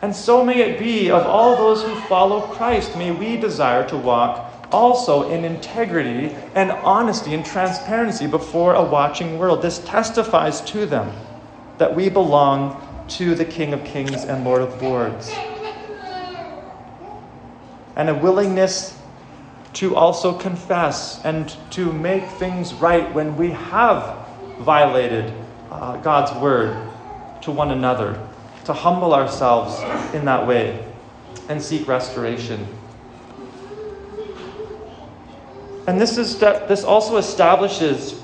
And 0.00 0.14
so 0.14 0.44
may 0.44 0.60
it 0.60 0.78
be 0.78 1.10
of 1.10 1.26
all 1.26 1.56
those 1.56 1.82
who 1.82 1.94
follow 2.08 2.42
Christ. 2.54 2.96
May 2.96 3.10
we 3.10 3.36
desire 3.36 3.88
to 3.88 3.96
walk 3.96 4.52
also 4.70 5.30
in 5.30 5.44
integrity 5.44 6.34
and 6.54 6.70
honesty 6.70 7.34
and 7.34 7.44
transparency 7.44 8.26
before 8.26 8.74
a 8.74 8.82
watching 8.82 9.38
world. 9.38 9.62
This 9.62 9.78
testifies 9.80 10.60
to 10.62 10.86
them 10.86 11.10
that 11.78 11.94
we 11.94 12.08
belong 12.08 12.80
to 13.08 13.34
the 13.34 13.44
King 13.44 13.72
of 13.72 13.84
Kings 13.84 14.24
and 14.24 14.44
Lord 14.44 14.62
of 14.62 14.82
Lords. 14.82 15.34
And 17.96 18.08
a 18.08 18.14
willingness 18.14 18.96
to 19.74 19.96
also 19.96 20.32
confess 20.32 21.24
and 21.24 21.54
to 21.70 21.92
make 21.92 22.24
things 22.24 22.74
right 22.74 23.12
when 23.14 23.36
we 23.36 23.50
have 23.50 24.26
violated 24.58 25.32
uh, 25.70 25.96
God's 25.98 26.32
word 26.40 26.90
to 27.42 27.50
one 27.50 27.70
another, 27.70 28.27
to 28.68 28.74
humble 28.74 29.14
ourselves 29.14 29.80
in 30.12 30.26
that 30.26 30.46
way 30.46 30.78
and 31.48 31.60
seek 31.60 31.88
restoration. 31.88 32.66
And 35.86 35.98
this, 35.98 36.18
is, 36.18 36.38
this 36.38 36.84
also 36.84 37.16
establishes 37.16 38.20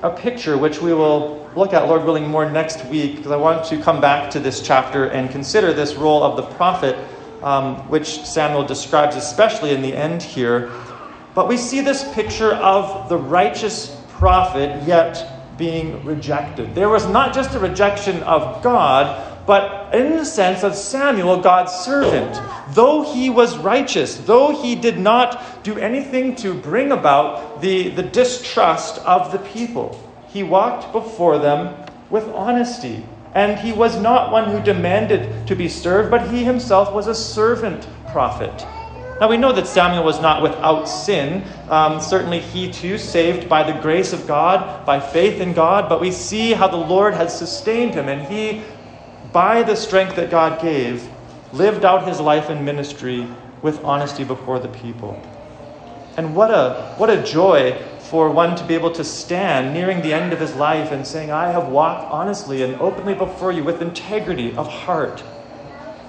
a 0.00 0.08
picture 0.08 0.56
which 0.56 0.80
we 0.80 0.94
will 0.94 1.46
look 1.54 1.74
at, 1.74 1.86
Lord 1.88 2.04
willing, 2.04 2.26
more 2.26 2.50
next 2.50 2.86
week, 2.86 3.16
because 3.16 3.32
I 3.32 3.36
want 3.36 3.66
to 3.66 3.78
come 3.82 4.00
back 4.00 4.30
to 4.30 4.40
this 4.40 4.62
chapter 4.62 5.08
and 5.08 5.28
consider 5.28 5.74
this 5.74 5.94
role 5.96 6.22
of 6.22 6.38
the 6.38 6.54
prophet 6.54 6.96
um, 7.42 7.76
which 7.90 8.24
Samuel 8.24 8.64
describes, 8.64 9.14
especially 9.14 9.72
in 9.72 9.82
the 9.82 9.94
end 9.94 10.22
here. 10.22 10.72
But 11.34 11.48
we 11.48 11.58
see 11.58 11.82
this 11.82 12.10
picture 12.14 12.54
of 12.54 13.10
the 13.10 13.18
righteous 13.18 13.94
prophet 14.12 14.88
yet 14.88 15.58
being 15.58 16.02
rejected. 16.02 16.74
There 16.74 16.88
was 16.88 17.06
not 17.06 17.34
just 17.34 17.54
a 17.54 17.58
rejection 17.58 18.22
of 18.22 18.62
God, 18.62 19.35
but 19.46 19.94
in 19.94 20.16
the 20.16 20.24
sense 20.24 20.64
of 20.64 20.74
Samuel, 20.74 21.40
God's 21.40 21.72
servant. 21.72 22.40
Though 22.74 23.12
he 23.14 23.30
was 23.30 23.56
righteous, 23.58 24.16
though 24.16 24.60
he 24.60 24.74
did 24.74 24.98
not 24.98 25.62
do 25.62 25.78
anything 25.78 26.34
to 26.36 26.52
bring 26.52 26.92
about 26.92 27.60
the, 27.60 27.90
the 27.90 28.02
distrust 28.02 28.98
of 29.06 29.30
the 29.30 29.38
people, 29.38 30.02
he 30.28 30.42
walked 30.42 30.92
before 30.92 31.38
them 31.38 31.74
with 32.10 32.24
honesty. 32.30 33.04
And 33.34 33.58
he 33.58 33.72
was 33.72 34.00
not 34.00 34.32
one 34.32 34.50
who 34.50 34.60
demanded 34.62 35.46
to 35.46 35.54
be 35.54 35.68
served, 35.68 36.10
but 36.10 36.30
he 36.30 36.42
himself 36.42 36.92
was 36.92 37.06
a 37.06 37.14
servant 37.14 37.86
prophet. 38.08 38.66
Now 39.20 39.30
we 39.30 39.38
know 39.38 39.52
that 39.52 39.66
Samuel 39.66 40.04
was 40.04 40.20
not 40.20 40.42
without 40.42 40.84
sin. 40.84 41.42
Um, 41.70 42.00
certainly, 42.00 42.38
he 42.38 42.70
too, 42.70 42.98
saved 42.98 43.48
by 43.48 43.62
the 43.62 43.78
grace 43.80 44.12
of 44.12 44.26
God, 44.26 44.84
by 44.84 45.00
faith 45.00 45.40
in 45.40 45.54
God, 45.54 45.88
but 45.88 46.02
we 46.02 46.12
see 46.12 46.52
how 46.52 46.68
the 46.68 46.76
Lord 46.76 47.14
has 47.14 47.36
sustained 47.36 47.94
him, 47.94 48.08
and 48.08 48.26
he, 48.30 48.62
by 49.32 49.62
the 49.62 49.76
strength 49.76 50.16
that 50.16 50.30
God 50.30 50.60
gave, 50.60 51.08
lived 51.52 51.84
out 51.84 52.06
his 52.06 52.20
life 52.20 52.48
and 52.48 52.64
ministry 52.64 53.26
with 53.62 53.82
honesty 53.84 54.24
before 54.24 54.58
the 54.58 54.68
people. 54.68 55.20
And 56.16 56.34
what 56.34 56.50
a, 56.50 56.94
what 56.96 57.10
a 57.10 57.22
joy 57.22 57.82
for 57.98 58.30
one 58.30 58.56
to 58.56 58.64
be 58.64 58.74
able 58.74 58.92
to 58.92 59.04
stand 59.04 59.74
nearing 59.74 60.00
the 60.00 60.14
end 60.14 60.32
of 60.32 60.40
his 60.40 60.54
life 60.54 60.92
and 60.92 61.06
saying, 61.06 61.30
I 61.30 61.50
have 61.50 61.68
walked 61.68 62.10
honestly 62.10 62.62
and 62.62 62.80
openly 62.80 63.14
before 63.14 63.52
you 63.52 63.64
with 63.64 63.82
integrity 63.82 64.56
of 64.56 64.66
heart. 64.68 65.22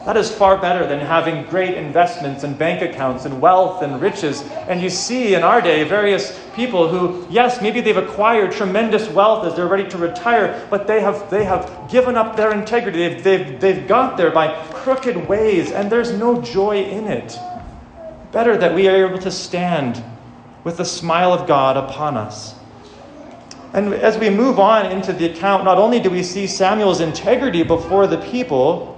That 0.05 0.15
is 0.15 0.33
far 0.33 0.57
better 0.57 0.88
than 0.88 0.99
having 0.99 1.43
great 1.49 1.73
investments 1.73 2.43
and 2.43 2.57
bank 2.57 2.81
accounts 2.81 3.25
and 3.25 3.41
wealth 3.41 3.83
and 3.83 4.01
riches. 4.01 4.41
And 4.69 4.81
you 4.81 4.89
see 4.89 5.36
in 5.36 5.43
our 5.43 5.62
day 5.62 5.83
various 5.83 6.39
people 6.55 6.88
who, 6.88 7.27
yes, 7.29 7.62
maybe 7.62 7.81
they've 7.81 7.97
acquired 7.97 8.53
tremendous 8.53 9.10
wealth 9.10 9.45
as 9.45 9.55
they're 9.55 9.67
ready 9.67 9.89
to 9.89 9.97
retire, 9.97 10.65
but 10.69 10.88
they 10.88 11.01
have, 11.01 11.29
they 11.29 11.43
have 11.43 11.89
given 11.91 12.15
up 12.15 12.38
their 12.38 12.53
integrity. 12.53 12.99
They've, 12.99 13.23
they've, 13.23 13.60
they've 13.60 13.88
got 13.88 14.15
there 14.15 14.31
by 14.31 14.63
crooked 14.71 15.27
ways, 15.27 15.71
and 15.71 15.91
there's 15.91 16.13
no 16.13 16.41
joy 16.41 16.83
in 16.83 17.07
it. 17.07 17.38
Better 18.31 18.57
that 18.57 18.73
we 18.73 18.88
are 18.88 19.07
able 19.07 19.19
to 19.19 19.31
stand 19.31 20.01
with 20.63 20.77
the 20.77 20.86
smile 20.86 21.33
of 21.33 21.47
God 21.47 21.75
upon 21.75 22.15
us. 22.15 22.55
And 23.73 23.93
as 23.93 24.17
we 24.17 24.29
move 24.29 24.60
on 24.60 24.91
into 24.91 25.12
the 25.12 25.25
account, 25.25 25.65
not 25.65 25.77
only 25.77 25.99
do 25.99 26.10
we 26.10 26.23
see 26.23 26.47
Samuel's 26.47 27.01
integrity 27.01 27.63
before 27.63 28.07
the 28.07 28.17
people, 28.17 28.96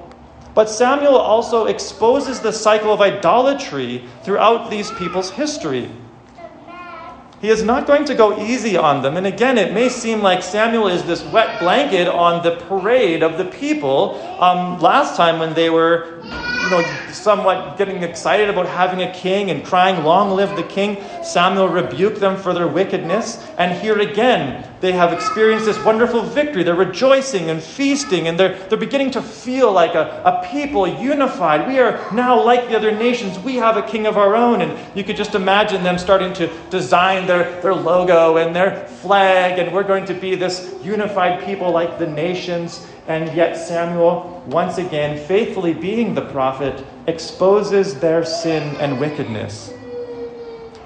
but 0.59 0.69
Samuel 0.69 1.15
also 1.15 1.67
exposes 1.67 2.41
the 2.41 2.51
cycle 2.51 2.91
of 2.91 2.99
idolatry 2.99 4.03
throughout 4.23 4.69
these 4.69 4.91
people's 4.91 5.31
history. 5.31 5.89
He 7.39 7.47
is 7.47 7.63
not 7.63 7.87
going 7.87 8.03
to 8.03 8.13
go 8.13 8.45
easy 8.45 8.75
on 8.75 9.01
them. 9.01 9.15
And 9.15 9.25
again, 9.25 9.57
it 9.57 9.73
may 9.73 9.87
seem 9.87 10.19
like 10.21 10.43
Samuel 10.43 10.89
is 10.89 11.05
this 11.05 11.23
wet 11.31 11.61
blanket 11.61 12.09
on 12.09 12.43
the 12.43 12.57
parade 12.65 13.23
of 13.23 13.37
the 13.37 13.45
people. 13.45 14.19
Um, 14.37 14.81
last 14.81 15.15
time, 15.15 15.39
when 15.39 15.53
they 15.53 15.69
were 15.69 16.21
you 16.69 16.75
know, 16.75 17.11
somewhat 17.11 17.77
getting 17.77 18.03
excited 18.03 18.47
about 18.47 18.67
having 18.67 19.01
a 19.01 19.11
king 19.11 19.49
and 19.49 19.65
crying, 19.65 20.03
Long 20.03 20.29
live 20.35 20.55
the 20.55 20.63
king, 20.63 21.03
Samuel 21.23 21.67
rebuked 21.67 22.19
them 22.19 22.37
for 22.37 22.53
their 22.53 22.67
wickedness. 22.67 23.43
And 23.57 23.79
here 23.81 23.99
again, 23.99 24.67
they 24.79 24.91
have 24.91 25.11
experienced 25.11 25.65
this 25.65 25.83
wonderful 25.83 26.21
victory. 26.21 26.61
They're 26.61 26.75
rejoicing 26.75 27.49
and 27.49 27.61
feasting, 27.61 28.27
and 28.27 28.39
they're, 28.39 28.55
they're 28.69 28.77
beginning 28.77 29.11
to 29.11 29.21
feel 29.21 29.71
like 29.71 29.95
a, 29.95 30.21
a 30.23 30.47
people 30.51 30.87
unified. 30.87 31.67
We 31.67 31.79
are 31.79 31.99
now 32.13 32.41
like 32.41 32.69
the 32.69 32.77
other 32.77 32.91
nations. 32.91 33.39
We 33.39 33.55
have 33.55 33.75
a 33.75 33.81
king 33.81 34.05
of 34.05 34.17
our 34.17 34.35
own. 34.35 34.61
And 34.61 34.77
you 34.95 35.03
could 35.03 35.17
just 35.17 35.33
imagine 35.33 35.83
them 35.83 35.97
starting 35.97 36.33
to 36.33 36.47
design 36.69 37.25
their, 37.25 37.59
their 37.61 37.73
logo 37.73 38.37
and 38.37 38.55
their 38.55 38.87
flag, 38.87 39.57
and 39.57 39.73
we're 39.73 39.83
going 39.83 40.05
to 40.05 40.13
be 40.13 40.35
this 40.35 40.75
unified 40.83 41.43
people 41.45 41.71
like 41.71 41.97
the 41.97 42.07
nations. 42.07 42.85
And 43.09 43.35
yet, 43.35 43.55
Samuel, 43.55 44.43
once 44.45 44.77
again, 44.77 45.17
faithfully 45.25 45.73
being 45.73 46.13
the 46.13 46.21
prophet, 46.21 46.85
exposes 47.07 47.99
their 47.99 48.23
sin 48.23 48.75
and 48.77 48.99
wickedness. 48.99 49.73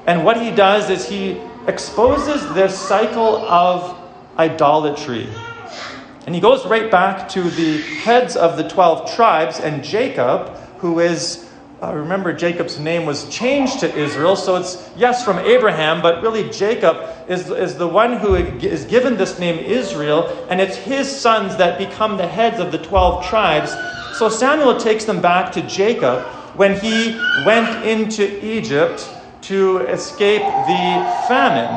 And 0.08 0.24
what 0.24 0.42
he 0.42 0.50
does 0.50 0.90
is 0.90 1.10
he 1.10 1.42
exposes 1.68 2.54
this 2.54 2.80
cycle 2.80 3.38
of 3.40 3.98
idolatry. 4.38 5.28
And 6.26 6.34
he 6.34 6.40
goes 6.40 6.66
right 6.66 6.90
back 6.90 7.28
to 7.30 7.44
the 7.44 7.82
heads 7.82 8.38
of 8.38 8.56
the 8.56 8.70
12 8.70 9.14
tribes 9.14 9.60
and 9.60 9.84
Jacob, 9.84 10.56
who 10.78 11.02
is 11.02 11.43
uh, 11.84 11.94
remember, 11.94 12.32
Jacob's 12.32 12.80
name 12.80 13.06
was 13.06 13.28
changed 13.28 13.82
to 13.82 13.94
Israel, 13.94 14.38
so 14.38 14.56
it's, 14.56 14.90
yes, 14.96 15.26
from 15.26 15.38
Abraham, 15.40 16.02
but 16.02 16.24
really 16.24 16.50
Jacob 16.50 16.96
is, 17.28 17.50
is 17.50 17.78
the 17.78 17.88
one 17.88 18.18
who 18.20 18.36
is 18.36 18.86
given 18.86 19.18
this 19.18 19.38
name 19.38 19.60
Israel, 19.60 20.30
and 20.50 20.62
it's 20.62 20.78
his 20.78 21.14
sons 21.14 21.58
that 21.58 21.78
become 21.78 22.16
the 22.16 22.26
heads 22.26 22.62
of 22.62 22.72
the 22.72 22.78
12 22.78 23.26
tribes. 23.26 23.76
So 24.18 24.30
Samuel 24.30 24.78
takes 24.80 25.04
them 25.04 25.22
back 25.22 25.52
to 25.54 25.62
Jacob 25.64 26.24
when 26.56 26.80
he 26.80 27.20
went 27.46 27.86
into 27.86 28.24
Egypt 28.46 29.10
to 29.42 29.80
escape 29.80 30.42
the 30.42 31.26
famine. 31.28 31.68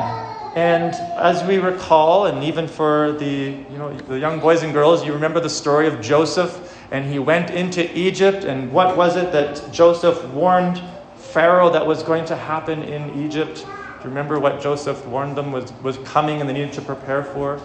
And 0.55 0.93
as 1.17 1.43
we 1.43 1.57
recall, 1.57 2.27
and 2.27 2.45
even 2.45 2.69
for 2.69 3.11
the, 3.11 3.25
you 3.69 3.77
know, 3.77 3.93
the 3.93 4.17
young 4.17 4.39
boys 4.39 4.63
and 4.63 4.71
girls, 4.71 5.05
you 5.05 5.11
remember 5.11 5.41
the 5.41 5.49
story 5.49 5.85
of 5.85 5.99
Joseph, 5.99 6.76
and 6.91 7.05
he 7.05 7.19
went 7.19 7.49
into 7.49 7.97
Egypt, 7.97 8.43
and 8.43 8.71
what 8.71 8.95
was 8.95 9.15
it 9.15 9.31
that 9.31 9.71
Joseph 9.71 10.23
warned 10.25 10.81
Pharaoh 11.15 11.69
that 11.71 11.85
was 11.85 12.03
going 12.03 12.25
to 12.25 12.35
happen 12.35 12.83
in 12.83 13.23
Egypt? 13.25 13.65
Do 13.65 14.03
you 14.03 14.09
remember 14.09 14.39
what 14.39 14.61
Joseph 14.61 15.05
warned 15.05 15.35
them 15.35 15.51
was, 15.51 15.73
was 15.83 15.97
coming 15.99 16.39
and 16.39 16.49
they 16.49 16.53
needed 16.53 16.73
to 16.73 16.81
prepare 16.81 17.23
for? 17.23 17.59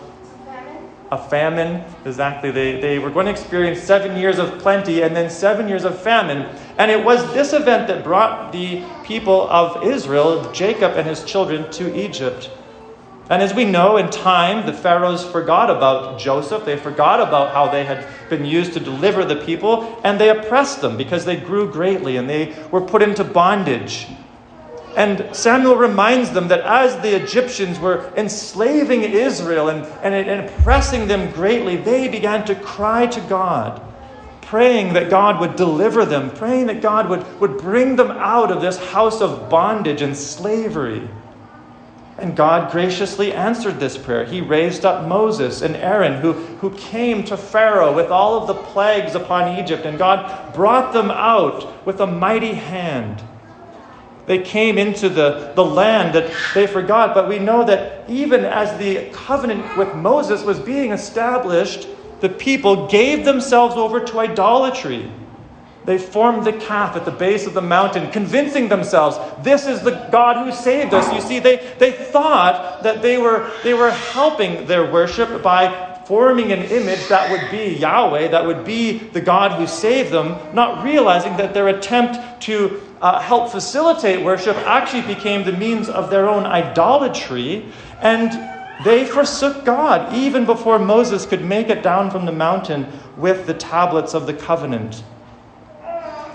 a 1.12 1.18
famine. 1.28 1.84
Exactly. 2.06 2.50
They, 2.50 2.80
they 2.80 2.98
were 2.98 3.10
going 3.10 3.26
to 3.26 3.32
experience 3.32 3.80
seven 3.80 4.16
years 4.16 4.38
of 4.38 4.58
plenty 4.58 5.02
and 5.02 5.14
then 5.14 5.28
seven 5.28 5.68
years 5.68 5.84
of 5.84 6.00
famine. 6.00 6.48
And 6.78 6.90
it 6.90 7.04
was 7.04 7.30
this 7.34 7.52
event 7.52 7.86
that 7.88 8.02
brought 8.02 8.50
the 8.50 8.82
people 9.02 9.48
of 9.50 9.84
Israel, 9.84 10.50
Jacob 10.52 10.92
and 10.96 11.06
his 11.06 11.22
children, 11.22 11.70
to 11.72 11.94
Egypt. 11.94 12.50
And 13.30 13.40
as 13.40 13.54
we 13.54 13.64
know, 13.64 13.96
in 13.96 14.10
time, 14.10 14.66
the 14.66 14.72
pharaohs 14.72 15.24
forgot 15.24 15.70
about 15.70 16.18
Joseph. 16.18 16.64
They 16.64 16.76
forgot 16.76 17.20
about 17.20 17.52
how 17.52 17.70
they 17.70 17.84
had 17.84 18.06
been 18.28 18.44
used 18.44 18.72
to 18.74 18.80
deliver 18.80 19.24
the 19.24 19.36
people, 19.36 20.00
and 20.04 20.20
they 20.20 20.28
oppressed 20.28 20.80
them 20.80 20.96
because 20.96 21.24
they 21.24 21.36
grew 21.36 21.70
greatly 21.70 22.16
and 22.16 22.28
they 22.28 22.54
were 22.70 22.80
put 22.80 23.00
into 23.00 23.24
bondage. 23.24 24.08
And 24.96 25.34
Samuel 25.34 25.76
reminds 25.76 26.32
them 26.32 26.48
that 26.48 26.60
as 26.60 27.00
the 27.00 27.16
Egyptians 27.16 27.78
were 27.78 28.12
enslaving 28.16 29.02
Israel 29.02 29.70
and, 29.70 29.86
and, 30.02 30.14
and 30.14 30.50
oppressing 30.50 31.08
them 31.08 31.30
greatly, 31.32 31.76
they 31.76 32.08
began 32.08 32.44
to 32.46 32.54
cry 32.56 33.06
to 33.06 33.20
God, 33.22 33.80
praying 34.42 34.92
that 34.92 35.08
God 35.08 35.40
would 35.40 35.56
deliver 35.56 36.04
them, 36.04 36.30
praying 36.30 36.66
that 36.66 36.82
God 36.82 37.08
would, 37.08 37.40
would 37.40 37.56
bring 37.56 37.96
them 37.96 38.10
out 38.10 38.50
of 38.50 38.60
this 38.60 38.76
house 38.76 39.22
of 39.22 39.48
bondage 39.48 40.02
and 40.02 40.14
slavery. 40.14 41.08
And 42.22 42.36
God 42.36 42.70
graciously 42.70 43.32
answered 43.32 43.80
this 43.80 43.98
prayer. 43.98 44.24
He 44.24 44.40
raised 44.40 44.84
up 44.84 45.08
Moses 45.08 45.60
and 45.60 45.74
Aaron, 45.74 46.20
who, 46.20 46.34
who 46.34 46.70
came 46.76 47.24
to 47.24 47.36
Pharaoh 47.36 47.92
with 47.92 48.12
all 48.12 48.40
of 48.40 48.46
the 48.46 48.54
plagues 48.54 49.16
upon 49.16 49.58
Egypt, 49.58 49.84
and 49.84 49.98
God 49.98 50.54
brought 50.54 50.92
them 50.92 51.10
out 51.10 51.84
with 51.84 52.00
a 52.00 52.06
mighty 52.06 52.54
hand. 52.54 53.20
They 54.26 54.38
came 54.38 54.78
into 54.78 55.08
the, 55.08 55.52
the 55.56 55.64
land 55.64 56.14
that 56.14 56.32
they 56.54 56.68
forgot, 56.68 57.12
but 57.12 57.28
we 57.28 57.40
know 57.40 57.64
that 57.64 58.08
even 58.08 58.44
as 58.44 58.78
the 58.78 59.10
covenant 59.12 59.76
with 59.76 59.92
Moses 59.96 60.44
was 60.44 60.60
being 60.60 60.92
established, 60.92 61.88
the 62.20 62.28
people 62.28 62.86
gave 62.86 63.24
themselves 63.24 63.74
over 63.74 63.98
to 63.98 64.20
idolatry. 64.20 65.10
They 65.84 65.98
formed 65.98 66.44
the 66.44 66.52
calf 66.52 66.96
at 66.96 67.04
the 67.04 67.10
base 67.10 67.46
of 67.46 67.54
the 67.54 67.62
mountain, 67.62 68.10
convincing 68.10 68.68
themselves 68.68 69.18
this 69.42 69.66
is 69.66 69.82
the 69.82 70.08
God 70.12 70.44
who 70.44 70.52
saved 70.52 70.94
us. 70.94 71.12
You 71.12 71.20
see, 71.20 71.40
they, 71.40 71.74
they 71.78 71.92
thought 71.92 72.82
that 72.84 73.02
they 73.02 73.18
were, 73.18 73.50
they 73.64 73.74
were 73.74 73.90
helping 73.90 74.66
their 74.66 74.90
worship 74.90 75.42
by 75.42 75.90
forming 76.06 76.52
an 76.52 76.62
image 76.64 77.08
that 77.08 77.30
would 77.30 77.50
be 77.50 77.74
Yahweh, 77.78 78.28
that 78.28 78.44
would 78.44 78.64
be 78.64 78.98
the 78.98 79.20
God 79.20 79.52
who 79.52 79.66
saved 79.66 80.12
them, 80.12 80.36
not 80.54 80.84
realizing 80.84 81.36
that 81.36 81.54
their 81.54 81.68
attempt 81.68 82.42
to 82.42 82.80
uh, 83.00 83.20
help 83.20 83.50
facilitate 83.50 84.24
worship 84.24 84.56
actually 84.58 85.02
became 85.14 85.44
the 85.44 85.52
means 85.52 85.88
of 85.88 86.10
their 86.10 86.28
own 86.28 86.44
idolatry. 86.44 87.66
And 88.00 88.30
they 88.84 89.04
forsook 89.04 89.64
God 89.64 90.14
even 90.14 90.44
before 90.44 90.78
Moses 90.78 91.26
could 91.26 91.44
make 91.44 91.68
it 91.68 91.82
down 91.82 92.10
from 92.10 92.26
the 92.26 92.32
mountain 92.32 92.86
with 93.16 93.46
the 93.46 93.54
tablets 93.54 94.14
of 94.14 94.26
the 94.26 94.34
covenant. 94.34 95.02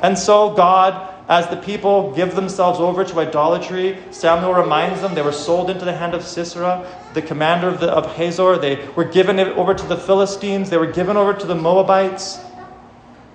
And 0.01 0.17
so, 0.17 0.53
God, 0.53 1.13
as 1.29 1.47
the 1.47 1.57
people 1.57 2.13
give 2.13 2.35
themselves 2.35 2.79
over 2.79 3.03
to 3.03 3.19
idolatry, 3.19 3.97
Samuel 4.11 4.53
reminds 4.53 5.01
them 5.01 5.13
they 5.13 5.21
were 5.21 5.31
sold 5.31 5.69
into 5.69 5.83
the 5.83 5.93
hand 5.93 6.13
of 6.13 6.23
Sisera, 6.23 6.87
the 7.13 7.21
commander 7.21 7.67
of, 7.67 7.79
the, 7.79 7.89
of 7.91 8.15
Hazor. 8.15 8.57
They 8.57 8.87
were 8.95 9.03
given 9.03 9.39
over 9.39 9.73
to 9.73 9.85
the 9.87 9.97
Philistines, 9.97 10.69
they 10.69 10.77
were 10.77 10.91
given 10.91 11.17
over 11.17 11.33
to 11.33 11.45
the 11.45 11.55
Moabites. 11.55 12.39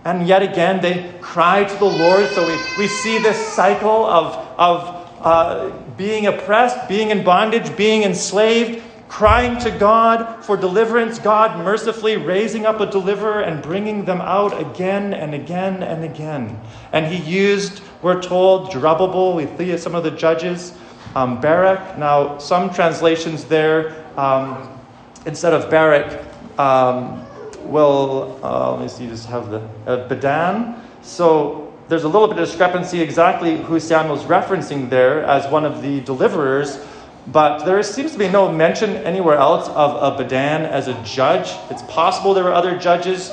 And 0.04 0.26
yet 0.26 0.42
again, 0.42 0.80
they 0.80 1.14
cry 1.20 1.64
to 1.64 1.78
the 1.78 1.84
Lord. 1.84 2.28
So 2.30 2.46
we, 2.46 2.56
we 2.78 2.88
see 2.88 3.18
this 3.18 3.38
cycle 3.54 4.06
of, 4.06 4.34
of 4.58 5.02
uh, 5.20 5.70
being 5.96 6.26
oppressed, 6.26 6.88
being 6.88 7.10
in 7.10 7.22
bondage, 7.22 7.76
being 7.76 8.02
enslaved, 8.02 8.82
crying 9.12 9.58
to 9.58 9.70
God 9.70 10.42
for 10.42 10.56
deliverance, 10.56 11.18
God 11.18 11.62
mercifully 11.62 12.16
raising 12.16 12.64
up 12.64 12.80
a 12.80 12.86
deliverer 12.86 13.42
and 13.42 13.62
bringing 13.62 14.06
them 14.06 14.22
out 14.22 14.58
again 14.58 15.12
and 15.12 15.34
again 15.34 15.82
and 15.82 16.02
again. 16.02 16.58
And 16.92 17.06
he 17.06 17.18
used, 17.30 17.82
we're 18.00 18.22
told, 18.22 18.70
Jerubbabel, 18.70 19.58
see 19.58 19.76
some 19.76 19.94
of 19.94 20.02
the 20.02 20.10
judges, 20.12 20.72
um, 21.14 21.42
Barak. 21.42 21.98
Now, 21.98 22.38
some 22.38 22.72
translations 22.72 23.44
there, 23.44 24.02
um, 24.16 24.80
instead 25.26 25.52
of 25.52 25.70
Barak, 25.70 26.24
um, 26.58 27.22
will, 27.64 28.40
uh, 28.42 28.72
let 28.72 28.80
me 28.80 28.88
see, 28.88 29.06
just 29.08 29.26
have 29.26 29.50
the, 29.50 29.60
uh, 29.86 30.08
Bedan. 30.08 30.82
So 31.02 31.70
there's 31.88 32.04
a 32.04 32.08
little 32.08 32.28
bit 32.28 32.38
of 32.38 32.46
discrepancy 32.48 33.02
exactly 33.02 33.58
who 33.58 33.78
Samuel's 33.78 34.24
referencing 34.24 34.88
there 34.88 35.22
as 35.24 35.46
one 35.52 35.66
of 35.66 35.82
the 35.82 36.00
deliverers. 36.00 36.78
But 37.26 37.64
there 37.64 37.80
seems 37.82 38.12
to 38.12 38.18
be 38.18 38.28
no 38.28 38.50
mention 38.50 38.90
anywhere 38.96 39.36
else 39.36 39.68
of, 39.68 40.14
a 40.14 40.22
Bedan 40.22 40.62
as 40.62 40.88
a 40.88 41.00
judge. 41.04 41.56
It's 41.70 41.82
possible 41.82 42.34
there 42.34 42.44
were 42.44 42.52
other 42.52 42.76
judges, 42.76 43.32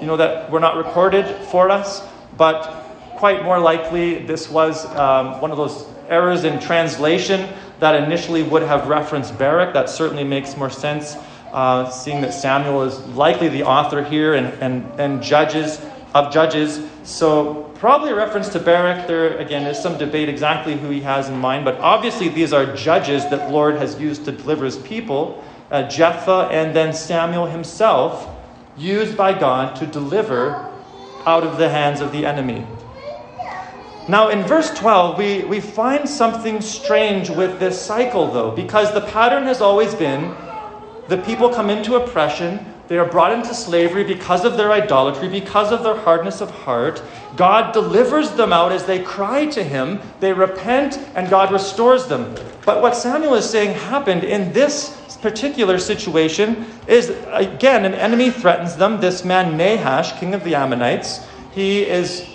you 0.00 0.06
know, 0.06 0.16
that 0.16 0.50
were 0.50 0.60
not 0.60 0.76
recorded 0.76 1.26
for 1.46 1.70
us, 1.70 2.02
but 2.36 2.62
quite 3.16 3.44
more 3.44 3.58
likely 3.58 4.24
this 4.24 4.48
was 4.48 4.86
um, 4.96 5.40
one 5.40 5.50
of 5.50 5.58
those 5.58 5.86
errors 6.08 6.44
in 6.44 6.58
translation 6.58 7.52
that 7.80 8.02
initially 8.02 8.42
would 8.42 8.62
have 8.62 8.88
referenced 8.88 9.38
Barak. 9.38 9.74
That 9.74 9.90
certainly 9.90 10.24
makes 10.24 10.56
more 10.56 10.70
sense, 10.70 11.16
uh, 11.52 11.90
seeing 11.90 12.22
that 12.22 12.32
Samuel 12.32 12.84
is 12.84 12.98
likely 13.08 13.48
the 13.48 13.64
author 13.64 14.02
here 14.02 14.34
and, 14.34 14.46
and, 14.62 15.00
and 15.00 15.22
judges 15.22 15.80
of 16.18 16.32
Judges. 16.32 16.80
So 17.04 17.64
probably 17.76 18.10
a 18.10 18.14
reference 18.14 18.48
to 18.50 18.60
Barak. 18.60 19.06
There, 19.06 19.38
again, 19.38 19.66
is 19.66 19.80
some 19.80 19.98
debate 19.98 20.28
exactly 20.28 20.76
who 20.76 20.90
he 20.90 21.00
has 21.00 21.28
in 21.28 21.38
mind, 21.38 21.64
but 21.64 21.78
obviously 21.78 22.28
these 22.28 22.52
are 22.52 22.74
judges 22.74 23.28
that 23.28 23.50
Lord 23.50 23.76
has 23.76 24.00
used 24.00 24.24
to 24.26 24.32
deliver 24.32 24.64
his 24.64 24.76
people. 24.78 25.42
Uh, 25.70 25.88
Jephthah 25.88 26.48
and 26.50 26.74
then 26.74 26.92
Samuel 26.92 27.46
himself, 27.46 28.28
used 28.76 29.16
by 29.16 29.38
God 29.38 29.76
to 29.76 29.86
deliver 29.86 30.72
out 31.26 31.44
of 31.44 31.58
the 31.58 31.68
hands 31.68 32.00
of 32.00 32.10
the 32.12 32.24
enemy. 32.24 32.66
Now, 34.08 34.30
in 34.30 34.42
verse 34.42 34.70
12, 34.70 35.18
we, 35.18 35.44
we 35.44 35.60
find 35.60 36.08
something 36.08 36.62
strange 36.62 37.28
with 37.28 37.60
this 37.60 37.78
cycle, 37.78 38.30
though, 38.32 38.50
because 38.50 38.94
the 38.94 39.02
pattern 39.02 39.44
has 39.44 39.60
always 39.60 39.94
been 39.94 40.34
the 41.08 41.18
people 41.18 41.50
come 41.50 41.68
into 41.68 41.96
oppression, 41.96 42.64
they 42.88 42.98
are 42.98 43.08
brought 43.08 43.32
into 43.32 43.54
slavery 43.54 44.02
because 44.02 44.44
of 44.44 44.56
their 44.56 44.72
idolatry, 44.72 45.28
because 45.28 45.72
of 45.72 45.82
their 45.82 45.96
hardness 45.96 46.40
of 46.40 46.50
heart. 46.50 47.02
God 47.36 47.72
delivers 47.72 48.30
them 48.32 48.52
out 48.52 48.72
as 48.72 48.86
they 48.86 49.02
cry 49.02 49.46
to 49.46 49.62
Him. 49.62 50.00
They 50.20 50.32
repent, 50.32 50.98
and 51.14 51.28
God 51.28 51.52
restores 51.52 52.06
them. 52.06 52.34
But 52.64 52.80
what 52.80 52.96
Samuel 52.96 53.34
is 53.34 53.48
saying 53.48 53.78
happened 53.78 54.24
in 54.24 54.52
this 54.52 55.16
particular 55.20 55.78
situation 55.78 56.66
is 56.86 57.10
again, 57.26 57.84
an 57.84 57.94
enemy 57.94 58.30
threatens 58.30 58.76
them. 58.76 59.00
This 59.00 59.24
man, 59.24 59.56
Nahash, 59.56 60.18
king 60.18 60.32
of 60.32 60.44
the 60.44 60.54
Ammonites, 60.54 61.26
he 61.52 61.82
is 61.82 62.26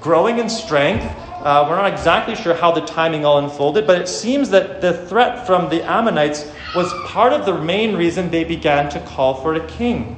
growing 0.00 0.38
in 0.38 0.48
strength. 0.48 1.04
Uh, 1.44 1.66
we're 1.68 1.76
not 1.76 1.92
exactly 1.92 2.34
sure 2.34 2.54
how 2.54 2.72
the 2.72 2.80
timing 2.80 3.26
all 3.26 3.36
unfolded, 3.36 3.86
but 3.86 4.00
it 4.00 4.08
seems 4.08 4.48
that 4.48 4.80
the 4.80 5.06
threat 5.06 5.46
from 5.46 5.68
the 5.68 5.82
Ammonites 5.82 6.50
was 6.74 6.94
part 7.04 7.34
of 7.34 7.44
the 7.44 7.52
main 7.60 7.94
reason 7.94 8.30
they 8.30 8.44
began 8.44 8.88
to 8.88 8.98
call 9.00 9.34
for 9.34 9.54
a 9.54 9.66
king. 9.66 10.14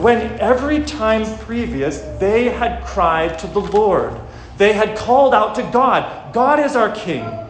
When 0.00 0.40
every 0.40 0.82
time 0.82 1.26
previous 1.40 2.00
they 2.18 2.48
had 2.48 2.82
cried 2.82 3.38
to 3.40 3.46
the 3.46 3.60
Lord, 3.60 4.18
they 4.56 4.72
had 4.72 4.96
called 4.96 5.34
out 5.34 5.54
to 5.56 5.62
God, 5.64 6.32
God 6.32 6.58
is 6.58 6.74
our 6.76 6.90
king. 6.94 7.43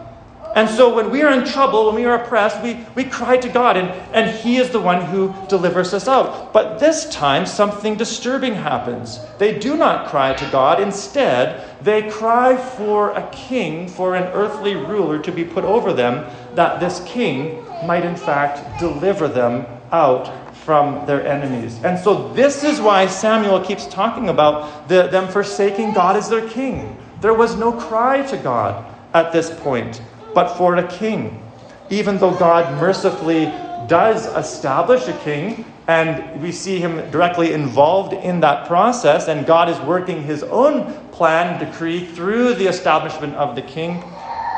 And 0.55 0.69
so 0.69 0.95
when 0.95 1.11
we 1.11 1.21
are 1.21 1.33
in 1.33 1.43
trouble, 1.43 1.87
when 1.87 1.95
we 1.95 2.05
are 2.05 2.23
oppressed, 2.23 2.63
we, 2.63 2.79
we 2.95 3.03
cry 3.03 3.35
to 3.35 3.49
God, 3.49 3.75
and, 3.75 3.89
and 4.13 4.33
He 4.33 4.55
is 4.55 4.69
the 4.69 4.79
one 4.79 5.01
who 5.01 5.35
delivers 5.49 5.93
us 5.93 6.07
out. 6.07 6.53
But 6.53 6.79
this 6.79 7.09
time, 7.09 7.45
something 7.45 7.97
disturbing 7.97 8.53
happens. 8.53 9.19
They 9.37 9.59
do 9.59 9.75
not 9.75 10.07
cry 10.07 10.33
to 10.33 10.49
God. 10.51 10.81
Instead, 10.81 11.83
they 11.83 12.09
cry 12.09 12.55
for 12.55 13.11
a 13.11 13.29
king, 13.31 13.89
for 13.89 14.15
an 14.15 14.23
earthly 14.31 14.75
ruler 14.75 15.19
to 15.19 15.31
be 15.31 15.43
put 15.43 15.65
over 15.65 15.91
them, 15.91 16.25
that 16.55 16.79
this 16.79 17.03
king 17.05 17.61
might 17.85 18.05
in 18.05 18.15
fact 18.15 18.79
deliver 18.79 19.27
them 19.27 19.65
out 19.91 20.55
from 20.55 21.05
their 21.05 21.27
enemies. 21.27 21.83
And 21.83 21.99
so 21.99 22.33
this 22.33 22.63
is 22.63 22.79
why 22.79 23.07
Samuel 23.07 23.59
keeps 23.59 23.85
talking 23.87 24.29
about 24.29 24.87
the, 24.87 25.07
them 25.07 25.27
forsaking 25.27 25.91
God 25.91 26.15
as 26.15 26.29
their 26.29 26.47
king. 26.47 26.97
There 27.19 27.33
was 27.33 27.57
no 27.57 27.73
cry 27.73 28.25
to 28.27 28.37
God 28.37 28.85
at 29.13 29.33
this 29.33 29.49
point 29.59 30.01
but 30.35 30.55
for 30.57 30.75
a 30.75 30.87
king. 30.87 31.41
Even 31.89 32.19
though 32.19 32.35
God 32.35 32.79
mercifully 32.79 33.51
does 33.87 34.27
establish 34.35 35.07
a 35.07 35.13
king, 35.19 35.65
and 35.87 36.41
we 36.41 36.51
see 36.51 36.79
him 36.79 37.09
directly 37.09 37.53
involved 37.53 38.13
in 38.13 38.41
that 38.41 38.67
process, 38.67 39.27
and 39.27 39.45
God 39.45 39.69
is 39.69 39.79
working 39.79 40.23
his 40.23 40.43
own 40.43 40.93
plan, 41.09 41.63
decree 41.63 42.05
through 42.05 42.55
the 42.55 42.67
establishment 42.67 43.35
of 43.35 43.55
the 43.55 43.61
king. 43.61 44.03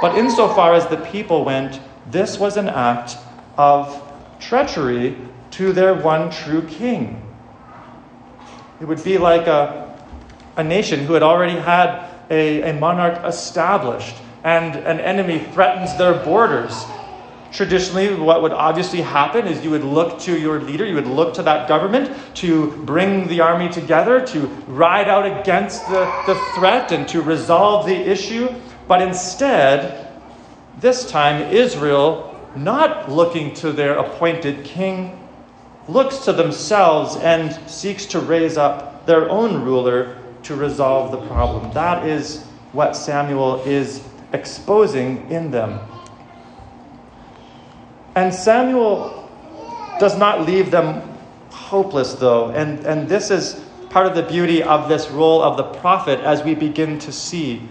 But 0.02 0.18
insofar 0.18 0.74
as 0.74 0.88
the 0.88 0.98
people 0.98 1.46
went, 1.46 1.80
this 2.10 2.40
was 2.40 2.58
an 2.58 2.70
act 2.70 3.18
of 3.58 4.02
treachery 4.40 5.18
to 5.52 5.74
their 5.74 5.94
one 5.94 6.32
true 6.32 6.62
king. 6.64 7.22
It 8.80 8.86
would 8.86 9.04
be 9.04 9.18
like 9.18 9.48
a, 9.48 9.96
a 10.56 10.64
nation 10.64 11.06
who 11.06 11.14
had 11.14 11.24
already 11.24 11.60
had 11.60 12.10
a, 12.30 12.70
a 12.70 12.74
monarch 12.74 13.24
established 13.26 14.16
and 14.44 14.76
an 14.76 15.00
enemy 15.00 15.40
threatens 15.54 15.98
their 15.98 16.14
borders. 16.24 16.86
Traditionally, 17.52 18.14
what 18.14 18.42
would 18.42 18.52
obviously 18.52 19.02
happen 19.02 19.48
is 19.48 19.64
you 19.64 19.72
would 19.72 19.84
look 19.84 20.20
to 20.20 20.38
your 20.38 20.60
leader, 20.60 20.86
you 20.86 20.96
would 20.96 21.08
look 21.08 21.34
to 21.36 21.44
that 21.44 21.68
government 21.68 22.16
to 22.36 22.72
bring 22.84 23.28
the 23.28 23.40
army 23.40 23.70
together, 23.70 24.26
to 24.28 24.48
ride 24.68 25.08
out 25.08 25.26
against 25.26 25.88
the, 25.88 26.06
the 26.28 26.36
threat 26.56 26.92
and 26.92 27.08
to 27.08 27.22
resolve 27.22 27.86
the 27.86 27.96
issue. 27.96 28.50
But 28.88 29.02
instead, 29.02 30.12
this 30.80 31.10
time, 31.10 31.52
Israel, 31.54 32.40
not 32.56 33.10
looking 33.10 33.54
to 33.56 33.72
their 33.72 33.98
appointed 33.98 34.64
king, 34.64 35.28
looks 35.88 36.20
to 36.20 36.34
themselves 36.34 37.16
and 37.16 37.54
seeks 37.70 38.06
to 38.08 38.20
raise 38.20 38.58
up 38.58 39.06
their 39.06 39.30
own 39.30 39.64
ruler 39.64 40.18
to 40.44 40.56
resolve 40.56 41.12
the 41.12 41.26
problem. 41.28 41.74
That 41.74 42.06
is 42.06 42.44
what 42.74 42.96
Samuel 42.96 43.64
is 43.64 44.04
exposing 44.34 45.30
in 45.32 45.52
them. 45.52 45.80
And 48.16 48.34
Samuel 48.34 49.30
does 50.00 50.18
not 50.18 50.46
leave 50.46 50.72
them 50.72 51.02
hopeless, 51.50 52.14
though. 52.14 52.50
And, 52.50 52.86
and 52.86 53.08
this 53.08 53.30
is 53.32 53.64
part 53.90 54.06
of 54.06 54.16
the 54.16 54.24
beauty 54.24 54.64
of 54.64 54.90
this 54.90 55.10
role 55.10 55.42
of 55.42 55.58
the 55.58 55.64
prophet 55.64 56.20
as 56.22 56.44
we 56.44 56.56
begin 56.56 57.00
to 57.00 57.12
see. 57.12 57.62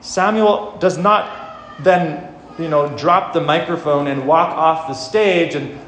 Samuel 0.00 0.76
does 0.78 0.98
not 0.98 1.82
then, 1.82 2.34
you 2.58 2.68
know, 2.68 2.96
drop 2.96 3.32
the 3.32 3.40
microphone 3.40 4.08
and 4.08 4.26
walk 4.26 4.50
off 4.50 4.88
the 4.88 4.94
stage 4.94 5.54
and 5.54 5.78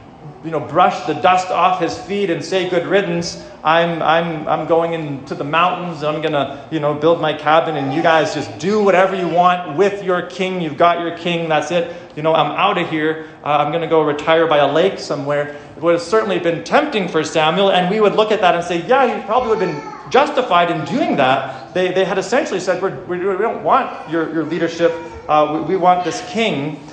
you 0.44 0.50
know, 0.50 0.60
brush 0.60 1.06
the 1.06 1.14
dust 1.14 1.48
off 1.48 1.80
his 1.80 1.96
feet 1.96 2.28
and 2.28 2.44
say 2.44 2.68
good 2.68 2.86
riddance. 2.86 3.42
I'm, 3.64 4.02
I'm, 4.02 4.46
I'm 4.46 4.66
going 4.66 4.92
into 4.92 5.34
the 5.34 5.42
mountains. 5.42 6.04
I'm 6.04 6.20
going 6.20 6.34
to, 6.34 6.68
you 6.70 6.80
know, 6.80 6.92
build 6.92 7.18
my 7.18 7.32
cabin 7.32 7.76
and 7.76 7.94
you 7.94 8.02
guys 8.02 8.34
just 8.34 8.58
do 8.58 8.82
whatever 8.82 9.16
you 9.16 9.26
want 9.26 9.78
with 9.78 10.04
your 10.04 10.20
king. 10.26 10.60
You've 10.60 10.76
got 10.76 11.00
your 11.00 11.16
king. 11.16 11.48
That's 11.48 11.70
it. 11.70 11.96
You 12.14 12.22
know, 12.22 12.34
I'm 12.34 12.52
out 12.52 12.76
of 12.76 12.90
here. 12.90 13.26
Uh, 13.42 13.56
I'm 13.56 13.70
going 13.70 13.80
to 13.80 13.88
go 13.88 14.02
retire 14.02 14.46
by 14.46 14.58
a 14.58 14.70
lake 14.70 14.98
somewhere. 14.98 15.56
It 15.76 15.82
would 15.82 15.94
have 15.94 16.02
certainly 16.02 16.38
been 16.38 16.62
tempting 16.62 17.08
for 17.08 17.24
Samuel. 17.24 17.72
And 17.72 17.90
we 17.90 18.00
would 18.00 18.14
look 18.14 18.30
at 18.30 18.42
that 18.42 18.54
and 18.54 18.62
say, 18.62 18.86
yeah, 18.86 19.16
he 19.16 19.24
probably 19.24 19.56
would 19.56 19.62
have 19.62 19.82
been 19.82 20.10
justified 20.10 20.70
in 20.70 20.84
doing 20.84 21.16
that. 21.16 21.72
They, 21.72 21.90
they 21.92 22.04
had 22.04 22.18
essentially 22.18 22.60
said, 22.60 22.82
We're, 22.82 23.02
we 23.06 23.18
do 23.18 23.36
not 23.38 23.62
want 23.62 24.10
your, 24.10 24.32
your 24.32 24.44
leadership. 24.44 24.92
Uh, 25.26 25.64
we, 25.66 25.74
we 25.74 25.76
want 25.76 26.04
this 26.04 26.22
king. 26.30 26.86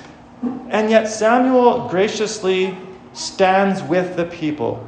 And 0.70 0.90
yet 0.90 1.06
Samuel 1.06 1.88
graciously 1.88 2.76
stands 3.12 3.82
with 3.82 4.16
the 4.16 4.24
people. 4.24 4.86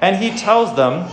And 0.00 0.16
he 0.16 0.36
tells 0.36 0.74
them, 0.74 1.08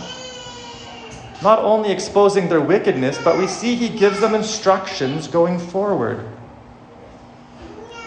not 1.42 1.60
only 1.60 1.90
exposing 1.90 2.48
their 2.48 2.60
wickedness, 2.60 3.18
but 3.18 3.38
we 3.38 3.46
see 3.46 3.74
he 3.74 3.88
gives 3.88 4.20
them 4.20 4.34
instructions 4.34 5.26
going 5.28 5.58
forward. 5.58 6.26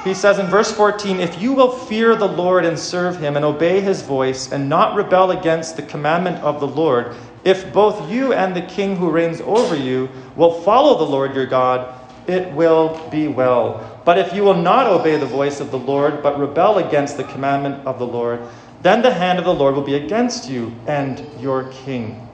He 0.03 0.13
says 0.13 0.37
in 0.37 0.47
verse 0.47 0.71
14, 0.71 1.19
If 1.19 1.41
you 1.41 1.53
will 1.53 1.71
fear 1.71 2.15
the 2.15 2.27
Lord 2.27 2.65
and 2.65 2.77
serve 2.77 3.19
him 3.19 3.37
and 3.37 3.45
obey 3.45 3.79
his 3.79 4.01
voice 4.01 4.51
and 4.51 4.67
not 4.67 4.95
rebel 4.95 5.31
against 5.31 5.77
the 5.77 5.83
commandment 5.83 6.43
of 6.43 6.59
the 6.59 6.67
Lord, 6.67 7.15
if 7.45 7.71
both 7.73 8.11
you 8.11 8.33
and 8.33 8.55
the 8.55 8.61
king 8.61 8.97
who 8.97 9.09
reigns 9.09 9.39
over 9.41 9.75
you 9.75 10.09
will 10.35 10.61
follow 10.61 10.97
the 10.97 11.09
Lord 11.09 11.33
your 11.33 11.45
God, 11.45 12.02
it 12.27 12.53
will 12.53 13.07
be 13.09 13.27
well. 13.27 14.01
But 14.05 14.17
if 14.17 14.33
you 14.33 14.43
will 14.43 14.55
not 14.55 14.87
obey 14.87 15.17
the 15.17 15.25
voice 15.25 15.59
of 15.59 15.71
the 15.71 15.79
Lord, 15.79 16.21
but 16.21 16.39
rebel 16.39 16.77
against 16.77 17.17
the 17.17 17.23
commandment 17.23 17.85
of 17.85 17.99
the 17.99 18.07
Lord, 18.07 18.41
then 18.81 19.01
the 19.01 19.13
hand 19.13 19.39
of 19.39 19.45
the 19.45 19.53
Lord 19.53 19.75
will 19.75 19.83
be 19.83 19.95
against 19.95 20.49
you 20.49 20.73
and 20.87 21.25
your 21.39 21.71
king. 21.71 22.27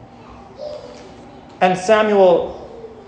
And 1.61 1.77
Samuel 1.77 2.55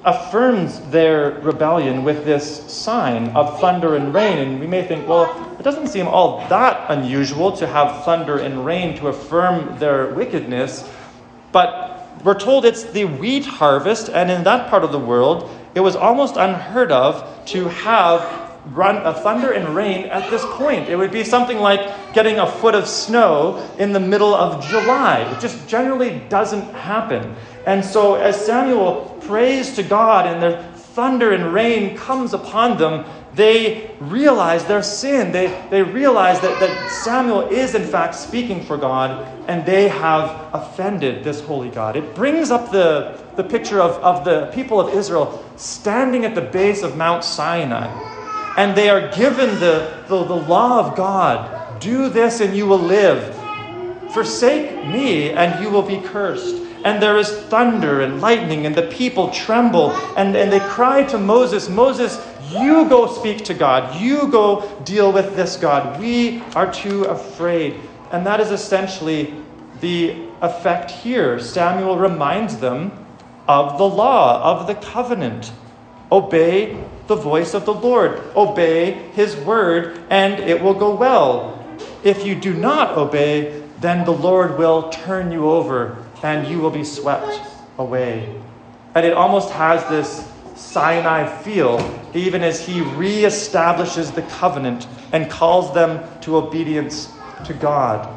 affirms 0.04 0.80
their 0.90 1.40
rebellion 1.42 2.04
with 2.04 2.26
this 2.26 2.72
sign 2.72 3.30
of 3.30 3.60
thunder 3.60 3.96
and 3.96 4.14
rain. 4.14 4.38
And 4.40 4.60
we 4.60 4.68
may 4.68 4.86
think, 4.86 5.08
well, 5.08 5.56
it 5.60 5.64
doesn't 5.64 5.88
seem 5.88 6.08
all 6.08 6.48
that 6.50 6.90
unusual 6.90 7.52
to 7.58 7.68
have 7.68 8.04
thunder 8.04 8.40
and 8.40 8.66
rain 8.66 8.98
to 8.98 9.08
affirm 9.08 9.78
their 9.80 10.14
wickedness. 10.14 10.90
But 11.52 12.08
we're 12.24 12.40
told 12.40 12.66
it's 12.66 12.84
the 12.84 13.06
wheat 13.06 13.46
harvest, 13.46 14.10
and 14.10 14.30
in 14.30 14.44
that 14.44 14.70
part 14.70 14.84
of 14.84 14.92
the 14.92 15.00
world, 15.00 15.50
it 15.76 15.80
was 15.80 15.96
almost 15.96 16.36
unheard 16.38 16.92
of 16.92 17.46
to 17.48 17.68
have 17.70 18.42
run 18.68 18.98
a 18.98 19.14
thunder 19.14 19.52
and 19.52 19.76
rain 19.76 20.06
at 20.06 20.30
this 20.30 20.46
point. 20.52 20.88
It 20.88 20.96
would 20.96 21.12
be 21.12 21.24
something 21.24 21.58
like 21.58 22.14
getting 22.14 22.40
a 22.40 22.50
foot 22.50 22.76
of 22.76 22.88
snow 22.88 23.58
in 23.80 23.92
the 23.92 24.00
middle 24.00 24.36
of 24.36 24.64
July. 24.66 25.22
It 25.22 25.40
just 25.40 25.68
generally 25.68 26.20
doesn't 26.30 26.74
happen. 26.74 27.36
And 27.66 27.84
so 27.84 28.16
as 28.16 28.44
Samuel 28.44 29.18
prays 29.22 29.76
to 29.76 29.84
God 29.84 30.28
and 30.28 30.42
the 30.42 30.81
thunder 30.94 31.32
and 31.32 31.54
rain 31.54 31.98
comes 31.98 32.34
upon 32.34 32.78
them, 32.78 33.06
they 33.34 33.92
realize 34.00 34.66
their 34.66 34.84
sin. 34.84 35.32
They, 35.32 35.48
they 35.70 35.84
realize 35.84 36.40
that, 36.42 36.60
that 36.60 36.92
Samuel 36.92 37.50
is, 37.50 37.76
in 37.76 37.84
fact, 37.84 38.16
speaking 38.16 38.64
for 38.64 38.78
God, 38.78 39.26
and 39.48 39.66
they 39.66 39.88
have 39.88 40.54
offended 40.54 41.24
this 41.24 41.42
holy 41.42 41.70
God. 41.70 41.96
It 41.96 42.14
brings 42.14 42.52
up 42.52 42.72
the, 42.72 43.18
the 43.36 43.44
picture 43.44 43.82
of, 43.82 43.92
of 44.04 44.26
the 44.26 44.52
people 44.54 44.80
of 44.80 44.94
Israel 44.94 45.44
standing 45.56 46.26
at 46.26 46.36
the 46.36 46.42
base 46.42 46.84
of 46.84 46.98
Mount 46.98 47.24
Sinai 47.24 48.12
and 48.58 48.76
they 48.76 48.90
are 48.90 49.10
given 49.16 49.50
the, 49.60 50.04
the, 50.08 50.24
the 50.24 50.36
law 50.36 50.80
of 50.80 50.96
God 50.96 51.80
do 51.80 52.10
this 52.10 52.42
and 52.42 52.56
you 52.56 52.66
will 52.66 52.80
live. 52.80 53.36
Forsake 54.14 54.86
me 54.88 55.32
and 55.32 55.64
you 55.64 55.70
will 55.70 55.82
be 55.82 56.00
cursed. 56.00 56.56
And 56.84 57.02
there 57.02 57.18
is 57.18 57.30
thunder 57.30 58.02
and 58.02 58.22
lightning, 58.22 58.66
and 58.66 58.74
the 58.74 58.88
people 58.88 59.30
tremble, 59.30 59.92
and, 60.18 60.36
and 60.36 60.52
they 60.52 60.60
cry 60.60 61.04
to 61.04 61.18
Moses, 61.18 61.70
Moses, 61.70 62.20
you 62.52 62.90
go 62.90 63.08
speak 63.08 63.46
to 63.46 63.54
God. 63.54 64.00
You 64.02 64.28
go 64.28 64.68
deal 64.84 65.12
with 65.12 65.36
this 65.36 65.58
God. 65.58 66.00
We 66.00 66.42
are 66.56 66.72
too 66.72 67.06
afraid. 67.06 67.80
And 68.12 68.26
that 68.26 68.40
is 68.40 68.52
essentially 68.52 69.34
the 69.80 70.28
effect 70.42 70.92
here. 70.92 71.40
Samuel 71.40 71.98
reminds 71.98 72.58
them 72.58 72.92
of 73.48 73.78
the 73.78 73.88
law, 73.88 74.44
of 74.44 74.68
the 74.68 74.76
covenant. 74.76 75.52
Obey 76.12 76.84
the 77.08 77.16
voice 77.16 77.54
of 77.54 77.66
the 77.66 77.74
Lord. 77.74 78.22
Obey 78.36 78.94
his 79.14 79.36
word, 79.36 80.02
and 80.10 80.40
it 80.40 80.62
will 80.62 80.74
go 80.74 80.94
well. 80.94 81.58
If 82.04 82.26
you 82.26 82.36
do 82.36 82.54
not 82.54 82.98
obey, 82.98 83.64
then 83.80 84.04
the 84.04 84.14
Lord 84.14 84.58
will 84.58 84.90
turn 84.90 85.32
you 85.32 85.50
over 85.50 86.01
and 86.24 86.48
you 86.48 86.60
will 86.60 86.70
be 86.70 86.84
swept 86.84 87.42
away. 87.78 88.34
And 88.96 89.06
it 89.06 89.14
almost 89.14 89.52
has 89.52 89.88
this 89.90 90.28
Sinai 90.56 91.26
feel, 91.42 91.80
even 92.14 92.44
as 92.44 92.66
he 92.66 92.82
reestablishes 92.82 94.14
the 94.14 94.22
covenant 94.24 94.88
and 95.12 95.30
calls 95.30 95.74
them 95.74 96.04
to 96.22 96.38
obedience 96.38 97.12
to 97.46 97.54
God. 97.54 98.08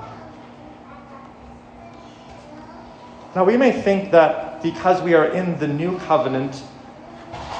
Now, 3.34 3.44
we 3.44 3.56
may 3.56 3.72
think 3.72 4.12
that 4.12 4.62
because 4.62 5.02
we 5.02 5.14
are 5.14 5.26
in 5.26 5.58
the 5.58 5.66
new 5.66 5.98
covenant, 6.00 6.62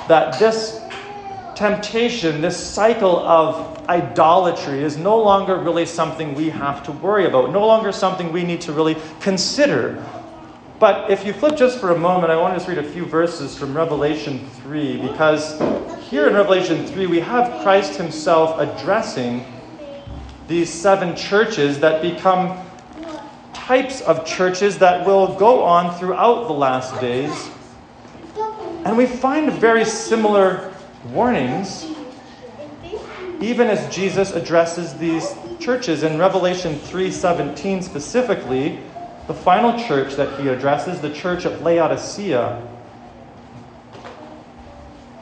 that 0.09 0.39
this 0.39 0.81
temptation, 1.57 2.41
this 2.41 2.57
cycle 2.57 3.19
of 3.19 3.89
idolatry, 3.89 4.83
is 4.83 4.97
no 4.97 5.21
longer 5.21 5.57
really 5.57 5.87
something 5.87 6.35
we 6.35 6.51
have 6.51 6.83
to 6.85 6.93
worry 6.93 7.27
about, 7.27 7.51
no 7.51 7.67
longer 7.67 7.93
something 7.93 8.33
we 8.33 8.45
need 8.45 8.61
to 8.63 8.73
really 8.73 8.97
consider. 9.21 10.05
But 10.81 11.11
if 11.11 11.25
you 11.25 11.33
flip 11.33 11.57
just 11.57 11.79
for 11.79 11.93
a 11.93 11.99
moment, 11.99 12.33
I 12.33 12.37
want 12.37 12.55
to 12.55 12.59
just 12.59 12.69
read 12.69 12.79
a 12.79 12.91
few 12.91 13.05
verses 13.05 13.57
from 13.57 13.77
Revelation 13.77 14.45
3, 14.63 14.97
because 14.99 15.59
here 16.11 16.27
in 16.27 16.35
Revelation 16.35 16.85
3, 16.87 17.07
we 17.07 17.21
have 17.21 17.63
Christ 17.63 17.97
himself 17.97 18.59
addressing 18.59 19.47
these 20.49 20.69
seven 20.69 21.15
churches 21.17 21.79
that 21.81 22.03
become 22.03 22.59
types 23.53 24.01
of 24.03 24.27
churches 24.27 24.79
that 24.79 25.07
will 25.07 25.39
go 25.39 25.63
on 25.63 25.97
throughout 25.99 26.49
the 26.49 26.53
last 26.53 27.01
days. 27.01 27.51
And 28.85 28.97
we 28.97 29.07
find 29.07 29.51
very 29.53 29.85
similar 29.85 30.75
warnings, 31.07 31.87
even 33.41 33.69
as 33.69 33.95
Jesus 33.95 34.33
addresses 34.33 34.95
these 34.95 35.35
churches 35.61 36.03
in 36.03 36.19
Revelation 36.19 36.79
3:17 36.81 37.83
specifically, 37.83 38.81
the 39.27 39.35
final 39.35 39.79
church 39.87 40.17
that 40.17 40.39
he 40.41 40.49
addresses, 40.49 41.01
the 41.01 41.13
church 41.13 41.45
of 41.45 41.63
Laodicea. 41.63 42.63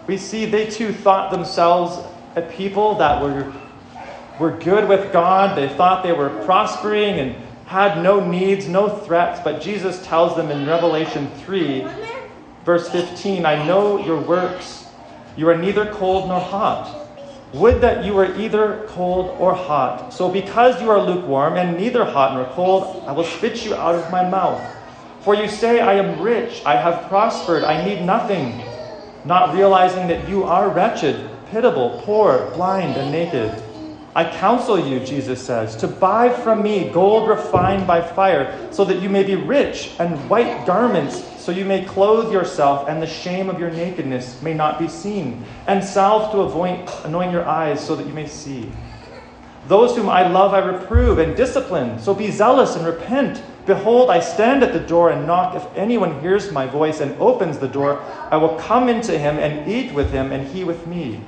We 0.07 0.17
see 0.17 0.47
they 0.47 0.69
too 0.69 0.93
thought 0.93 1.31
themselves 1.31 2.05
a 2.35 2.43
people 2.43 2.97
that 2.97 3.23
were, 3.23 3.53
were 4.41 4.57
good 4.57 4.89
with 4.89 5.13
God. 5.13 5.57
They 5.57 5.69
thought 5.69 6.03
they 6.03 6.13
were 6.13 6.31
prospering 6.45 7.21
and 7.21 7.37
had 7.67 8.03
no 8.03 8.25
needs, 8.27 8.69
no 8.69 8.89
threats. 8.89 9.41
But 9.45 9.61
Jesus 9.61 10.05
tells 10.07 10.37
them 10.37 10.51
in 10.51 10.67
Revelation 10.67 11.31
3, 11.45 11.87
verse 12.65 12.89
15, 12.89 13.47
I 13.47 13.65
know 13.65 14.05
your 14.05 14.21
works 14.21 14.83
you 15.37 15.49
are 15.49 15.57
neither 15.57 15.87
cold 15.93 16.29
nor 16.29 16.41
hot. 16.41 17.02
Would 17.55 17.83
that 17.83 18.05
you 18.05 18.15
were 18.15 18.35
either 18.37 18.87
cold 18.89 19.37
or 19.39 19.55
hot. 19.55 20.13
So, 20.15 20.31
because 20.31 20.81
you 20.81 20.91
are 20.91 21.01
lukewarm 21.01 21.57
and 21.57 21.77
neither 21.77 22.05
hot 22.05 22.33
nor 22.35 22.47
cold, 22.55 23.05
I 23.07 23.13
will 23.13 23.25
spit 23.25 23.65
you 23.65 23.75
out 23.75 23.95
of 23.95 24.11
my 24.11 24.27
mouth. 24.27 24.63
For 25.21 25.35
you 25.35 25.49
say, 25.49 25.81
I 25.81 25.95
am 25.95 26.21
rich, 26.21 26.63
I 26.65 26.77
have 26.77 27.09
prospered, 27.09 27.63
I 27.63 27.85
need 27.85 28.05
nothing, 28.05 28.61
not 29.25 29.55
realizing 29.55 30.09
that 30.09 30.29
you 30.29 30.45
are 30.45 30.71
wretched, 30.71 31.31
pitiable, 31.51 32.01
poor, 32.05 32.51
blind, 32.55 32.97
and 32.97 33.13
naked. 33.13 33.63
I 34.17 34.25
counsel 34.25 34.79
you, 34.79 34.99
Jesus 35.01 35.41
says, 35.41 35.77
to 35.77 35.87
buy 35.87 36.29
from 36.31 36.63
me 36.63 36.91
gold 36.91 37.29
refined 37.29 37.87
by 37.87 38.01
fire, 38.01 38.69
so 38.73 38.85
that 38.87 39.01
you 39.01 39.09
may 39.09 39.23
be 39.23 39.37
rich, 39.37 39.93
and 39.99 40.19
white 40.29 40.67
garments, 40.67 41.23
so 41.43 41.51
you 41.51 41.65
may 41.65 41.85
clothe 41.85 42.33
yourself, 42.33 42.89
and 42.89 43.03
the 43.03 43.07
shame 43.07 43.51
of 43.51 43.59
your 43.59 43.71
nakedness 43.71 44.41
may 44.43 44.55
not 44.55 44.79
be 44.79 44.87
seen, 44.87 45.45
and 45.67 45.83
salve 45.83 46.31
to 46.31 46.39
avoid, 46.39 46.89
anoint 47.05 47.33
your 47.33 47.45
eyes, 47.45 47.85
so 47.85 47.97
that 47.97 48.07
you 48.07 48.13
may 48.13 48.29
see. 48.29 48.71
Those 49.67 49.97
whom 49.97 50.09
I 50.09 50.29
love 50.29 50.55
I 50.55 50.61
reprove 50.61 51.19
and 51.19 51.37
discipline, 51.37 51.99
so 51.99 52.15
be 52.15 52.31
zealous 52.31 52.77
and 52.77 52.87
repent. 52.87 53.43
Behold, 53.67 54.09
I 54.09 54.21
stand 54.21 54.63
at 54.63 54.73
the 54.73 54.79
door 54.79 55.11
and 55.11 55.27
knock. 55.27 55.57
If 55.57 55.67
anyone 55.77 56.21
hears 56.21 56.53
my 56.53 56.67
voice 56.67 57.01
and 57.01 57.21
opens 57.21 57.59
the 57.59 57.67
door, 57.67 58.01
I 58.31 58.37
will 58.37 58.57
come 58.57 58.89
into 58.89 59.19
him 59.19 59.41
and 59.41 59.69
eat 59.69 59.93
with 59.93 60.13
him, 60.13 60.31
and 60.31 60.47
he 60.47 60.63
with 60.63 60.87
me. 60.87 61.23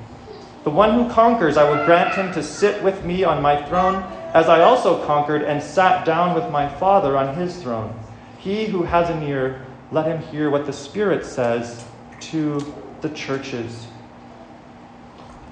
The 0.63 0.71
one 0.71 0.95
who 0.95 1.13
conquers, 1.13 1.57
I 1.57 1.69
will 1.69 1.85
grant 1.85 2.15
him 2.15 2.33
to 2.35 2.43
sit 2.43 2.81
with 2.85 3.05
me 3.05 3.25
on 3.25 3.43
my 3.43 3.65
throne, 3.67 3.97
as 4.33 4.49
I 4.49 4.63
also 4.63 5.05
conquered 5.07 5.43
and 5.43 5.61
sat 5.61 6.05
down 6.05 6.37
with 6.37 6.49
my 6.53 6.69
Father 6.69 7.17
on 7.17 7.35
his 7.35 7.61
throne. 7.61 7.93
He 8.39 8.67
who 8.67 8.85
has 8.85 9.11
an 9.11 9.23
ear, 9.25 9.65
let 9.91 10.07
him 10.07 10.21
hear 10.33 10.51
what 10.51 10.67
the 10.67 10.73
Spirit 10.73 11.25
says 11.25 11.85
to 12.21 12.75
the 13.01 13.11
churches. 13.11 13.87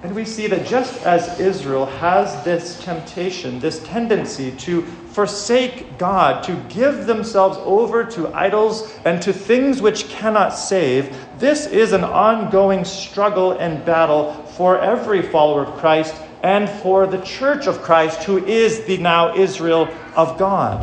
And 0.02 0.16
we 0.16 0.24
see 0.24 0.48
that 0.48 0.66
just 0.66 1.06
as 1.06 1.38
Israel 1.38 1.86
has 1.86 2.42
this 2.44 2.82
temptation, 2.82 3.60
this 3.60 3.80
tendency 3.84 4.50
to 4.50 4.82
forsake 4.82 5.96
God, 5.96 6.42
to 6.44 6.56
give 6.68 7.06
themselves 7.06 7.56
over 7.60 8.02
to 8.04 8.34
idols 8.34 8.98
and 9.04 9.22
to 9.22 9.32
things 9.32 9.80
which 9.80 10.08
cannot 10.08 10.48
save, 10.50 11.16
this 11.38 11.66
is 11.66 11.92
an 11.92 12.02
ongoing 12.02 12.84
struggle 12.84 13.52
and 13.52 13.84
battle 13.84 14.32
for 14.56 14.80
every 14.80 15.22
follower 15.22 15.66
of 15.66 15.78
Christ 15.78 16.16
and 16.42 16.68
for 16.68 17.06
the 17.06 17.20
church 17.20 17.68
of 17.68 17.82
Christ, 17.82 18.24
who 18.24 18.44
is 18.44 18.84
the 18.86 18.96
now 18.96 19.36
Israel 19.36 19.88
of 20.16 20.36
God. 20.36 20.82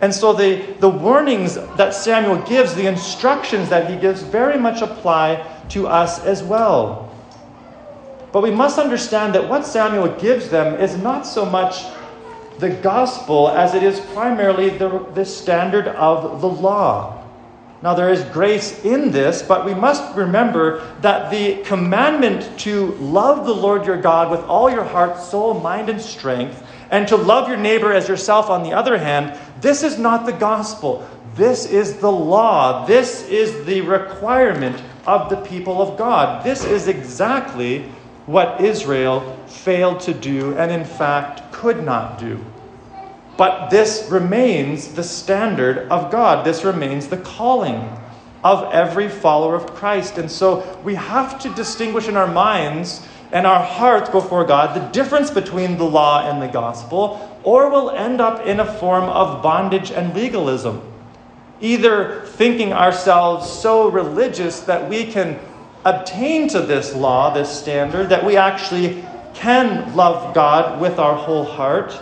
And 0.00 0.14
so 0.14 0.32
the, 0.32 0.74
the 0.78 0.88
warnings 0.88 1.54
that 1.54 1.94
Samuel 1.94 2.36
gives, 2.42 2.74
the 2.74 2.86
instructions 2.86 3.70
that 3.70 3.90
he 3.90 3.96
gives, 3.96 4.22
very 4.22 4.58
much 4.58 4.82
apply 4.82 5.46
to 5.70 5.86
us 5.86 6.22
as 6.24 6.42
well. 6.42 7.10
But 8.32 8.42
we 8.42 8.50
must 8.50 8.78
understand 8.78 9.34
that 9.34 9.48
what 9.48 9.64
Samuel 9.64 10.08
gives 10.18 10.50
them 10.50 10.78
is 10.80 10.96
not 10.98 11.22
so 11.26 11.46
much 11.46 11.84
the 12.58 12.70
gospel 12.70 13.48
as 13.48 13.74
it 13.74 13.82
is 13.82 14.00
primarily 14.00 14.70
the, 14.70 15.06
the 15.14 15.24
standard 15.24 15.88
of 15.88 16.40
the 16.40 16.48
law. 16.48 17.22
Now, 17.82 17.94
there 17.94 18.10
is 18.10 18.24
grace 18.24 18.84
in 18.84 19.10
this, 19.10 19.42
but 19.42 19.64
we 19.64 19.74
must 19.74 20.16
remember 20.16 20.94
that 21.02 21.30
the 21.30 21.62
commandment 21.62 22.58
to 22.60 22.92
love 22.94 23.46
the 23.46 23.54
Lord 23.54 23.86
your 23.86 24.00
God 24.00 24.30
with 24.30 24.40
all 24.40 24.70
your 24.70 24.84
heart, 24.84 25.18
soul, 25.18 25.60
mind, 25.60 25.90
and 25.90 26.00
strength, 26.00 26.62
and 26.90 27.08
to 27.08 27.16
love 27.16 27.48
your 27.48 27.56
neighbor 27.56 27.92
as 27.92 28.08
yourself, 28.08 28.50
on 28.50 28.62
the 28.62 28.72
other 28.72 28.98
hand, 28.98 29.38
this 29.60 29.82
is 29.82 29.98
not 29.98 30.26
the 30.26 30.32
gospel. 30.32 31.06
This 31.34 31.66
is 31.66 31.98
the 31.98 32.10
law. 32.10 32.86
This 32.86 33.28
is 33.28 33.66
the 33.66 33.80
requirement 33.82 34.82
of 35.06 35.28
the 35.30 35.36
people 35.36 35.82
of 35.82 35.98
God. 35.98 36.44
This 36.44 36.64
is 36.64 36.88
exactly 36.88 37.82
what 38.26 38.60
Israel 38.60 39.38
failed 39.46 40.00
to 40.00 40.14
do 40.14 40.56
and, 40.56 40.70
in 40.70 40.84
fact, 40.84 41.52
could 41.52 41.84
not 41.84 42.18
do. 42.18 42.44
But 43.36 43.68
this 43.68 44.08
remains 44.10 44.94
the 44.94 45.02
standard 45.02 45.88
of 45.90 46.10
God. 46.10 46.44
This 46.44 46.64
remains 46.64 47.08
the 47.08 47.18
calling 47.18 47.88
of 48.42 48.72
every 48.72 49.08
follower 49.08 49.54
of 49.54 49.66
Christ. 49.74 50.18
And 50.18 50.30
so 50.30 50.80
we 50.84 50.94
have 50.94 51.38
to 51.40 51.50
distinguish 51.50 52.08
in 52.08 52.16
our 52.16 52.26
minds 52.26 53.06
and 53.32 53.46
our 53.46 53.62
hearts 53.62 54.08
before 54.08 54.44
God 54.44 54.76
the 54.76 54.92
difference 54.92 55.30
between 55.30 55.76
the 55.78 55.84
law 55.84 56.28
and 56.28 56.40
the 56.40 56.48
gospel, 56.48 57.40
or 57.42 57.70
we'll 57.70 57.90
end 57.90 58.20
up 58.20 58.46
in 58.46 58.60
a 58.60 58.72
form 58.78 59.04
of 59.04 59.42
bondage 59.42 59.90
and 59.90 60.14
legalism. 60.14 60.82
Either 61.60 62.22
thinking 62.26 62.72
ourselves 62.72 63.48
so 63.48 63.88
religious 63.88 64.60
that 64.60 64.88
we 64.88 65.10
can 65.10 65.38
obtain 65.84 66.48
to 66.48 66.60
this 66.60 66.94
law, 66.94 67.32
this 67.32 67.50
standard, 67.50 68.08
that 68.08 68.24
we 68.24 68.36
actually 68.36 69.04
can 69.34 69.94
love 69.94 70.34
God 70.34 70.80
with 70.80 70.98
our 70.98 71.14
whole 71.14 71.44
heart, 71.44 71.92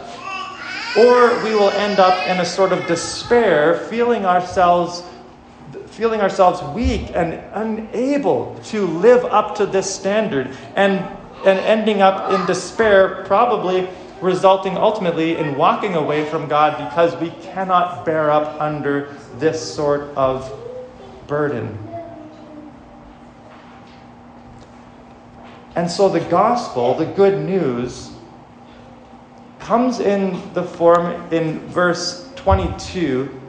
or 0.97 1.43
we 1.45 1.55
will 1.55 1.71
end 1.71 1.99
up 1.99 2.27
in 2.29 2.41
a 2.41 2.45
sort 2.45 2.73
of 2.73 2.87
despair, 2.87 3.79
feeling 3.91 4.25
ourselves 4.25 5.03
feeling 5.97 6.21
ourselves 6.21 6.61
weak 6.75 7.11
and 7.15 7.35
unable 7.55 8.59
to 8.65 8.87
live 8.87 9.25
up 9.27 9.55
to 9.55 9.65
this 9.67 9.93
standard 9.95 10.51
and 10.75 10.99
and 11.45 11.59
ending 11.59 12.01
up 12.01 12.33
in 12.33 12.47
despair 12.47 13.23
probably 13.27 13.89
resulting 14.21 14.77
ultimately 14.77 15.37
in 15.37 15.55
walking 15.57 15.95
away 15.95 16.25
from 16.29 16.49
God 16.49 16.89
because 16.89 17.15
we 17.21 17.31
cannot 17.43 18.05
bear 18.07 18.31
up 18.31 18.61
under 18.61 19.15
this 19.35 19.75
sort 19.75 20.03
of 20.17 20.51
burden. 21.27 21.79
And 25.77 25.91
so 25.91 26.09
the 26.09 26.21
gospel, 26.21 26.95
the 26.95 27.05
good 27.05 27.45
news, 27.45 28.11
comes 29.59 30.01
in 30.01 30.41
the 30.55 30.63
form 30.63 31.33
in 31.33 31.59
verse 31.69 32.31
22. 32.37 33.41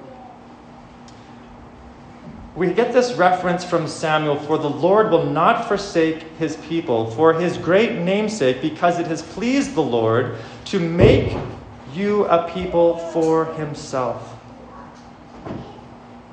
We 2.55 2.73
get 2.73 2.93
this 2.93 3.13
reference 3.13 3.65
from 3.65 3.85
Samuel 3.85 4.37
For 4.37 4.57
the 4.57 4.69
Lord 4.69 5.11
will 5.11 5.25
not 5.25 5.67
forsake 5.67 6.23
his 6.37 6.55
people 6.57 7.11
for 7.11 7.33
his 7.33 7.57
great 7.57 7.99
namesake, 7.99 8.61
because 8.61 8.97
it 8.97 9.07
has 9.07 9.21
pleased 9.21 9.75
the 9.75 9.83
Lord 9.83 10.37
to 10.65 10.79
make 10.79 11.37
you 11.93 12.25
a 12.25 12.49
people 12.49 12.97
for 13.11 13.45
himself. 13.55 14.37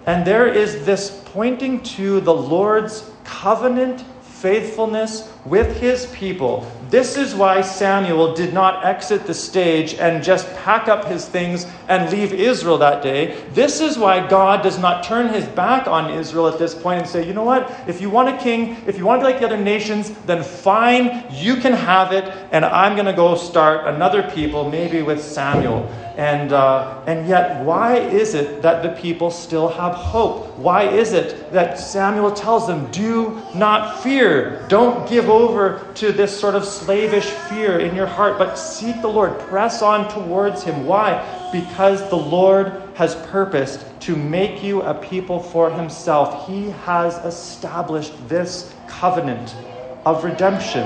And 0.06 0.24
there 0.24 0.46
is 0.46 0.84
this 0.84 1.22
pointing 1.26 1.82
to 1.82 2.20
the 2.20 2.34
Lord's 2.34 3.10
covenant 3.24 4.04
faithfulness 4.22 5.32
with 5.44 5.80
his 5.80 6.06
people. 6.06 6.70
This 6.88 7.16
is 7.16 7.34
why 7.34 7.62
Samuel 7.62 8.34
did 8.34 8.52
not 8.52 8.84
exit 8.84 9.26
the 9.26 9.32
stage 9.32 9.94
and 9.94 10.22
just 10.22 10.46
pack 10.56 10.88
up 10.88 11.06
his 11.06 11.26
things 11.26 11.66
and 11.88 12.12
leave 12.12 12.34
Israel 12.34 12.76
that 12.78 13.02
day. 13.02 13.42
This 13.54 13.80
is 13.80 13.96
why 13.96 14.26
God 14.28 14.62
does 14.62 14.78
not 14.78 15.02
turn 15.02 15.32
his 15.32 15.46
back 15.46 15.86
on 15.86 16.10
Israel 16.12 16.46
at 16.48 16.58
this 16.58 16.74
point 16.74 17.00
and 17.00 17.08
say, 17.08 17.26
you 17.26 17.32
know 17.32 17.44
what? 17.44 17.72
If 17.88 18.02
you 18.02 18.10
want 18.10 18.28
a 18.28 18.36
king, 18.36 18.76
if 18.86 18.98
you 18.98 19.06
want 19.06 19.22
to 19.22 19.26
be 19.26 19.32
like 19.32 19.40
the 19.40 19.46
other 19.46 19.56
nations, 19.56 20.10
then 20.26 20.44
fine, 20.44 21.24
you 21.30 21.56
can 21.56 21.72
have 21.72 22.12
it, 22.12 22.24
and 22.52 22.62
I'm 22.64 22.94
going 22.94 23.06
to 23.06 23.14
go 23.14 23.36
start 23.36 23.86
another 23.86 24.30
people, 24.30 24.70
maybe 24.70 25.00
with 25.00 25.22
Samuel. 25.22 25.88
And, 26.16 26.52
uh, 26.52 27.02
and 27.06 27.26
yet, 27.26 27.64
why 27.64 27.96
is 27.96 28.34
it 28.34 28.60
that 28.60 28.82
the 28.82 28.90
people 29.00 29.30
still 29.30 29.68
have 29.68 29.94
hope? 29.94 30.54
Why 30.58 30.82
is 30.82 31.14
it 31.14 31.50
that 31.52 31.78
Samuel 31.78 32.32
tells 32.32 32.66
them, 32.66 32.90
do 32.90 33.40
not 33.54 34.02
fear? 34.02 34.66
Don't 34.68 35.08
give 35.08 35.30
over 35.32 35.84
to 35.94 36.12
this 36.12 36.38
sort 36.38 36.54
of 36.54 36.64
slavish 36.64 37.24
fear 37.24 37.80
in 37.80 37.96
your 37.96 38.06
heart, 38.06 38.38
but 38.38 38.56
seek 38.56 39.00
the 39.00 39.08
Lord. 39.08 39.38
Press 39.40 39.80
on 39.80 40.08
towards 40.12 40.62
Him. 40.62 40.84
Why? 40.86 41.50
Because 41.50 42.08
the 42.10 42.16
Lord 42.16 42.82
has 42.94 43.14
purposed 43.26 43.84
to 44.02 44.14
make 44.14 44.62
you 44.62 44.82
a 44.82 44.94
people 44.94 45.40
for 45.40 45.70
Himself. 45.70 46.46
He 46.46 46.70
has 46.84 47.16
established 47.24 48.12
this 48.28 48.74
covenant 48.86 49.56
of 50.04 50.22
redemption, 50.22 50.82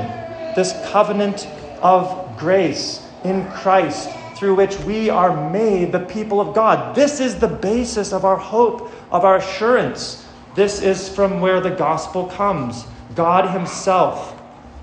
this 0.55 0.73
covenant 0.91 1.49
of 1.83 2.39
grace 2.39 3.05
in 3.25 3.51
Christ 3.51 4.09
through 4.37 4.55
which 4.55 4.79
we 4.81 5.11
are 5.11 5.51
made 5.51 5.91
the 5.91 6.01
people 6.01 6.41
of 6.41 6.55
God. 6.55 6.95
This 6.95 7.21
is 7.21 7.37
the 7.37 7.49
basis 7.49 8.13
of 8.13 8.25
our 8.25 8.37
hope, 8.37 8.93
of 9.11 9.25
our 9.25 9.37
assurance. 9.37 10.25
This 10.55 10.83
is 10.83 11.09
from 11.09 11.41
where 11.41 11.61
the 11.61 11.71
gospel 11.71 12.27
comes. 12.27 12.85
God 13.15 13.51
Himself 13.51 14.36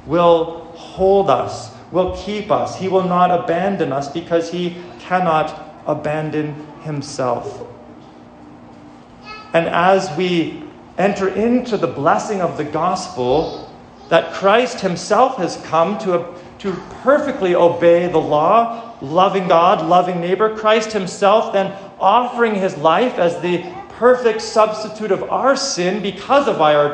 will 0.06 0.72
hold 0.76 1.30
us, 1.30 1.72
will 1.92 2.16
keep 2.18 2.52
us. 2.52 2.78
He 2.78 2.88
will 2.88 3.04
not 3.04 3.32
abandon 3.32 3.92
us 3.92 4.12
because 4.12 4.52
He 4.52 4.78
cannot 5.00 5.82
abandon 5.86 6.54
Himself. 6.82 7.68
And 9.54 9.68
as 9.68 10.16
we 10.18 10.64
enter 10.98 11.28
into 11.30 11.78
the 11.78 11.88
blessing 11.88 12.42
of 12.42 12.58
the 12.58 12.64
gospel, 12.64 13.72
that 14.10 14.34
Christ 14.34 14.82
Himself 14.82 15.38
has 15.38 15.58
come 15.66 15.98
to, 16.00 16.34
to 16.60 16.74
perfectly 17.04 17.56
obey 17.56 18.08
the 18.08 18.20
law 18.20 18.94
loving 19.04 19.48
God, 19.48 19.86
loving 19.86 20.22
neighbor, 20.22 20.56
Christ 20.56 20.94
Himself 20.94 21.54
then 21.54 21.76
offering 22.00 22.56
His 22.56 22.78
life 22.78 23.20
as 23.20 23.40
the 23.42 23.64
perfect 23.90 24.42
substitute 24.42 25.12
of 25.12 25.24
our 25.24 25.56
sin 25.56 26.02
because 26.02 26.48
of 26.48 26.62
our, 26.62 26.94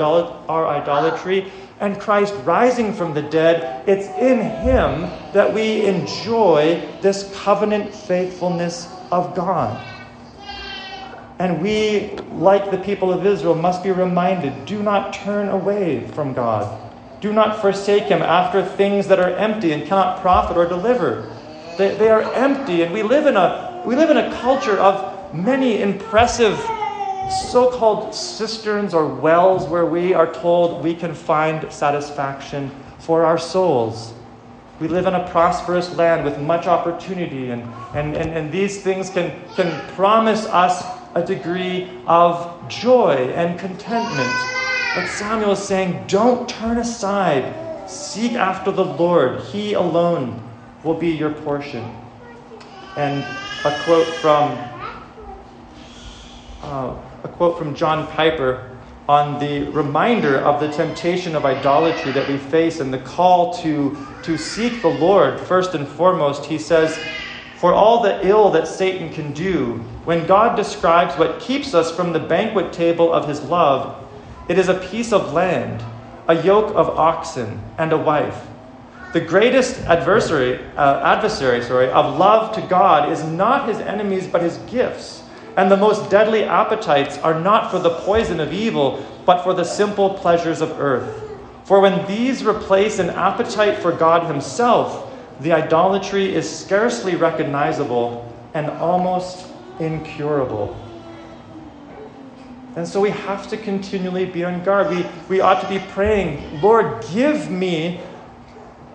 our 0.50 0.68
idolatry, 0.68 1.52
and 1.80 2.00
Christ 2.00 2.34
rising 2.44 2.94
from 2.94 3.14
the 3.14 3.22
dead, 3.22 3.88
it's 3.88 4.08
in 4.18 4.42
Him 4.42 5.10
that 5.34 5.54
we 5.54 5.86
enjoy 5.86 6.86
this 7.02 7.34
covenant 7.42 7.94
faithfulness 7.94 8.88
of 9.12 9.34
God. 9.36 9.86
And 11.40 11.62
we, 11.62 12.10
like 12.34 12.70
the 12.70 12.78
people 12.78 13.14
of 13.14 13.26
Israel, 13.26 13.56
must 13.56 13.82
be 13.82 13.92
reminded 13.92 14.66
do 14.66 14.84
not 14.84 15.14
turn 15.14 15.48
away 15.48 16.06
from 16.08 16.34
God. 16.34 16.78
Do 17.22 17.32
not 17.32 17.62
forsake 17.62 18.04
Him 18.04 18.22
after 18.22 18.64
things 18.64 19.08
that 19.08 19.20
are 19.20 19.32
empty 19.32 19.72
and 19.72 19.88
cannot 19.88 20.22
profit 20.22 20.58
or 20.58 20.68
deliver. 20.68 21.34
They, 21.78 21.96
they 21.96 22.10
are 22.10 22.22
empty, 22.34 22.82
and 22.82 22.94
we 22.94 23.04
live 23.04 23.26
in 23.26 23.38
a 23.38 23.82
we 23.86 23.96
live 23.96 24.10
in 24.10 24.18
a 24.18 24.32
culture 24.42 24.78
of 24.78 25.34
many 25.34 25.82
impressive 25.82 26.60
so-called 27.30 28.14
cisterns 28.16 28.94
or 28.94 29.08
wells 29.08 29.68
where 29.68 29.86
we 29.86 30.14
are 30.14 30.32
told 30.34 30.84
we 30.84 30.96
can 30.96 31.14
find 31.14 31.72
satisfaction 31.72 32.72
for 33.00 33.24
our 33.24 33.38
souls. 33.38 34.14
We 34.80 34.88
live 34.88 35.08
in 35.08 35.14
a 35.14 35.28
prosperous 35.30 35.96
land 35.96 36.24
with 36.24 36.40
much 36.40 36.66
opportunity, 36.66 37.52
and, 37.52 37.64
and, 37.94 38.16
and, 38.16 38.32
and 38.32 38.52
these 38.52 38.82
things 38.82 39.10
can, 39.10 39.32
can 39.56 39.70
promise 39.96 40.46
us 40.46 40.84
a 41.16 41.24
degree 41.26 41.90
of 42.08 42.70
joy 42.70 43.32
and 43.36 43.60
contentment. 43.60 44.30
But 44.96 45.08
Samuel 45.08 45.52
is 45.52 45.60
saying, 45.60 46.06
don't 46.08 46.48
turn 46.48 46.78
aside. 46.78 47.54
Seek 47.90 48.34
after 48.34 48.72
the 48.72 48.86
Lord. 48.86 49.42
He 49.42 49.74
alone 49.74 50.42
will 50.84 50.94
be 50.94 51.10
your 51.10 51.32
portion. 51.32 51.84
And 52.96 53.24
a 53.66 53.84
quote 53.84 54.16
from 54.16 54.58
uh, 56.62 56.96
a 57.24 57.28
quote 57.28 57.58
from 57.58 57.76
John 57.76 58.08
Piper 58.08 58.78
on 59.08 59.40
the 59.40 59.64
reminder 59.72 60.38
of 60.38 60.60
the 60.60 60.72
temptation 60.72 61.36
of 61.36 61.44
idolatry 61.44 62.12
that 62.12 62.28
we 62.28 62.38
face 62.38 62.80
and 62.80 62.94
the 62.94 63.00
call 63.00 63.54
to, 63.56 63.98
to 64.22 64.38
seek 64.38 64.82
the 64.82 64.90
Lord 64.90 65.40
first 65.40 65.74
and 65.74 65.88
foremost. 65.88 66.46
He 66.46 66.60
says, 66.60 67.00
For 67.56 67.74
all 67.74 68.04
the 68.04 68.26
ill 68.26 68.52
that 68.52 68.68
Satan 68.68 69.12
can 69.12 69.34
do, 69.34 69.78
when 70.06 70.28
God 70.28 70.56
describes 70.56 71.18
what 71.18 71.40
keeps 71.40 71.74
us 71.74 71.96
from 71.96 72.14
the 72.14 72.20
banquet 72.20 72.72
table 72.72 73.12
of 73.12 73.28
his 73.28 73.42
love, 73.42 74.08
it 74.48 74.60
is 74.60 74.70
a 74.70 74.76
piece 74.76 75.12
of 75.12 75.34
land, 75.34 75.84
a 76.28 76.42
yoke 76.44 76.74
of 76.76 76.90
oxen, 76.90 77.60
and 77.80 77.92
a 77.92 77.98
wife. 77.98 78.46
The 79.12 79.22
greatest 79.22 79.80
adversary, 79.88 80.60
uh, 80.78 81.02
adversary 81.04 81.64
sorry, 81.64 81.90
of 81.90 82.20
love 82.20 82.54
to 82.56 82.62
God 82.62 83.12
is 83.12 83.24
not 83.24 83.68
his 83.68 83.80
enemies, 83.80 84.28
but 84.28 84.44
his 84.44 84.58
gifts. 84.70 85.19
And 85.60 85.70
the 85.70 85.76
most 85.76 86.10
deadly 86.10 86.46
appetites 86.46 87.18
are 87.18 87.38
not 87.38 87.70
for 87.70 87.80
the 87.80 87.90
poison 87.90 88.40
of 88.40 88.54
evil, 88.54 89.06
but 89.26 89.44
for 89.44 89.54
the 89.54 89.66
simple 89.66 90.12
pleasures 90.12 90.62
of 90.62 90.80
earth. 90.80 91.22
For 91.66 91.82
when 91.82 92.08
these 92.08 92.46
replace 92.46 92.98
an 92.98 93.10
appetite 93.10 93.80
for 93.80 93.92
God 93.92 94.26
himself, 94.26 95.14
the 95.42 95.52
idolatry 95.52 96.34
is 96.34 96.50
scarcely 96.50 97.18
recognizable 97.18 98.34
and 98.54 98.70
almost 98.70 99.48
incurable. 99.82 100.78
And 102.78 102.88
so 102.88 103.02
we 103.02 103.10
have 103.10 103.50
to 103.50 103.58
continually 103.58 104.28
be 104.28 104.46
on 104.46 104.64
guard. 104.64 104.90
We, 104.90 105.06
we 105.28 105.42
ought 105.42 105.60
to 105.60 105.68
be 105.68 105.80
praying, 105.90 106.62
Lord, 106.62 107.04
give 107.12 107.52
me 107.52 108.00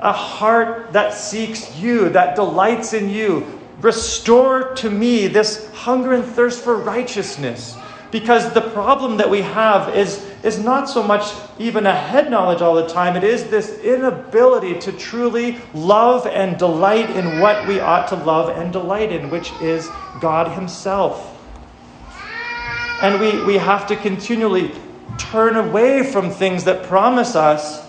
a 0.00 0.12
heart 0.12 0.94
that 0.94 1.12
seeks 1.12 1.76
you, 1.76 2.08
that 2.08 2.34
delights 2.36 2.94
in 2.94 3.10
you. 3.10 3.60
Restore 3.80 4.74
to 4.74 4.90
me 4.90 5.26
this 5.26 5.70
hunger 5.72 6.12
and 6.12 6.24
thirst 6.24 6.62
for 6.62 6.76
righteousness. 6.76 7.76
Because 8.10 8.52
the 8.54 8.60
problem 8.60 9.16
that 9.16 9.28
we 9.28 9.40
have 9.42 9.96
is, 9.96 10.24
is 10.44 10.58
not 10.58 10.88
so 10.88 11.02
much 11.02 11.34
even 11.58 11.84
a 11.84 11.94
head 11.94 12.30
knowledge 12.30 12.62
all 12.62 12.76
the 12.76 12.86
time, 12.86 13.16
it 13.16 13.24
is 13.24 13.50
this 13.50 13.78
inability 13.80 14.78
to 14.80 14.92
truly 14.92 15.58
love 15.74 16.26
and 16.26 16.56
delight 16.56 17.10
in 17.10 17.40
what 17.40 17.66
we 17.66 17.80
ought 17.80 18.06
to 18.08 18.14
love 18.14 18.56
and 18.56 18.72
delight 18.72 19.10
in, 19.10 19.30
which 19.30 19.52
is 19.60 19.88
God 20.20 20.52
Himself. 20.52 21.32
And 23.02 23.20
we, 23.20 23.44
we 23.44 23.54
have 23.54 23.86
to 23.88 23.96
continually 23.96 24.70
turn 25.18 25.56
away 25.56 26.04
from 26.04 26.30
things 26.30 26.64
that 26.64 26.84
promise 26.84 27.34
us 27.34 27.84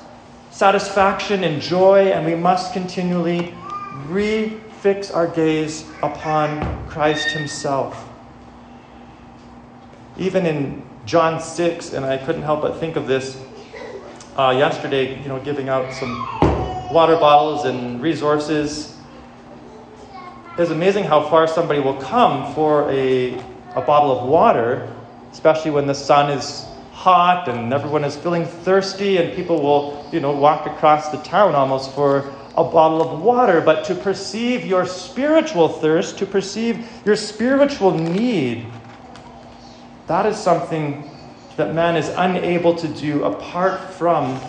satisfaction 0.49 1.43
and 1.43 1.61
joy, 1.61 2.07
and 2.07 2.25
we 2.25 2.33
must 2.33 2.73
continually 2.73 3.53
refix 4.85 5.13
our 5.13 5.27
gaze 5.27 5.83
upon 6.03 6.87
Christ 6.87 7.31
Himself. 7.31 8.07
Even 10.17 10.45
in 10.45 10.83
John 11.05 11.41
6, 11.41 11.93
and 11.93 12.05
I 12.05 12.17
couldn't 12.17 12.43
help 12.43 12.61
but 12.61 12.79
think 12.79 12.95
of 12.95 13.07
this 13.07 13.41
uh, 14.37 14.53
yesterday, 14.55 15.21
you 15.21 15.27
know, 15.27 15.39
giving 15.39 15.69
out 15.69 15.91
some 15.93 16.27
water 16.91 17.15
bottles 17.15 17.65
and 17.65 18.01
resources. 18.01 18.95
It's 20.57 20.71
amazing 20.71 21.05
how 21.05 21.27
far 21.29 21.47
somebody 21.47 21.79
will 21.79 21.99
come 21.99 22.53
for 22.53 22.89
a, 22.91 23.33
a 23.75 23.81
bottle 23.81 24.17
of 24.19 24.29
water, 24.29 24.93
especially 25.31 25.71
when 25.71 25.87
the 25.87 25.95
sun 25.95 26.31
is 26.31 26.65
hot 26.91 27.49
and 27.49 27.73
everyone 27.73 28.03
is 28.03 28.15
feeling 28.15 28.45
thirsty 28.45 29.17
and 29.17 29.35
people 29.35 29.61
will, 29.61 30.07
you 30.11 30.19
know, 30.19 30.31
walk 30.31 30.65
across 30.65 31.09
the 31.09 31.17
town 31.17 31.55
almost 31.55 31.93
for 31.93 32.33
a 32.57 32.63
bottle 32.63 33.01
of 33.01 33.21
water. 33.21 33.61
But 33.61 33.85
to 33.85 33.95
perceive 33.95 34.65
your 34.65 34.85
spiritual 34.85 35.69
thirst, 35.69 36.17
to 36.19 36.25
perceive 36.25 36.87
your 37.05 37.15
spiritual 37.15 37.91
need, 37.91 38.65
that 40.07 40.25
is 40.25 40.37
something 40.37 41.09
that 41.57 41.73
man 41.73 41.95
is 41.95 42.09
unable 42.09 42.75
to 42.75 42.87
do 42.87 43.23
apart 43.23 43.93
from 43.93 44.39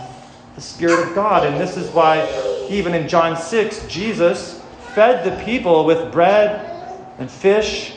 the 0.55 0.61
Spirit 0.61 1.07
of 1.09 1.15
God. 1.15 1.47
And 1.47 1.61
this 1.61 1.77
is 1.77 1.89
why, 1.91 2.29
even 2.69 2.95
in 2.95 3.09
John 3.09 3.37
6, 3.37 3.87
Jesus 3.87 4.61
fed 4.95 5.25
the 5.25 5.45
people 5.45 5.85
with 5.85 6.13
bread 6.13 7.01
and 7.19 7.31
fish 7.31 7.95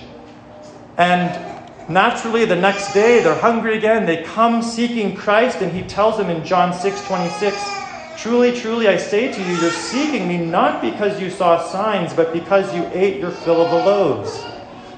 and 0.98 1.50
Naturally, 1.90 2.46
the 2.46 2.56
next 2.56 2.94
day 2.94 3.24
they're 3.24 3.34
hungry 3.34 3.76
again. 3.76 4.06
They 4.06 4.22
come 4.22 4.62
seeking 4.62 5.16
Christ, 5.16 5.64
and 5.64 5.72
he 5.72 5.82
tells 5.82 6.18
them 6.18 6.30
in 6.30 6.46
John 6.46 6.72
6 6.72 7.08
26, 7.08 7.79
Truly, 8.22 8.52
truly, 8.52 8.90
I 8.90 8.98
say 8.98 9.32
to 9.32 9.40
you, 9.42 9.56
you're 9.56 9.72
seeking 9.72 10.28
me 10.28 10.36
not 10.38 10.82
because 10.82 11.22
you 11.22 11.30
saw 11.30 11.64
signs, 11.64 12.14
but 12.14 12.34
because 12.34 12.76
you 12.76 12.86
ate 12.92 13.22
your 13.22 13.32
fill 13.32 13.62
of 13.62 13.72
the 13.72 13.78
loaves. 13.78 14.44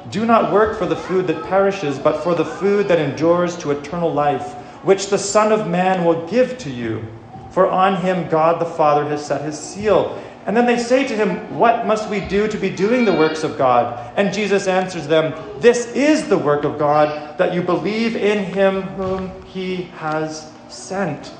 Do 0.09 0.25
not 0.25 0.51
work 0.51 0.75
for 0.75 0.87
the 0.87 0.95
food 0.95 1.27
that 1.27 1.45
perishes, 1.45 1.99
but 1.99 2.23
for 2.23 2.33
the 2.33 2.43
food 2.43 2.87
that 2.87 2.97
endures 2.97 3.55
to 3.57 3.69
eternal 3.69 4.11
life, 4.11 4.53
which 4.83 5.11
the 5.11 5.19
Son 5.19 5.51
of 5.51 5.67
Man 5.69 6.03
will 6.03 6.27
give 6.27 6.57
to 6.59 6.71
you. 6.71 7.05
for 7.51 7.69
on 7.69 7.97
him 7.97 8.27
God 8.29 8.59
the 8.59 8.65
Father 8.65 9.03
has 9.09 9.23
set 9.23 9.41
his 9.41 9.59
seal. 9.59 10.19
And 10.47 10.57
then 10.57 10.65
they 10.65 10.79
say 10.79 11.05
to 11.05 11.15
him, 11.15 11.59
What 11.59 11.85
must 11.85 12.09
we 12.09 12.21
do 12.21 12.47
to 12.47 12.57
be 12.57 12.69
doing 12.71 13.05
the 13.05 13.13
works 13.13 13.43
of 13.43 13.57
God? 13.57 14.13
And 14.15 14.33
Jesus 14.33 14.67
answers 14.67 15.05
them, 15.05 15.33
This 15.59 15.93
is 15.93 16.27
the 16.27 16.37
work 16.37 16.63
of 16.63 16.79
God, 16.79 17.37
that 17.37 17.53
you 17.53 17.61
believe 17.61 18.15
in 18.15 18.45
him 18.45 18.81
whom 18.81 19.43
he 19.45 19.83
has 19.97 20.49
sent. 20.69 21.31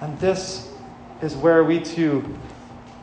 And 0.00 0.18
this 0.18 0.70
is 1.22 1.34
where 1.36 1.64
we 1.64 1.80
too 1.80 2.38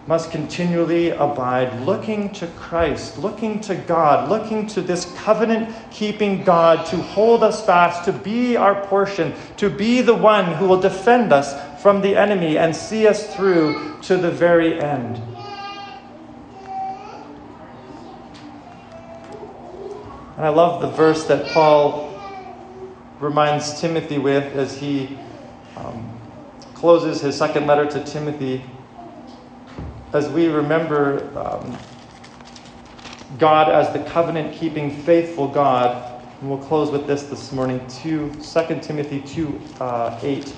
must 0.08 0.30
continually 0.30 1.10
abide, 1.10 1.82
looking 1.82 2.32
to 2.32 2.46
Christ, 2.48 3.18
looking 3.18 3.60
to 3.62 3.74
God, 3.74 4.30
looking 4.30 4.68
to 4.68 4.82
this 4.82 5.12
covenant 5.18 5.76
keeping 5.92 6.44
God 6.44 6.86
to 6.88 6.98
hold 6.98 7.44
us 7.44 7.66
fast, 7.66 8.06
to 8.06 8.14
be 8.14 8.56
our 8.56 8.86
portion, 8.86 9.34
to 9.58 9.70
be 9.70 10.02
the 10.02 10.14
one 10.14 10.46
who 10.54 10.68
will 10.68 10.80
defend 10.80 11.34
us 11.34 11.56
from 11.82 12.02
the 12.02 12.16
enemy 12.16 12.58
and 12.58 12.76
see 12.76 13.08
us 13.08 13.36
through 13.36 13.98
to 14.04 14.16
the 14.18 14.30
very 14.30 14.80
end. 14.80 15.20
And 20.38 20.46
I 20.46 20.50
love 20.50 20.82
the 20.82 20.90
verse 20.90 21.26
that 21.26 21.52
Paul 21.52 22.12
reminds 23.20 23.82
Timothy 23.82 24.20
with 24.20 24.56
as 24.56 24.78
he 24.78 25.18
um, 25.78 26.15
closes 26.76 27.22
his 27.22 27.36
second 27.36 27.66
letter 27.66 27.86
to 27.90 28.04
Timothy 28.04 28.64
as 30.14 30.30
we 30.30 30.48
remember 30.48 31.28
um, 31.38 31.78
God 33.40 33.70
as 33.70 33.92
the 33.92 34.04
covenant 34.12 34.54
keeping, 34.54 34.92
faithful 34.92 35.48
God. 35.48 36.22
And 36.40 36.50
we'll 36.50 36.60
close 36.60 36.92
with 36.92 37.08
this 37.08 37.24
this 37.24 37.52
morning 37.52 37.86
2, 37.88 38.32
2 38.36 38.80
Timothy 38.82 39.22
2 39.22 39.62
uh, 39.80 40.20
8. 40.22 40.56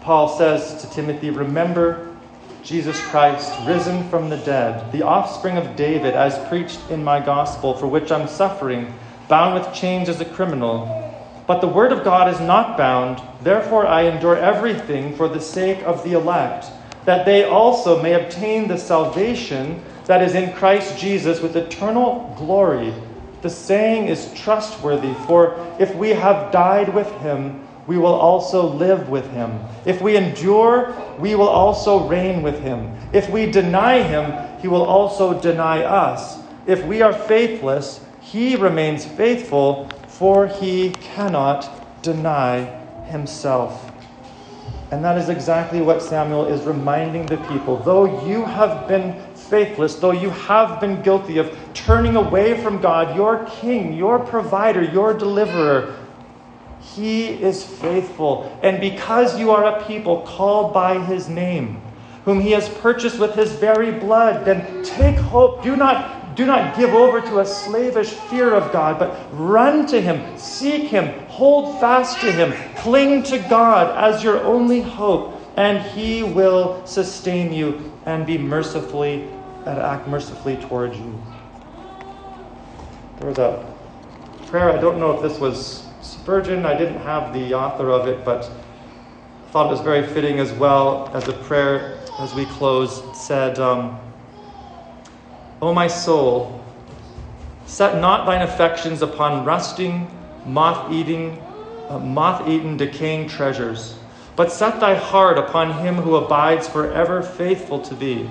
Paul 0.00 0.28
says 0.28 0.82
to 0.82 0.90
Timothy, 0.90 1.30
Remember 1.30 2.16
Jesus 2.62 3.00
Christ, 3.08 3.52
risen 3.66 4.08
from 4.10 4.28
the 4.28 4.36
dead, 4.38 4.92
the 4.92 5.02
offspring 5.02 5.56
of 5.56 5.74
David, 5.76 6.14
as 6.14 6.38
preached 6.48 6.80
in 6.90 7.02
my 7.02 7.18
gospel, 7.18 7.74
for 7.74 7.86
which 7.86 8.12
I'm 8.12 8.28
suffering, 8.28 8.92
bound 9.28 9.54
with 9.54 9.74
chains 9.74 10.08
as 10.08 10.20
a 10.20 10.24
criminal. 10.24 11.07
But 11.48 11.62
the 11.62 11.66
word 11.66 11.92
of 11.92 12.04
God 12.04 12.32
is 12.32 12.40
not 12.40 12.76
bound. 12.76 13.22
Therefore, 13.42 13.86
I 13.86 14.02
endure 14.02 14.36
everything 14.36 15.16
for 15.16 15.28
the 15.28 15.40
sake 15.40 15.82
of 15.82 16.04
the 16.04 16.12
elect, 16.12 16.66
that 17.06 17.24
they 17.24 17.44
also 17.44 18.02
may 18.02 18.12
obtain 18.12 18.68
the 18.68 18.76
salvation 18.76 19.82
that 20.04 20.22
is 20.22 20.34
in 20.34 20.52
Christ 20.52 20.98
Jesus 20.98 21.40
with 21.40 21.56
eternal 21.56 22.34
glory. 22.36 22.92
The 23.40 23.48
saying 23.48 24.08
is 24.08 24.30
trustworthy, 24.34 25.14
for 25.26 25.56
if 25.80 25.94
we 25.94 26.10
have 26.10 26.52
died 26.52 26.92
with 26.94 27.10
him, 27.22 27.66
we 27.86 27.96
will 27.96 28.14
also 28.14 28.66
live 28.66 29.08
with 29.08 29.26
him. 29.30 29.58
If 29.86 30.02
we 30.02 30.16
endure, 30.16 30.94
we 31.18 31.34
will 31.34 31.48
also 31.48 32.06
reign 32.06 32.42
with 32.42 32.60
him. 32.60 32.94
If 33.14 33.30
we 33.30 33.50
deny 33.50 34.02
him, 34.02 34.60
he 34.60 34.68
will 34.68 34.84
also 34.84 35.40
deny 35.40 35.82
us. 35.82 36.40
If 36.66 36.84
we 36.84 37.00
are 37.00 37.14
faithless, 37.14 38.04
he 38.20 38.54
remains 38.56 39.06
faithful 39.06 39.90
for 40.18 40.48
he 40.48 40.90
cannot 40.90 42.02
deny 42.02 42.64
himself. 43.04 43.88
And 44.90 45.04
that 45.04 45.16
is 45.16 45.28
exactly 45.28 45.80
what 45.80 46.02
Samuel 46.02 46.46
is 46.46 46.64
reminding 46.64 47.26
the 47.26 47.36
people. 47.36 47.76
Though 47.76 48.26
you 48.26 48.44
have 48.44 48.88
been 48.88 49.14
faithless, 49.34 49.94
though 49.94 50.10
you 50.10 50.30
have 50.30 50.80
been 50.80 51.02
guilty 51.02 51.38
of 51.38 51.56
turning 51.72 52.16
away 52.16 52.60
from 52.60 52.80
God, 52.80 53.14
your 53.14 53.46
king, 53.60 53.92
your 53.92 54.18
provider, 54.18 54.82
your 54.82 55.14
deliverer, 55.14 55.94
he 56.80 57.28
is 57.28 57.62
faithful. 57.62 58.58
And 58.64 58.80
because 58.80 59.38
you 59.38 59.52
are 59.52 59.78
a 59.78 59.86
people 59.86 60.22
called 60.22 60.74
by 60.74 60.98
his 60.98 61.28
name, 61.28 61.80
whom 62.24 62.40
he 62.40 62.50
has 62.52 62.68
purchased 62.68 63.20
with 63.20 63.36
his 63.36 63.52
very 63.52 63.92
blood, 63.92 64.44
then 64.44 64.82
take 64.82 65.16
hope. 65.16 65.62
Do 65.62 65.76
not 65.76 66.17
do 66.38 66.46
not 66.46 66.76
give 66.76 66.94
over 66.94 67.20
to 67.20 67.40
a 67.40 67.44
slavish 67.44 68.10
fear 68.10 68.54
of 68.54 68.72
God, 68.72 69.00
but 69.00 69.28
run 69.32 69.86
to 69.86 70.00
Him, 70.00 70.38
seek 70.38 70.84
Him, 70.84 71.18
hold 71.26 71.80
fast 71.80 72.20
to 72.20 72.30
Him, 72.30 72.52
cling 72.76 73.24
to 73.24 73.40
God 73.50 73.98
as 73.98 74.22
your 74.22 74.40
only 74.44 74.80
hope, 74.80 75.34
and 75.56 75.82
He 75.82 76.22
will 76.22 76.86
sustain 76.86 77.52
you 77.52 77.92
and 78.06 78.24
be 78.24 78.38
mercifully 78.38 79.22
and 79.66 79.80
act 79.80 80.06
mercifully 80.06 80.56
towards 80.58 80.96
you. 80.96 81.20
There 83.18 83.30
was 83.30 83.38
a 83.38 83.74
prayer, 84.46 84.70
I 84.70 84.80
don't 84.80 85.00
know 85.00 85.10
if 85.16 85.22
this 85.22 85.40
was 85.40 85.88
Spurgeon, 86.02 86.64
I 86.64 86.78
didn't 86.78 87.00
have 87.00 87.34
the 87.34 87.52
author 87.54 87.90
of 87.90 88.06
it, 88.06 88.24
but 88.24 88.44
I 88.44 89.50
thought 89.50 89.66
it 89.66 89.70
was 89.70 89.80
very 89.80 90.06
fitting 90.06 90.38
as 90.38 90.52
well 90.52 91.10
as 91.14 91.26
a 91.26 91.32
prayer 91.32 91.98
as 92.20 92.32
we 92.32 92.44
close 92.44 93.02
said, 93.18 93.58
um, 93.58 93.98
O 95.60 95.74
my 95.74 95.88
soul, 95.88 96.62
set 97.66 98.00
not 98.00 98.26
thine 98.26 98.42
affections 98.42 99.02
upon 99.02 99.44
rusting, 99.44 100.08
moth-eating, 100.46 101.42
uh, 101.88 101.98
moth-eaten, 101.98 102.76
decaying 102.76 103.28
treasures, 103.28 103.96
but 104.36 104.52
set 104.52 104.78
thy 104.78 104.94
heart 104.94 105.36
upon 105.36 105.72
him 105.72 105.96
who 105.96 106.14
abides 106.14 106.68
forever 106.68 107.22
faithful 107.22 107.80
to 107.80 107.96
thee. 107.96 108.30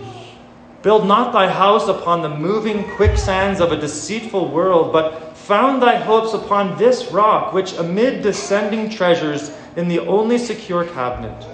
Build 0.83 1.05
not 1.05 1.33
thy 1.33 1.49
house 1.49 1.89
upon 1.89 2.21
the 2.21 2.29
moving 2.29 2.85
quicksands 2.91 3.59
of 3.59 3.73
a 3.73 3.77
deceitful 3.77 4.49
world, 4.49 4.93
but 4.93 5.35
found 5.35 5.81
thy 5.81 5.97
hopes 5.97 6.33
upon 6.33 6.77
this 6.77 7.11
rock, 7.11 7.51
which 7.51 7.73
amid 7.73 8.21
descending 8.21 8.89
treasures 8.89 9.51
in 9.75 9.89
the 9.89 9.99
only 9.99 10.37
secure 10.37 10.85
cabinet. 10.85 11.45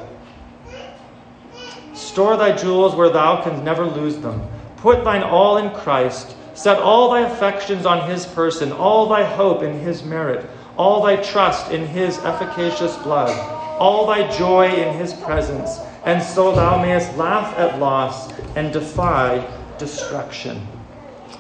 Store 1.93 2.38
thy 2.38 2.55
jewels 2.55 2.93
where 2.93 3.09
thou 3.09 3.41
canst 3.41 3.63
never 3.63 3.86
lose 3.86 4.17
them 4.17 4.47
Put 4.84 5.06
thine 5.06 5.24
all 5.24 5.56
in 5.56 5.70
Christ. 5.70 6.36
Set 6.56 6.78
all 6.78 7.10
thy 7.10 7.22
affections 7.22 7.86
on 7.86 8.10
his 8.10 8.26
person, 8.26 8.74
all 8.74 9.08
thy 9.08 9.24
hope 9.24 9.64
in 9.64 9.80
his 9.80 10.04
merit, 10.04 10.46
all 10.76 11.02
thy 11.02 11.16
trust 11.16 11.72
in 11.72 11.88
his 11.88 12.20
efficacious 12.20 12.98
blood, 12.98 13.32
all 13.80 14.06
thy 14.06 14.30
joy 14.38 14.68
in 14.68 14.94
his 14.98 15.14
presence, 15.14 15.80
and 16.04 16.22
so 16.22 16.54
thou 16.54 16.82
mayest 16.82 17.16
laugh 17.16 17.58
at 17.58 17.80
loss 17.80 18.38
and 18.58 18.74
defy 18.74 19.48
destruction. 19.78 20.68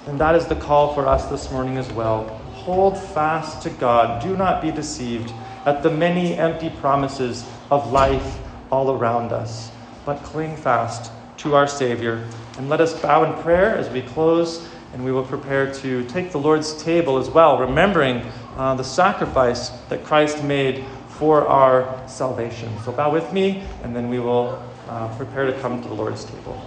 And 0.07 0.17
that 0.21 0.35
is 0.35 0.45
the 0.45 0.55
call 0.55 0.93
for 0.93 1.05
us 1.05 1.25
this 1.25 1.51
morning 1.51 1.77
as 1.77 1.91
well. 1.91 2.23
Hold 2.63 2.97
fast 2.97 3.61
to 3.63 3.69
God. 3.71 4.23
Do 4.23 4.37
not 4.37 4.61
be 4.61 4.71
deceived 4.71 5.33
at 5.65 5.83
the 5.83 5.91
many 5.91 6.35
empty 6.35 6.69
promises 6.69 7.45
of 7.69 7.91
life 7.91 8.39
all 8.71 8.91
around 8.91 9.33
us, 9.33 9.69
but 10.05 10.23
cling 10.23 10.55
fast 10.55 11.11
to 11.39 11.55
our 11.55 11.67
Savior 11.67 12.25
and 12.57 12.69
let 12.69 12.81
us 12.81 12.99
bow 12.99 13.23
in 13.23 13.41
prayer 13.41 13.75
as 13.75 13.89
we 13.89 14.01
close, 14.01 14.67
and 14.93 15.03
we 15.03 15.11
will 15.11 15.25
prepare 15.25 15.73
to 15.73 16.03
take 16.05 16.31
the 16.31 16.37
Lord's 16.37 16.81
table 16.83 17.17
as 17.17 17.29
well, 17.29 17.57
remembering 17.57 18.23
uh, 18.57 18.75
the 18.75 18.83
sacrifice 18.83 19.69
that 19.89 20.03
Christ 20.03 20.43
made 20.43 20.85
for 21.09 21.47
our 21.47 22.07
salvation. 22.07 22.69
So 22.83 22.91
bow 22.91 23.11
with 23.11 23.33
me, 23.33 23.63
and 23.83 23.95
then 23.95 24.09
we 24.09 24.19
will 24.19 24.61
uh, 24.87 25.15
prepare 25.17 25.45
to 25.45 25.59
come 25.61 25.81
to 25.81 25.87
the 25.87 25.93
Lord's 25.93 26.25
table. 26.25 26.61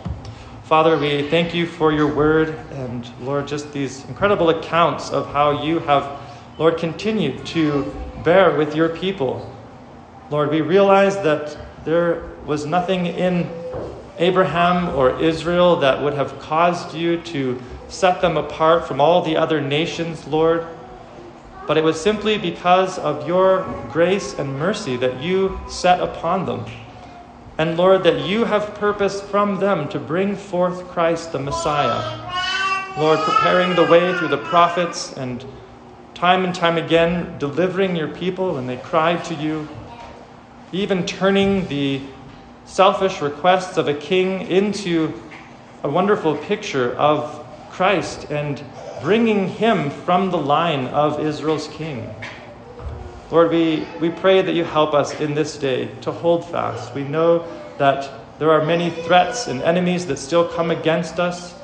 Father, 0.65 0.99
we 0.99 1.29
thank 1.31 1.55
you 1.55 1.67
for 1.67 1.93
your 1.93 2.13
word, 2.13 2.49
and 2.73 3.09
Lord, 3.21 3.47
just 3.47 3.73
these 3.73 4.05
incredible 4.07 4.51
accounts 4.51 5.11
of 5.11 5.33
how 5.33 5.63
you 5.63 5.79
have, 5.81 6.21
Lord, 6.59 6.79
continued 6.79 7.47
to 7.47 7.95
bear 8.25 8.57
with 8.57 8.75
your 8.75 8.89
people. 8.89 9.55
Lord, 10.29 10.51
we 10.51 10.63
realize 10.63 11.15
that 11.23 11.57
there 11.85 12.25
was 12.45 12.67
nothing 12.67 13.07
in 13.07 13.49
Abraham 14.19 14.89
or 14.91 15.21
Israel 15.21 15.77
that 15.77 16.03
would 16.03 16.15
have 16.15 16.39
caused 16.41 16.95
you 16.95 17.21
to 17.23 17.61
set 17.89 18.21
them 18.21 18.37
apart 18.37 18.87
from 18.87 19.01
all 19.01 19.23
the 19.23 19.37
other 19.37 19.61
nations, 19.61 20.27
Lord. 20.27 20.67
But 21.67 21.77
it 21.77 21.85
was 21.85 22.01
simply 22.01 22.39
because 22.39 22.99
of 22.99 23.27
your 23.27 23.67
grace 23.93 24.39
and 24.39 24.59
mercy 24.59 24.97
that 24.97 25.21
you 25.21 25.61
set 25.69 26.01
upon 26.01 26.47
them. 26.47 26.65
And 27.59 27.77
Lord, 27.77 28.05
that 28.05 28.27
you 28.27 28.45
have 28.45 28.75
purposed 28.75 29.25
from 29.25 29.61
them 29.61 29.89
to 29.89 29.99
bring 29.99 30.37
forth 30.37 30.87
Christ 30.89 31.33
the 31.33 31.39
Messiah. 31.39 32.03
Lord, 32.99 33.19
preparing 33.21 33.75
the 33.75 33.85
way 33.85 34.17
through 34.17 34.29
the 34.29 34.39
prophets 34.39 35.13
and 35.15 35.45
time 36.15 36.45
and 36.45 36.55
time 36.55 36.79
again 36.79 37.39
delivering 37.39 37.97
your 37.97 38.09
people 38.09 38.55
when 38.55 38.67
they 38.67 38.77
cried 38.79 39.25
to 39.25 39.35
you, 39.35 39.69
even 40.73 41.05
turning 41.05 41.67
the 41.69 42.01
selfish 42.67 43.23
requests 43.23 43.79
of 43.79 43.89
a 43.89 43.95
king 43.95 44.43
into 44.49 45.13
a 45.83 45.89
wonderful 45.89 46.37
picture 46.37 46.95
of 46.97 47.47
Christ 47.71 48.31
and 48.31 48.63
bringing 49.01 49.49
him 49.49 49.89
from 49.91 50.31
the 50.31 50.37
line 50.37 50.87
of 50.89 51.21
Israel's 51.21 51.69
king. 51.69 52.13
Lord, 53.31 53.51
we, 53.51 53.87
we 54.01 54.11
pray 54.11 54.43
that 54.43 54.53
you 54.53 54.65
help 54.65 54.95
us 54.95 55.21
in 55.21 55.35
this 55.35 55.57
day 55.57 55.89
to 56.03 56.13
hold 56.13 56.45
fast. 56.45 56.95
We 56.95 57.05
know 57.05 57.47
that 57.79 58.11
there 58.39 58.51
are 58.51 58.65
many 58.65 58.91
threats 58.91 59.47
and 59.47 59.63
enemies 59.63 60.07
that 60.07 60.19
still 60.19 60.47
come 60.49 60.71
against 60.71 61.19
us. 61.19 61.55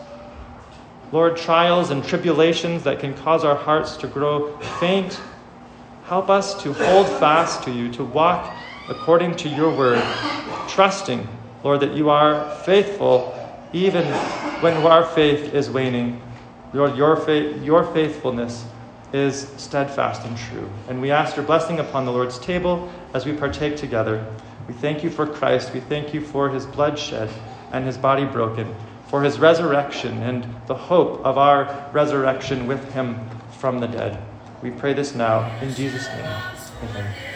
Lord, 1.10 1.36
trials 1.36 1.90
and 1.90 2.04
tribulations 2.04 2.84
that 2.84 3.00
can 3.00 3.14
cause 3.14 3.44
our 3.44 3.56
hearts 3.56 3.96
to 3.98 4.06
grow 4.06 4.56
faint. 4.80 5.20
Help 6.04 6.30
us 6.30 6.60
to 6.62 6.72
hold 6.72 7.06
fast 7.06 7.62
to 7.64 7.70
you, 7.70 7.90
to 7.92 8.04
walk 8.04 8.61
according 8.88 9.36
to 9.36 9.48
your 9.48 9.74
word, 9.74 10.02
trusting, 10.68 11.26
Lord, 11.62 11.80
that 11.80 11.94
you 11.94 12.10
are 12.10 12.54
faithful 12.64 13.38
even 13.72 14.04
when 14.60 14.74
our 14.86 15.04
faith 15.04 15.54
is 15.54 15.70
waning. 15.70 16.20
Lord, 16.72 16.96
your, 16.96 17.16
faith, 17.16 17.62
your 17.62 17.84
faithfulness 17.92 18.64
is 19.12 19.48
steadfast 19.56 20.24
and 20.24 20.36
true. 20.36 20.68
And 20.88 21.00
we 21.00 21.10
ask 21.10 21.36
your 21.36 21.44
blessing 21.44 21.80
upon 21.80 22.04
the 22.04 22.12
Lord's 22.12 22.38
table 22.38 22.90
as 23.14 23.26
we 23.26 23.32
partake 23.32 23.76
together. 23.76 24.26
We 24.66 24.74
thank 24.74 25.04
you 25.04 25.10
for 25.10 25.26
Christ. 25.26 25.72
We 25.74 25.80
thank 25.80 26.14
you 26.14 26.20
for 26.20 26.48
his 26.48 26.66
blood 26.66 26.98
shed 26.98 27.30
and 27.72 27.84
his 27.84 27.98
body 27.98 28.24
broken, 28.24 28.74
for 29.08 29.22
his 29.22 29.38
resurrection 29.38 30.22
and 30.22 30.46
the 30.66 30.74
hope 30.74 31.24
of 31.24 31.36
our 31.36 31.90
resurrection 31.92 32.66
with 32.66 32.92
him 32.92 33.18
from 33.58 33.80
the 33.80 33.86
dead. 33.86 34.18
We 34.62 34.70
pray 34.70 34.94
this 34.94 35.14
now 35.14 35.50
in 35.60 35.74
Jesus' 35.74 36.06
name. 36.08 36.42
Amen. 36.90 37.31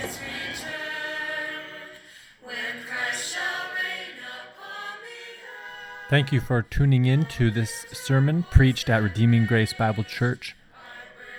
Thank 6.08 6.30
you 6.30 6.40
for 6.40 6.62
tuning 6.62 7.06
in 7.06 7.24
to 7.26 7.50
this 7.50 7.84
sermon 7.92 8.44
preached 8.44 8.88
at 8.88 9.02
Redeeming 9.02 9.44
Grace 9.44 9.72
Bible 9.72 10.04
Church. 10.04 10.54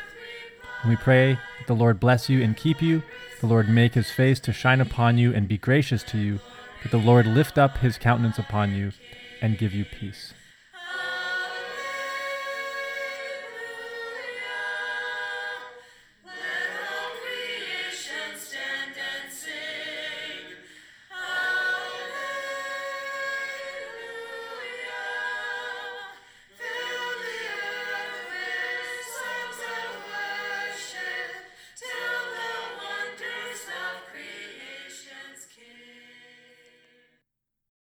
And 0.81 0.89
we 0.89 0.95
pray 0.95 1.33
that 1.33 1.67
the 1.67 1.75
Lord 1.75 1.99
bless 1.99 2.29
you 2.29 2.41
and 2.41 2.55
keep 2.55 2.81
you, 2.81 3.03
the 3.41 3.47
Lord 3.47 3.67
make 3.67 3.95
his 3.95 4.11
face 4.11 4.39
to 4.39 4.53
shine 4.53 4.79
upon 4.79 5.17
you 5.17 5.33
and 5.33 5.45
be 5.45 5.57
gracious 5.57 6.03
to 6.03 6.17
you, 6.17 6.39
that 6.83 6.91
the 6.91 6.97
Lord 6.97 7.27
lift 7.27 7.57
up 7.57 7.79
his 7.79 7.97
countenance 7.97 8.39
upon 8.39 8.73
you 8.73 8.93
and 9.41 9.57
give 9.57 9.73
you 9.73 9.83
peace. 9.83 10.32